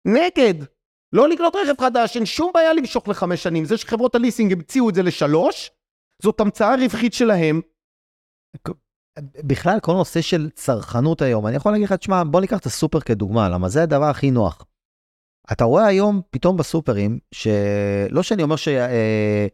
נגד. 0.06 0.64
לא 1.12 1.28
לקנות 1.28 1.56
רכב 1.56 1.80
חדש, 1.80 2.16
אין 2.16 2.26
שום 2.26 2.50
בעיה 2.54 2.72
למשוך 2.72 3.08
לחמש 3.08 3.42
שנים. 3.42 3.64
זה 3.64 3.76
שחברות 3.76 4.14
הליסינג 4.14 4.52
המציאו 4.52 4.90
את 4.90 4.94
זה 4.94 5.02
לשלוש, 5.02 5.70
זאת 6.22 6.40
המצאה 6.40 6.74
רווחית 6.76 7.14
שלהם. 7.14 7.60
בכלל, 9.18 9.80
כל 9.82 9.92
נושא 9.92 10.20
של 10.20 10.50
צרכנות 10.50 11.22
היום, 11.22 11.46
אני 11.46 11.56
יכול 11.56 11.72
להגיד 11.72 11.86
לך, 11.86 11.92
תשמע, 11.92 12.22
בוא 12.30 12.40
ניקח 12.40 12.58
את 12.58 12.66
הסופר 12.66 13.00
כדוגמה, 13.00 13.48
למה 13.48 13.68
זה 13.68 13.82
הדבר 13.82 14.04
הכי 14.04 14.30
נוח. 14.30 14.64
אתה 15.52 15.64
רואה 15.64 15.86
היום 15.86 16.20
פתאום 16.30 16.56
בסופרים, 16.56 17.18
שלא 17.34 18.22
שאני 18.22 18.42
אומר 18.42 18.56
ש... 18.56 18.68
אה, 18.68 19.46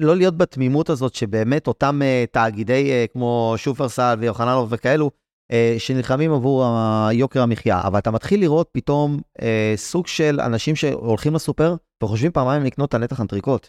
לא 0.00 0.16
להיות 0.16 0.36
בתמימות 0.36 0.90
הזאת 0.90 1.14
שבאמת 1.14 1.66
אותם 1.66 2.00
uh, 2.02 2.30
תאגידי 2.32 2.90
uh, 2.90 3.12
כמו 3.12 3.54
שופרסל 3.56 4.16
ויוחננוב 4.18 4.68
וכאלו, 4.70 5.10
uh, 5.52 5.54
שנלחמים 5.78 6.32
עבור 6.32 6.64
יוקר 7.12 7.42
המחיה, 7.42 7.80
אבל 7.84 7.98
אתה 7.98 8.10
מתחיל 8.10 8.40
לראות 8.40 8.68
פתאום 8.72 9.20
uh, 9.38 9.42
סוג 9.76 10.06
של 10.06 10.40
אנשים 10.40 10.76
שהולכים 10.76 11.34
לסופר 11.34 11.76
וחושבים 12.02 12.32
פעמיים 12.32 12.62
לקנות 12.64 12.88
את 12.88 12.94
הנתח 12.94 13.20
אנטריקוט. 13.20 13.68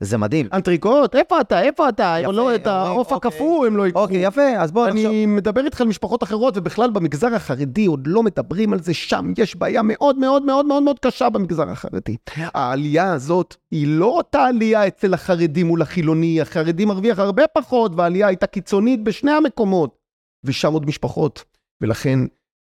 זה 0.00 0.18
מדהים. 0.18 0.48
אנטריקוט, 0.52 1.14
איפה 1.16 1.40
אתה? 1.40 1.62
איפה 1.62 1.88
אתה? 1.88 2.16
יפה, 2.20 2.32
לא, 2.32 2.54
את 2.54 2.66
העוף 2.66 3.12
אוקיי. 3.12 3.28
הקפוא 3.28 3.66
הם 3.66 3.76
לא 3.76 3.86
יקחו. 3.86 4.00
אוקיי, 4.00 4.26
יפה, 4.26 4.42
אז 4.58 4.72
בואו 4.72 4.86
נחשוב. 4.86 5.06
אני 5.06 5.26
מדבר 5.26 5.64
איתך 5.64 5.80
על 5.80 5.86
משפחות 5.86 6.22
אחרות, 6.22 6.56
ובכלל 6.56 6.90
במגזר 6.90 7.34
החרדי 7.34 7.86
עוד 7.86 8.06
לא 8.06 8.22
מדברים 8.22 8.72
על 8.72 8.82
זה 8.82 8.94
שם. 8.94 9.32
יש 9.38 9.56
בעיה 9.56 9.82
מאוד 9.84 10.18
מאוד 10.18 10.44
מאוד 10.44 10.66
מאוד 10.66 10.82
מאוד 10.82 10.98
קשה 10.98 11.30
במגזר 11.30 11.70
החרדי. 11.70 12.16
העלייה 12.36 13.12
הזאת 13.12 13.56
היא 13.70 13.86
לא 13.88 14.06
אותה 14.06 14.44
עלייה 14.44 14.86
אצל 14.86 15.14
החרדי 15.14 15.62
מול 15.62 15.82
החילוני, 15.82 16.40
החרדי 16.40 16.84
מרוויח 16.84 17.18
הרבה 17.18 17.46
פחות, 17.46 17.92
והעלייה 17.96 18.26
הייתה 18.26 18.46
קיצונית 18.46 19.04
בשני 19.04 19.32
המקומות. 19.32 19.96
ושם 20.44 20.72
עוד 20.72 20.86
משפחות. 20.86 21.44
ולכן, 21.80 22.18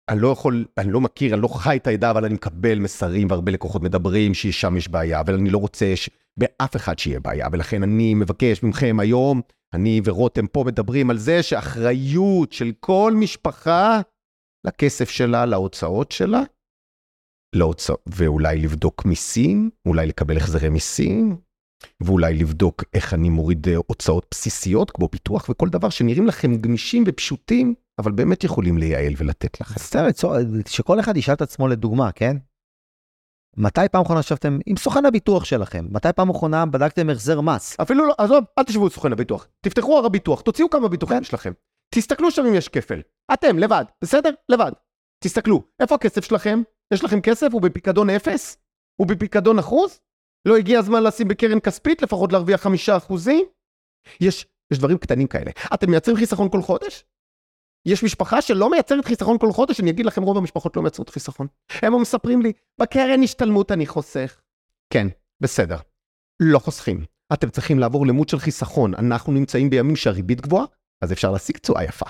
אני 0.10 0.22
לא 0.22 0.28
יכול, 0.28 0.66
אני 0.78 0.92
לא 0.92 1.02
מכיר, 1.02 1.34
אני 1.34 1.42
לא 1.42 1.48
חי 1.48 1.78
את 1.78 1.88
העדה, 1.88 2.12
אבל 2.12 2.26
אני 2.26 2.34
מקבל 2.34 2.80
מסרים 2.80 3.28
והרבה 3.30 3.52
לקוחות 3.52 3.82
מדברים 3.82 4.34
ששם 4.34 4.78
יש 4.78 4.90
בעיה, 4.90 5.20
אבל 5.20 5.34
אני 5.34 5.50
לא 5.50 5.58
רוצה 5.58 5.96
ש... 5.96 6.10
באף 6.40 6.76
אחד 6.76 7.00
שיהיה 7.00 7.20
בעיה, 7.20 7.48
ולכן 7.52 7.84
אני 7.84 8.14
מבקש 8.14 8.64
מכם 8.64 9.00
היום, 9.00 9.42
אני 9.74 10.02
ורותם 10.06 10.48
פה 10.48 10.64
מדברים 10.68 11.10
על 11.10 11.18
זה 11.18 11.44
שאחריות 11.44 12.54
של 12.54 12.72
כל 12.80 13.14
משפחה 13.16 14.02
לכסף 14.68 15.10
שלה, 15.10 15.46
להוצאות 15.46 16.12
שלה, 16.12 16.42
להוצא... 17.56 17.94
ואולי 18.08 18.58
לבדוק 18.58 19.06
מיסים, 19.06 19.70
אולי 19.88 20.08
לקבל 20.08 20.38
החזרי 20.38 20.70
מיסים, 20.70 21.38
ואולי 22.04 22.34
לבדוק 22.34 22.84
איך 22.94 23.14
אני 23.14 23.30
מוריד 23.30 23.68
אה, 23.68 23.76
הוצאות 23.88 24.26
בסיסיות 24.32 24.92
כמו 24.92 25.10
פיתוח 25.12 25.50
וכל 25.50 25.70
דבר 25.70 25.90
שנראים 25.90 26.28
לכם 26.28 26.56
גמישים 26.56 27.04
ופשוטים, 27.08 27.74
אבל 28.00 28.12
באמת 28.12 28.44
יכולים 28.44 28.78
לייעל 28.78 29.14
ולתת 29.18 29.62
לכם. 29.62 29.80
סתם, 29.80 30.06
שכל 30.68 31.00
אחד 31.00 31.18
ישאל 31.18 31.34
את 31.34 31.42
עצמו 31.42 31.68
לדוגמה, 31.68 32.12
כן? 32.12 32.38
מתי 33.58 33.82
פעם 33.92 34.02
אחרונה 34.02 34.20
ישבתם 34.20 34.60
עם 34.66 34.78
סוכן 34.78 35.06
הביטוח 35.06 35.46
שלכם? 35.46 35.86
מתי 35.90 36.08
פעם 36.16 36.30
אחרונה 36.30 36.66
בדקתם 36.66 37.10
החזר 37.10 37.42
מס? 37.42 37.80
אפילו 37.80 38.08
לא, 38.08 38.14
עזוב, 38.18 38.44
אל 38.60 38.64
תשבו 38.64 38.84
עם 38.84 38.90
סוכן 38.90 39.12
הביטוח. 39.12 39.48
תפתחו 39.62 39.98
הר 39.98 40.06
הביטוח, 40.06 40.42
תוציאו 40.42 40.70
כמה 40.70 40.88
ביטוחים 40.88 41.24
שלכם. 41.24 41.52
תסתכלו 41.96 42.32
שם 42.32 42.46
אם 42.46 42.54
יש 42.54 42.70
כפל. 42.70 43.02
אתם, 43.34 43.60
לבד, 43.60 43.86
בסדר? 44.02 44.30
לבד. 44.50 44.72
תסתכלו, 45.24 45.64
איפה 45.80 45.96
הכסף 45.96 46.24
שלכם? 46.24 46.62
יש 46.94 47.04
לכם 47.04 47.22
כסף? 47.22 47.48
הוא 47.52 47.62
בפיקדון 47.62 48.10
אפס? 48.10 48.58
הוא 49.00 49.08
בפיקדון 49.08 49.60
אחוז? 49.60 50.00
לא 50.48 50.58
הגיע 50.58 50.80
הזמן 50.80 51.04
לשים 51.04 51.28
בקרן 51.28 51.60
כספית, 51.60 52.02
לפחות 52.02 52.32
להרוויח 52.32 52.62
חמישה 52.62 52.98
אחוזים? 52.98 53.46
יש, 54.22 54.46
יש 54.74 54.80
דברים 54.80 54.98
קטנים 54.98 55.28
כאלה. 55.28 55.52
אתם 55.74 55.90
מייצרים 55.90 56.18
חיסכון 56.18 56.50
כל 56.50 56.62
חודש? 56.62 57.04
יש 57.88 58.04
משפחה 58.04 58.42
שלא 58.42 58.72
מייצרת 58.72 59.06
חיסכון 59.06 59.38
כל 59.38 59.52
חודש, 59.52 59.80
אני 59.80 59.92
אגיד 59.92 60.06
לכם, 60.06 60.24
רוב 60.24 60.38
המשפחות 60.38 60.76
לא 60.76 60.82
מייצרות 60.82 61.10
חיסכון. 61.10 61.48
הם 61.82 62.02
מספרים 62.02 62.42
לי, 62.42 62.52
בקרן 62.80 63.24
השתלמות 63.24 63.72
אני 63.72 63.86
חוסך. 63.86 64.40
כן, 64.90 65.08
בסדר. 65.42 65.78
לא 66.40 66.60
חוסכים. 66.60 67.06
אתם 67.34 67.50
צריכים 67.50 67.80
לעבור 67.80 68.08
למות 68.08 68.30
של 68.30 68.40
חיסכון. 68.40 68.96
אנחנו 68.96 69.34
נמצאים 69.34 69.70
בימים 69.70 69.96
שהריבית 69.96 70.42
גבוהה, 70.42 70.66
אז 71.02 71.12
אפשר 71.12 71.32
להשיג 71.32 71.58
תשואה 71.58 71.84
יפה. 71.84 72.06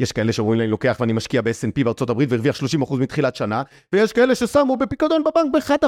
יש 0.00 0.12
כאלה 0.12 0.32
שאומרים 0.32 0.58
לי, 0.58 0.64
אני 0.64 0.70
לוקח 0.70 0.96
ואני 1.00 1.12
משקיע 1.12 1.42
ב-S&P 1.42 1.84
בארצות 1.84 2.10
הברית 2.10 2.28
והרוויח 2.32 2.56
30% 2.56 2.96
מתחילת 2.96 3.36
שנה, 3.36 3.62
ויש 3.92 4.12
כאלה 4.12 4.34
ששמו 4.34 4.76
בפיקדון 4.76 5.24
בבנק 5.24 5.52
ב-1%. 5.52 5.86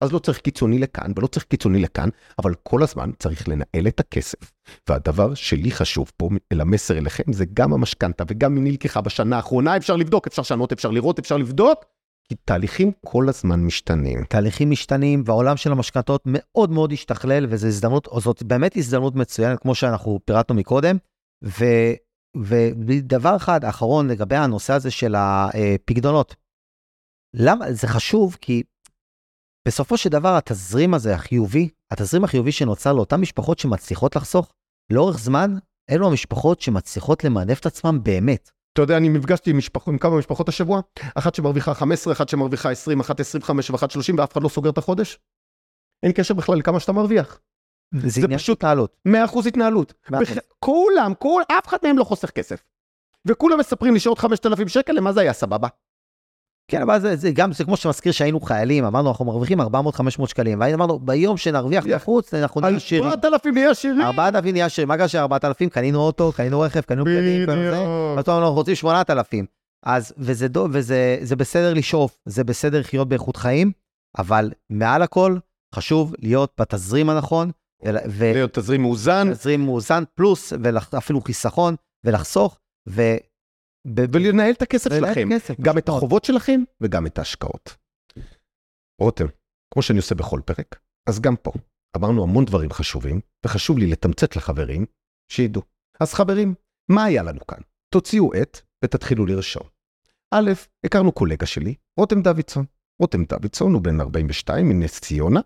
אז 0.00 0.12
לא 0.12 0.18
צריך 0.18 0.38
קיצוני 0.38 0.78
לכאן 0.78 1.12
ולא 1.16 1.26
צריך 1.26 1.44
קיצוני 1.44 1.78
לכאן, 1.78 2.08
אבל 2.38 2.54
כל 2.62 2.82
הזמן 2.82 3.10
צריך 3.18 3.48
לנהל 3.48 3.86
את 3.88 4.00
הכסף. 4.00 4.52
והדבר 4.88 5.34
שלי 5.34 5.70
חשוב 5.70 6.12
פה, 6.16 6.28
אל 6.52 6.60
המסר 6.60 6.98
אליכם, 6.98 7.32
זה 7.32 7.44
גם 7.54 7.72
המשכנתה 7.72 8.24
וגם 8.28 8.56
אם 8.56 8.64
נלקחה 8.64 9.00
בשנה 9.00 9.36
האחרונה, 9.36 9.76
אפשר 9.76 9.96
לבדוק, 9.96 10.26
אפשר 10.26 10.42
לשנות, 10.42 10.72
אפשר 10.72 10.90
לראות, 10.90 11.18
אפשר 11.18 11.36
לבדוק, 11.36 11.84
כי 12.28 12.34
תהליכים 12.44 12.92
כל 13.06 13.28
הזמן 13.28 13.60
משתנים. 13.60 14.24
תהליכים 14.24 14.70
משתנים 14.70 15.22
והעולם 15.26 15.56
של 15.56 15.72
המשכנתות 15.72 16.22
מאוד 16.26 16.70
מאוד 16.70 16.92
השתכלל 16.92 17.46
וזו 17.48 17.66
הזדמנות, 17.66 18.08
זאת 18.18 18.42
באמת 18.42 18.76
הזדמנות 18.76 19.14
מצוינת 19.14 19.60
כמו 19.60 19.74
שאנחנו 19.74 20.20
פירטנו 20.24 20.56
מקודם. 20.56 20.96
ו, 21.44 21.64
ודבר 22.86 23.36
אחד 23.36 23.64
אחרון 23.64 24.08
לגבי 24.08 24.36
הנושא 24.36 24.72
הזה 24.72 24.90
של 24.90 25.14
הפקדונות. 25.14 26.34
למה 27.34 27.72
זה 27.72 27.86
חשוב? 27.86 28.36
כי 28.40 28.62
בסופו 29.68 29.96
של 29.96 30.10
דבר 30.10 30.36
התזרים 30.36 30.94
הזה 30.94 31.14
החיובי, 31.14 31.68
התזרים 31.90 32.24
החיובי 32.24 32.52
שנוצר 32.52 32.92
לאותן 32.92 33.20
משפחות 33.20 33.58
שמצליחות 33.58 34.16
לחסוך, 34.16 34.52
לאורך 34.92 35.18
זמן, 35.18 35.58
אלו 35.90 36.06
המשפחות 36.06 36.60
שמצליחות 36.60 37.24
למנף 37.24 37.60
את 37.60 37.66
עצמם 37.66 37.98
באמת. 38.02 38.50
אתה 38.72 38.82
יודע, 38.82 38.96
אני 38.96 39.08
נפגשתי 39.08 39.50
עם, 39.50 39.58
משפח, 39.58 39.88
עם 39.88 39.98
כמה 39.98 40.18
משפחות 40.18 40.48
השבוע, 40.48 40.80
אחת 41.14 41.34
שמרוויחה 41.34 41.74
15, 41.74 42.12
אחת 42.12 42.28
שמרוויחה 42.28 42.70
20, 42.70 43.00
אחת 43.00 43.20
25 43.20 43.70
ואחת 43.70 43.90
30, 43.90 44.18
ואף 44.18 44.32
אחד 44.32 44.42
לא 44.42 44.48
סוגר 44.48 44.70
את 44.70 44.78
החודש. 44.78 45.18
אין 46.02 46.12
קשר 46.12 46.34
בכלל 46.34 46.58
לכמה 46.58 46.80
שאתה 46.80 46.92
מרוויח. 46.92 47.40
זה, 47.94 48.20
זה 48.20 48.28
פשוט 48.28 48.58
התנהלות. 48.58 48.96
100% 49.08 49.48
התנהלות. 49.48 49.94
בח... 50.10 50.28
כולם, 50.58 51.12
כל, 51.18 51.42
אף 51.52 51.68
אחד 51.68 51.78
מהם 51.82 51.98
לא 51.98 52.04
חוסך 52.04 52.30
כסף. 52.30 52.62
וכולם 53.26 53.58
מספרים 53.58 53.94
לי 53.94 54.00
שעוד 54.00 54.18
5,000 54.18 54.68
שקל, 54.68 54.92
למה 54.92 55.12
זה 55.12 55.20
היה 55.20 55.32
סבבה? 55.32 55.68
כן, 56.70 56.82
אבל 56.82 57.00
זה, 57.00 57.16
זה 57.16 57.30
גם, 57.30 57.52
זה 57.52 57.64
כמו 57.64 57.76
שמזכיר 57.76 58.12
שהיינו 58.12 58.40
חיילים, 58.40 58.84
אמרנו, 58.84 59.08
אנחנו 59.08 59.24
מרוויחים 59.24 59.60
400-500 59.60 59.64
שקלים, 60.26 60.60
ואמרנו, 60.60 60.98
ביום 60.98 61.36
שנרוויח 61.36 61.84
בחוץ, 61.86 62.34
אנחנו 62.34 62.60
נהיה 62.60 62.76
עשירים. 62.76 63.10
4,000 63.10 63.54
נהיה 63.54 63.70
עשירים. 63.70 64.02
4,000 64.02 64.52
נהיה 64.52 64.66
עשירים, 64.66 64.88
מה 64.88 64.96
קרה 64.96 65.08
ש-4,000? 65.08 65.70
קנינו 65.70 66.00
אוטו, 66.00 66.32
קנינו 66.32 66.60
רכב, 66.60 66.80
קנינו 66.80 67.04
בגדים, 67.04 67.48
ואתה 68.16 68.30
אומר, 68.30 68.42
אנחנו 68.42 68.54
רוצים 68.54 68.74
8,000. 68.74 69.46
אז, 69.82 70.12
וזה, 70.18 70.48
דו, 70.48 70.66
וזה 70.72 71.18
זה 71.22 71.36
בסדר 71.36 71.74
לשאוף, 71.74 72.18
זה 72.24 72.44
בסדר 72.44 72.80
לחיות 72.80 73.08
באיכות 73.08 73.36
חיים, 73.36 73.72
אבל 74.18 74.50
מעל 74.70 75.02
הכל, 75.02 75.36
חשוב 75.74 76.14
להיות 76.18 76.52
בתזרים 76.60 77.10
הנכון. 77.10 77.50
להיות 78.20 78.58
תזרים 78.58 78.82
מאוזן. 78.82 79.32
תזרים 79.32 79.60
מאוזן, 79.60 80.02
פלוס, 80.14 80.52
ואפילו 80.92 81.20
חיסכון, 81.20 81.74
ולחסוך, 82.04 82.58
ו... 82.88 83.02
ולנהל 84.12 84.50
את 84.50 84.62
הכסף 84.62 84.90
שלכם, 84.90 85.28
כסף, 85.32 85.60
גם 85.60 85.78
את 85.78 85.88
החובות 85.88 86.24
שלכם 86.24 86.60
וגם 86.80 87.06
את 87.06 87.18
ההשקעות. 87.18 87.76
רותם, 89.00 89.26
כמו 89.74 89.82
שאני 89.82 89.98
עושה 89.98 90.14
בכל 90.14 90.40
פרק, 90.44 90.80
אז 91.08 91.20
גם 91.20 91.36
פה. 91.36 91.52
אמרנו 91.96 92.22
המון 92.22 92.44
דברים 92.44 92.70
חשובים, 92.70 93.20
וחשוב 93.44 93.78
לי 93.78 93.86
לתמצת 93.86 94.36
לחברים 94.36 94.86
שידעו. 95.32 95.62
אז 96.00 96.14
חברים, 96.14 96.54
מה 96.90 97.04
היה 97.04 97.22
לנו 97.22 97.46
כאן? 97.46 97.60
תוציאו 97.94 98.34
עט 98.34 98.60
ותתחילו 98.84 99.26
לרשום. 99.26 99.62
א', 100.34 100.50
הכרנו 100.84 101.12
קולגה 101.12 101.46
שלי, 101.46 101.74
רותם 101.98 102.22
דוידסון. 102.22 102.64
רותם 103.00 103.24
דוידסון 103.24 103.72
הוא 103.74 103.82
בן 103.82 104.00
42 104.00 104.68
מנס 104.68 105.00
ציונה, 105.00 105.40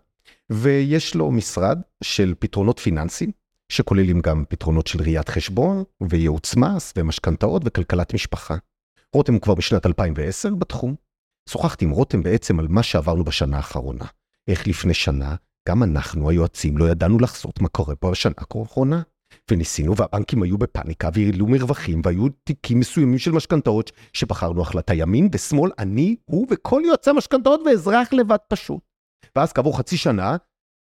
ויש 0.51 1.15
לו 1.15 1.31
משרד 1.31 1.81
של 2.03 2.33
פתרונות 2.39 2.79
פיננסיים 2.79 3.31
שכוללים 3.69 4.21
גם 4.21 4.43
פתרונות 4.49 4.87
של 4.87 5.01
ראיית 5.01 5.29
חשבון 5.29 5.83
וייעוץ 6.09 6.55
מס 6.55 6.93
ומשכנתאות 6.97 7.61
וכלכלת 7.65 8.13
משפחה. 8.13 8.55
רותם 9.13 9.39
כבר 9.39 9.53
בשנת 9.53 9.85
2010 9.85 10.55
בתחום. 10.55 10.95
שוחחתי 11.49 11.85
עם 11.85 11.91
רותם 11.91 12.23
בעצם 12.23 12.59
על 12.59 12.67
מה 12.67 12.83
שעברנו 12.83 13.23
בשנה 13.23 13.57
האחרונה. 13.57 14.05
איך 14.47 14.67
לפני 14.67 14.93
שנה 14.93 15.35
גם 15.69 15.83
אנחנו 15.83 16.29
היועצים 16.29 16.77
לא 16.77 16.89
ידענו 16.89 17.19
לחסות 17.19 17.61
מה 17.61 17.69
קורה 17.69 17.95
פה 17.95 18.11
בשנה 18.11 18.33
האחרונה. 18.37 19.01
וניסינו 19.51 19.97
והבנקים 19.97 20.43
היו 20.43 20.57
בפאניקה 20.57 21.09
והעלו 21.13 21.47
מרווחים 21.47 22.01
והיו 22.05 22.27
תיקים 22.43 22.79
מסוימים 22.79 23.17
של 23.17 23.31
משכנתאות 23.31 23.91
שבחרנו 24.13 24.61
החלטה 24.61 24.93
ימין 24.93 25.29
ושמאל, 25.31 25.71
אני, 25.79 26.15
הוא 26.25 26.47
וכל 26.49 26.81
יועצי 26.85 27.09
המשכנתאות 27.09 27.61
ואזרח 27.65 28.13
לבד 28.13 28.37
פשוט. 28.47 28.92
ואז 29.35 29.53
כעבור 29.53 29.77
חצי 29.77 29.97
שנה 29.97 30.37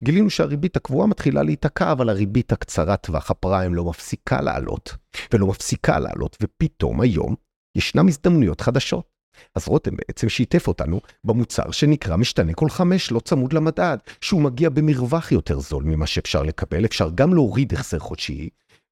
גילינו 0.05 0.31
שהריבית 0.31 0.77
הקבועה 0.77 1.07
מתחילה 1.07 1.43
להיתקע, 1.43 1.93
אבל 1.93 2.09
הריבית 2.09 2.53
הקצרת 2.53 3.03
טווח 3.03 3.31
הפריים 3.31 3.75
לא 3.75 3.85
מפסיקה 3.85 4.41
לעלות, 4.41 4.97
ולא 5.33 5.47
מפסיקה 5.47 5.99
לעלות, 5.99 6.37
ופתאום 6.43 7.01
היום 7.01 7.35
ישנם 7.77 8.09
הזדמנויות 8.09 8.61
חדשות. 8.61 9.15
אז 9.55 9.69
רותם 9.69 9.97
בעצם 9.97 10.29
שיתף 10.29 10.69
אותנו 10.69 11.01
במוצר 11.25 11.71
שנקרא 11.71 12.17
משתנה 12.17 12.55
כל 12.55 12.69
חמש, 12.69 13.13
לא 13.13 13.21
צמוד 13.21 13.53
למדד, 13.53 13.97
שהוא 14.21 14.43
מגיע 14.43 14.71
במרווח 14.71 15.33
יותר 15.33 15.61
זול 15.61 15.85
ממה 15.85 16.07
שאפשר 16.07 16.43
לקבל, 16.43 16.85
אפשר 16.85 17.11
גם 17.15 17.35
להוריד 17.35 17.73
החזר 17.73 17.99
חודשי, 17.99 18.49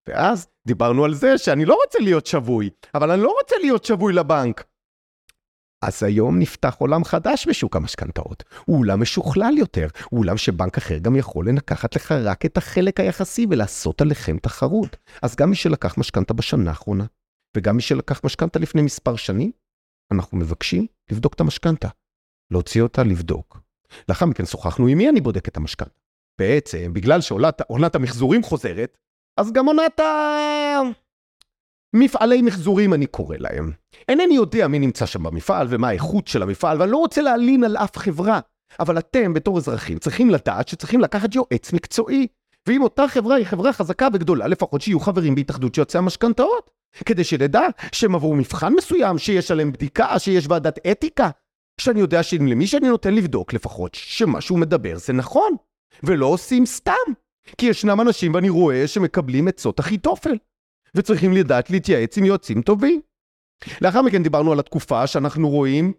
ואז 0.09 0.47
דיברנו 0.67 1.05
על 1.05 1.15
זה 1.15 1.39
שאני 1.39 1.65
לא 1.65 1.79
רוצה 1.85 1.99
להיות 1.99 2.27
שבוי, 2.27 2.71
אבל 2.95 3.11
אני 3.11 3.23
לא 3.23 3.35
רוצה 3.41 3.57
להיות 3.63 3.85
שבוי 3.85 4.13
לבנק. 4.13 4.65
אז 5.83 6.03
היום 6.03 6.39
נפתח 6.39 6.77
עולם 6.79 7.05
חדש 7.05 7.49
בשוק 7.49 7.77
המשכנתאות. 7.77 8.45
הוא 8.65 8.79
עולם 8.79 9.03
משוכלל 9.03 9.55
יותר, 9.59 9.89
הוא 10.11 10.21
עולם 10.21 10.37
שבנק 10.37 10.77
אחר 10.79 10.99
גם 10.99 11.17
יכול 11.17 11.49
לנקחת 11.49 11.97
לך 11.97 12.13
רק 12.13 12.47
את 12.47 12.57
החלק 12.57 13.01
היחסי 13.01 13.47
ולעשות 13.51 14.01
עליכם 14.01 14.39
תחרות. 14.39 14.97
אז 15.23 15.37
גם 15.37 15.51
מי 15.51 15.57
שלקח 15.57 15.99
משכנתה 15.99 16.35
בשנה 16.35 16.71
האחרונה, 16.71 17.05
וגם 17.57 17.77
מי 17.77 17.83
שלקח 17.83 18.21
משכנתה 18.25 18.59
לפני 18.59 18.83
מספר 18.83 19.17
שנים, 19.17 19.51
אנחנו 20.13 20.39
מבקשים 20.39 20.87
לבדוק 21.11 21.35
את 21.35 21.41
המשכנתה. 21.41 21.89
להוציא 22.53 22.83
אותה 22.83 23.03
לבדוק. 23.03 23.61
לאחר 24.09 24.27
מכן 24.27 24.47
שוחחנו 24.47 24.87
עם 24.87 24.99
מי 24.99 25.09
אני 25.09 25.21
בודק 25.21 25.49
את 25.49 25.57
המשכנתה. 25.57 26.01
בעצם, 26.41 26.93
בגלל 26.93 27.21
שעונת 27.21 27.95
המחזורים 27.95 28.43
חוזרת, 28.43 28.99
אז 29.41 29.53
גם 29.53 29.67
עונת 29.67 30.01
ה... 30.01 30.05
מפעלי 31.95 32.43
מחזורים 32.43 32.95
אני 32.95 33.07
קורא 33.07 33.37
להם. 33.39 33.73
אינני 34.09 34.35
יודע 34.35 34.69
מי 34.69 34.79
נמצא 34.79 35.07
שם 35.07 35.23
במפעל 35.23 35.67
ומה 35.71 35.89
האיכות 35.89 36.29
של 36.29 36.43
המפעל, 36.43 36.81
ואני 36.81 36.93
לא 36.93 36.97
רוצה 36.97 37.23
להלין 37.23 37.65
על 37.65 37.77
אף 37.77 37.99
חברה. 37.99 38.41
אבל 38.81 38.99
אתם, 38.99 39.35
בתור 39.35 39.59
אזרחים, 39.59 39.99
צריכים 39.99 40.31
לדעת 40.31 40.69
שצריכים 40.69 41.01
לקחת 41.01 41.35
יועץ 41.35 41.73
מקצועי. 41.73 42.27
ואם 42.69 42.83
אותה 42.83 43.09
חברה 43.09 43.37
היא 43.37 43.47
חברה 43.47 43.73
חזקה 43.73 44.09
וגדולה, 44.13 44.47
לפחות 44.47 44.81
שיהיו 44.81 45.01
חברים 45.01 45.35
בהתאחדות 45.35 45.75
שיוצאי 45.75 45.99
המשכנתאות. 45.99 46.71
כדי 47.07 47.25
שנדע 47.25 47.63
שהם 47.93 48.15
עברו 48.15 48.37
מבחן 48.37 48.73
מסוים, 48.73 49.19
שיש 49.19 49.51
עליהם 49.51 49.73
בדיקה, 49.73 50.19
שיש 50.19 50.47
ועדת 50.49 50.87
אתיקה. 50.87 51.31
שאני 51.81 52.01
יודע 52.01 52.23
שלמי 52.23 52.67
שאני 52.67 52.89
נותן 52.89 53.15
לבדוק 53.15 53.53
לפחות, 53.53 53.95
שמה 53.95 54.41
שהוא 54.41 54.59
מדבר 54.59 54.97
זה 54.97 55.13
נכון. 55.13 55.57
ולא 56.03 56.27
עושים 56.27 56.67
סתם. 56.67 56.93
כי 57.59 57.67
ישנם 57.67 58.01
אנשים, 58.01 58.35
ואני 58.35 58.49
רואה, 58.49 58.87
שמקבלים 58.87 59.49
עצות 59.49 59.81
אחיתופל. 59.81 60.37
וצריכים 60.97 61.33
לדעת 61.33 61.71
להתייעץ 61.71 62.19
עם 62.19 62.25
יועצים 62.25 62.63
טובים. 62.63 63.01
לאחר 63.81 64.03
מכן 64.03 64.23
דיברנו 64.23 64.53
על 64.53 64.59
התקופה 64.59 65.07
שאנחנו 65.07 65.49
רואים 65.49 65.93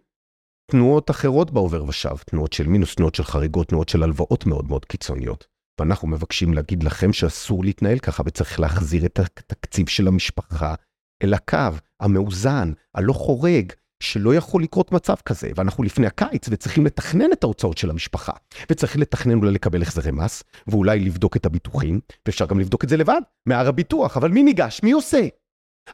תנועות 0.70 1.10
אחרות 1.10 1.50
בעובר 1.50 1.84
ושב, 1.84 2.16
תנועות 2.16 2.52
של 2.52 2.66
מינוס, 2.66 2.94
תנועות 2.94 3.14
של 3.14 3.24
חריגות, 3.24 3.68
תנועות 3.68 3.88
של 3.88 4.02
הלוואות 4.02 4.46
מאוד 4.46 4.68
מאוד 4.68 4.84
קיצוניות. 4.84 5.46
ואנחנו 5.80 6.08
מבקשים 6.08 6.54
להגיד 6.54 6.82
לכם 6.82 7.12
שאסור 7.12 7.64
להתנהל 7.64 7.98
ככה 7.98 8.22
וצריך 8.26 8.60
להחזיר 8.60 9.06
את 9.06 9.18
התקציב 9.18 9.88
של 9.88 10.08
המשפחה 10.08 10.74
אל 11.22 11.34
הקו 11.34 11.58
המאוזן, 12.00 12.72
הלא 12.94 13.12
חורג, 13.12 13.72
שלא 14.04 14.34
יכול 14.34 14.62
לקרות 14.62 14.92
מצב 14.92 15.14
כזה, 15.14 15.50
ואנחנו 15.56 15.84
לפני 15.84 16.06
הקיץ 16.06 16.48
וצריכים 16.50 16.86
לתכנן 16.86 17.32
את 17.32 17.44
ההוצאות 17.44 17.78
של 17.78 17.90
המשפחה, 17.90 18.32
וצריך 18.70 18.96
לתכנן 18.96 19.38
אולי 19.38 19.50
לקבל 19.52 19.82
החזרי 19.82 20.12
מס, 20.12 20.42
ואולי 20.66 21.00
לבדוק 21.00 21.36
את 21.36 21.46
הביטוחים, 21.46 22.00
ואפשר 22.26 22.46
גם 22.46 22.60
לבדוק 22.60 22.84
את 22.84 22.88
זה 22.88 22.96
לבד, 22.96 23.20
מהר 23.46 23.68
הביטוח, 23.68 24.16
אבל 24.16 24.30
מי 24.30 24.42
ניגש? 24.42 24.80
מי 24.82 24.92
עושה? 24.92 25.28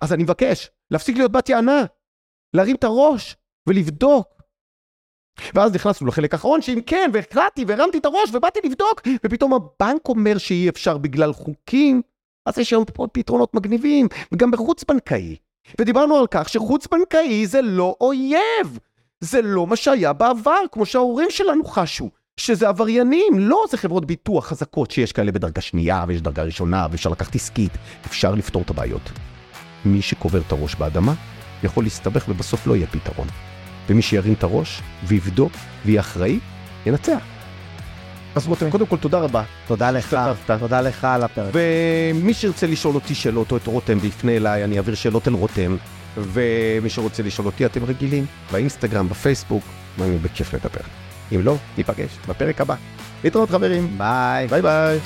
אז 0.01 0.13
אני 0.13 0.23
מבקש, 0.23 0.71
להפסיק 0.91 1.17
להיות 1.17 1.33
בת 1.33 1.49
יענה, 1.49 1.85
להרים 2.57 2.77
את 2.77 2.85
הראש 2.85 3.37
ולבדוק. 3.69 4.41
ואז 5.55 5.75
נכנסנו 5.75 6.07
לחלק 6.07 6.35
האחרון 6.35 6.63
שאם 6.63 6.81
כן, 6.87 7.11
והחלטתי 7.15 7.65
והרמתי 7.69 7.99
את 7.99 8.05
הראש 8.05 8.31
ובאתי 8.33 8.61
לבדוק, 8.65 9.01
ופתאום 9.27 9.55
הבנק 9.55 10.09
אומר 10.09 10.39
שאי 10.39 10.69
אפשר 10.69 10.99
בגלל 10.99 11.33
חוקים, 11.33 12.03
אז 12.47 12.59
יש 12.59 12.73
היום 12.73 12.85
פתרונות 13.13 13.55
מגניבים, 13.55 14.09
וגם 14.33 14.51
בחוץ 14.51 14.85
בנקאי. 14.85 15.37
ודיברנו 15.79 16.17
על 16.17 16.27
כך 16.31 16.49
שחוץ 16.49 16.87
בנקאי 16.87 17.47
זה 17.47 17.63
לא 17.63 17.97
אויב. 18.01 18.79
זה 19.21 19.43
לא 19.43 19.67
מה 19.67 19.77
שהיה 19.77 20.13
בעבר, 20.13 20.61
כמו 20.73 20.87
שההורים 20.87 21.31
שלנו 21.31 21.65
חשו. 21.65 22.11
שזה 22.37 22.69
עבריינים, 22.69 23.39
לא 23.39 23.65
זה 23.71 23.77
חברות 23.77 24.05
ביטוח 24.05 24.47
חזקות 24.47 24.91
שיש 24.91 25.13
כאלה 25.13 25.33
בדרגה 25.33 25.61
שנייה 25.61 26.05
ויש 26.09 26.23
דרגה 26.23 26.43
ראשונה 26.43 26.87
ואפשר 26.91 27.11
לקחת 27.11 27.35
עסקית, 27.35 27.73
אפשר 28.07 28.35
לפתור 28.35 28.63
את 28.63 28.71
הבעיות. 28.71 29.11
מי 29.85 30.03
שקובר 30.03 30.41
את 30.47 30.53
הראש 30.53 30.75
באדמה 30.75 31.13
יכול 31.63 31.85
להסתבך 31.85 32.25
ובסוף 32.29 32.67
לא 32.67 32.77
יהיה 32.77 32.87
פתרון. 32.87 33.27
ומי 33.89 34.03
שירים 34.03 34.33
את 34.33 34.43
הראש 34.43 34.83
ויבדוק 35.05 35.53
ויהיה 35.85 36.01
אחראי, 36.01 36.39
ינצח. 36.87 37.40
אז 38.35 38.49
רותם, 38.49 38.71
קודם 38.71 38.87
כל 38.87 38.97
תודה 38.97 39.19
רבה. 39.19 39.43
תודה 39.67 39.91
לך, 39.91 40.17
תודה 40.59 40.81
לך 40.81 41.05
על 41.05 41.23
הפרק. 41.23 41.51
ומי 41.53 42.35
שירצה 42.35 42.67
לשאול 42.67 42.95
אותי 42.95 43.15
שאלות 43.15 43.53
או 43.53 43.57
את 43.57 43.67
רותם 43.67 43.99
ויפנה 44.01 44.33
אליי, 44.33 44.65
אני 44.65 44.77
אעביר 44.77 44.95
שאלות 44.95 45.29
אל 45.29 45.33
רותם. 45.33 45.77
ומי 46.17 46.91
שרוצה 46.91 47.23
לשאול 47.23 47.47
אותי, 47.47 47.67
אתם 47.67 47.85
רגילים, 47.85 48.27
באינסטגרם, 48.53 49.09
בפייסבוק, 49.09 49.65
ואני 49.99 50.19
בכיף 50.19 50.55
לדבר. 50.55 50.81
אם 51.33 51.41
לא, 51.45 51.57
ניפגש 51.79 52.11
בפרק 52.29 52.61
הבא. 52.61 52.75
להתראות 53.25 53.51
חברים. 53.51 53.99
ביי. 53.99 54.47
ביי 54.47 54.63
ביי. 54.63 54.99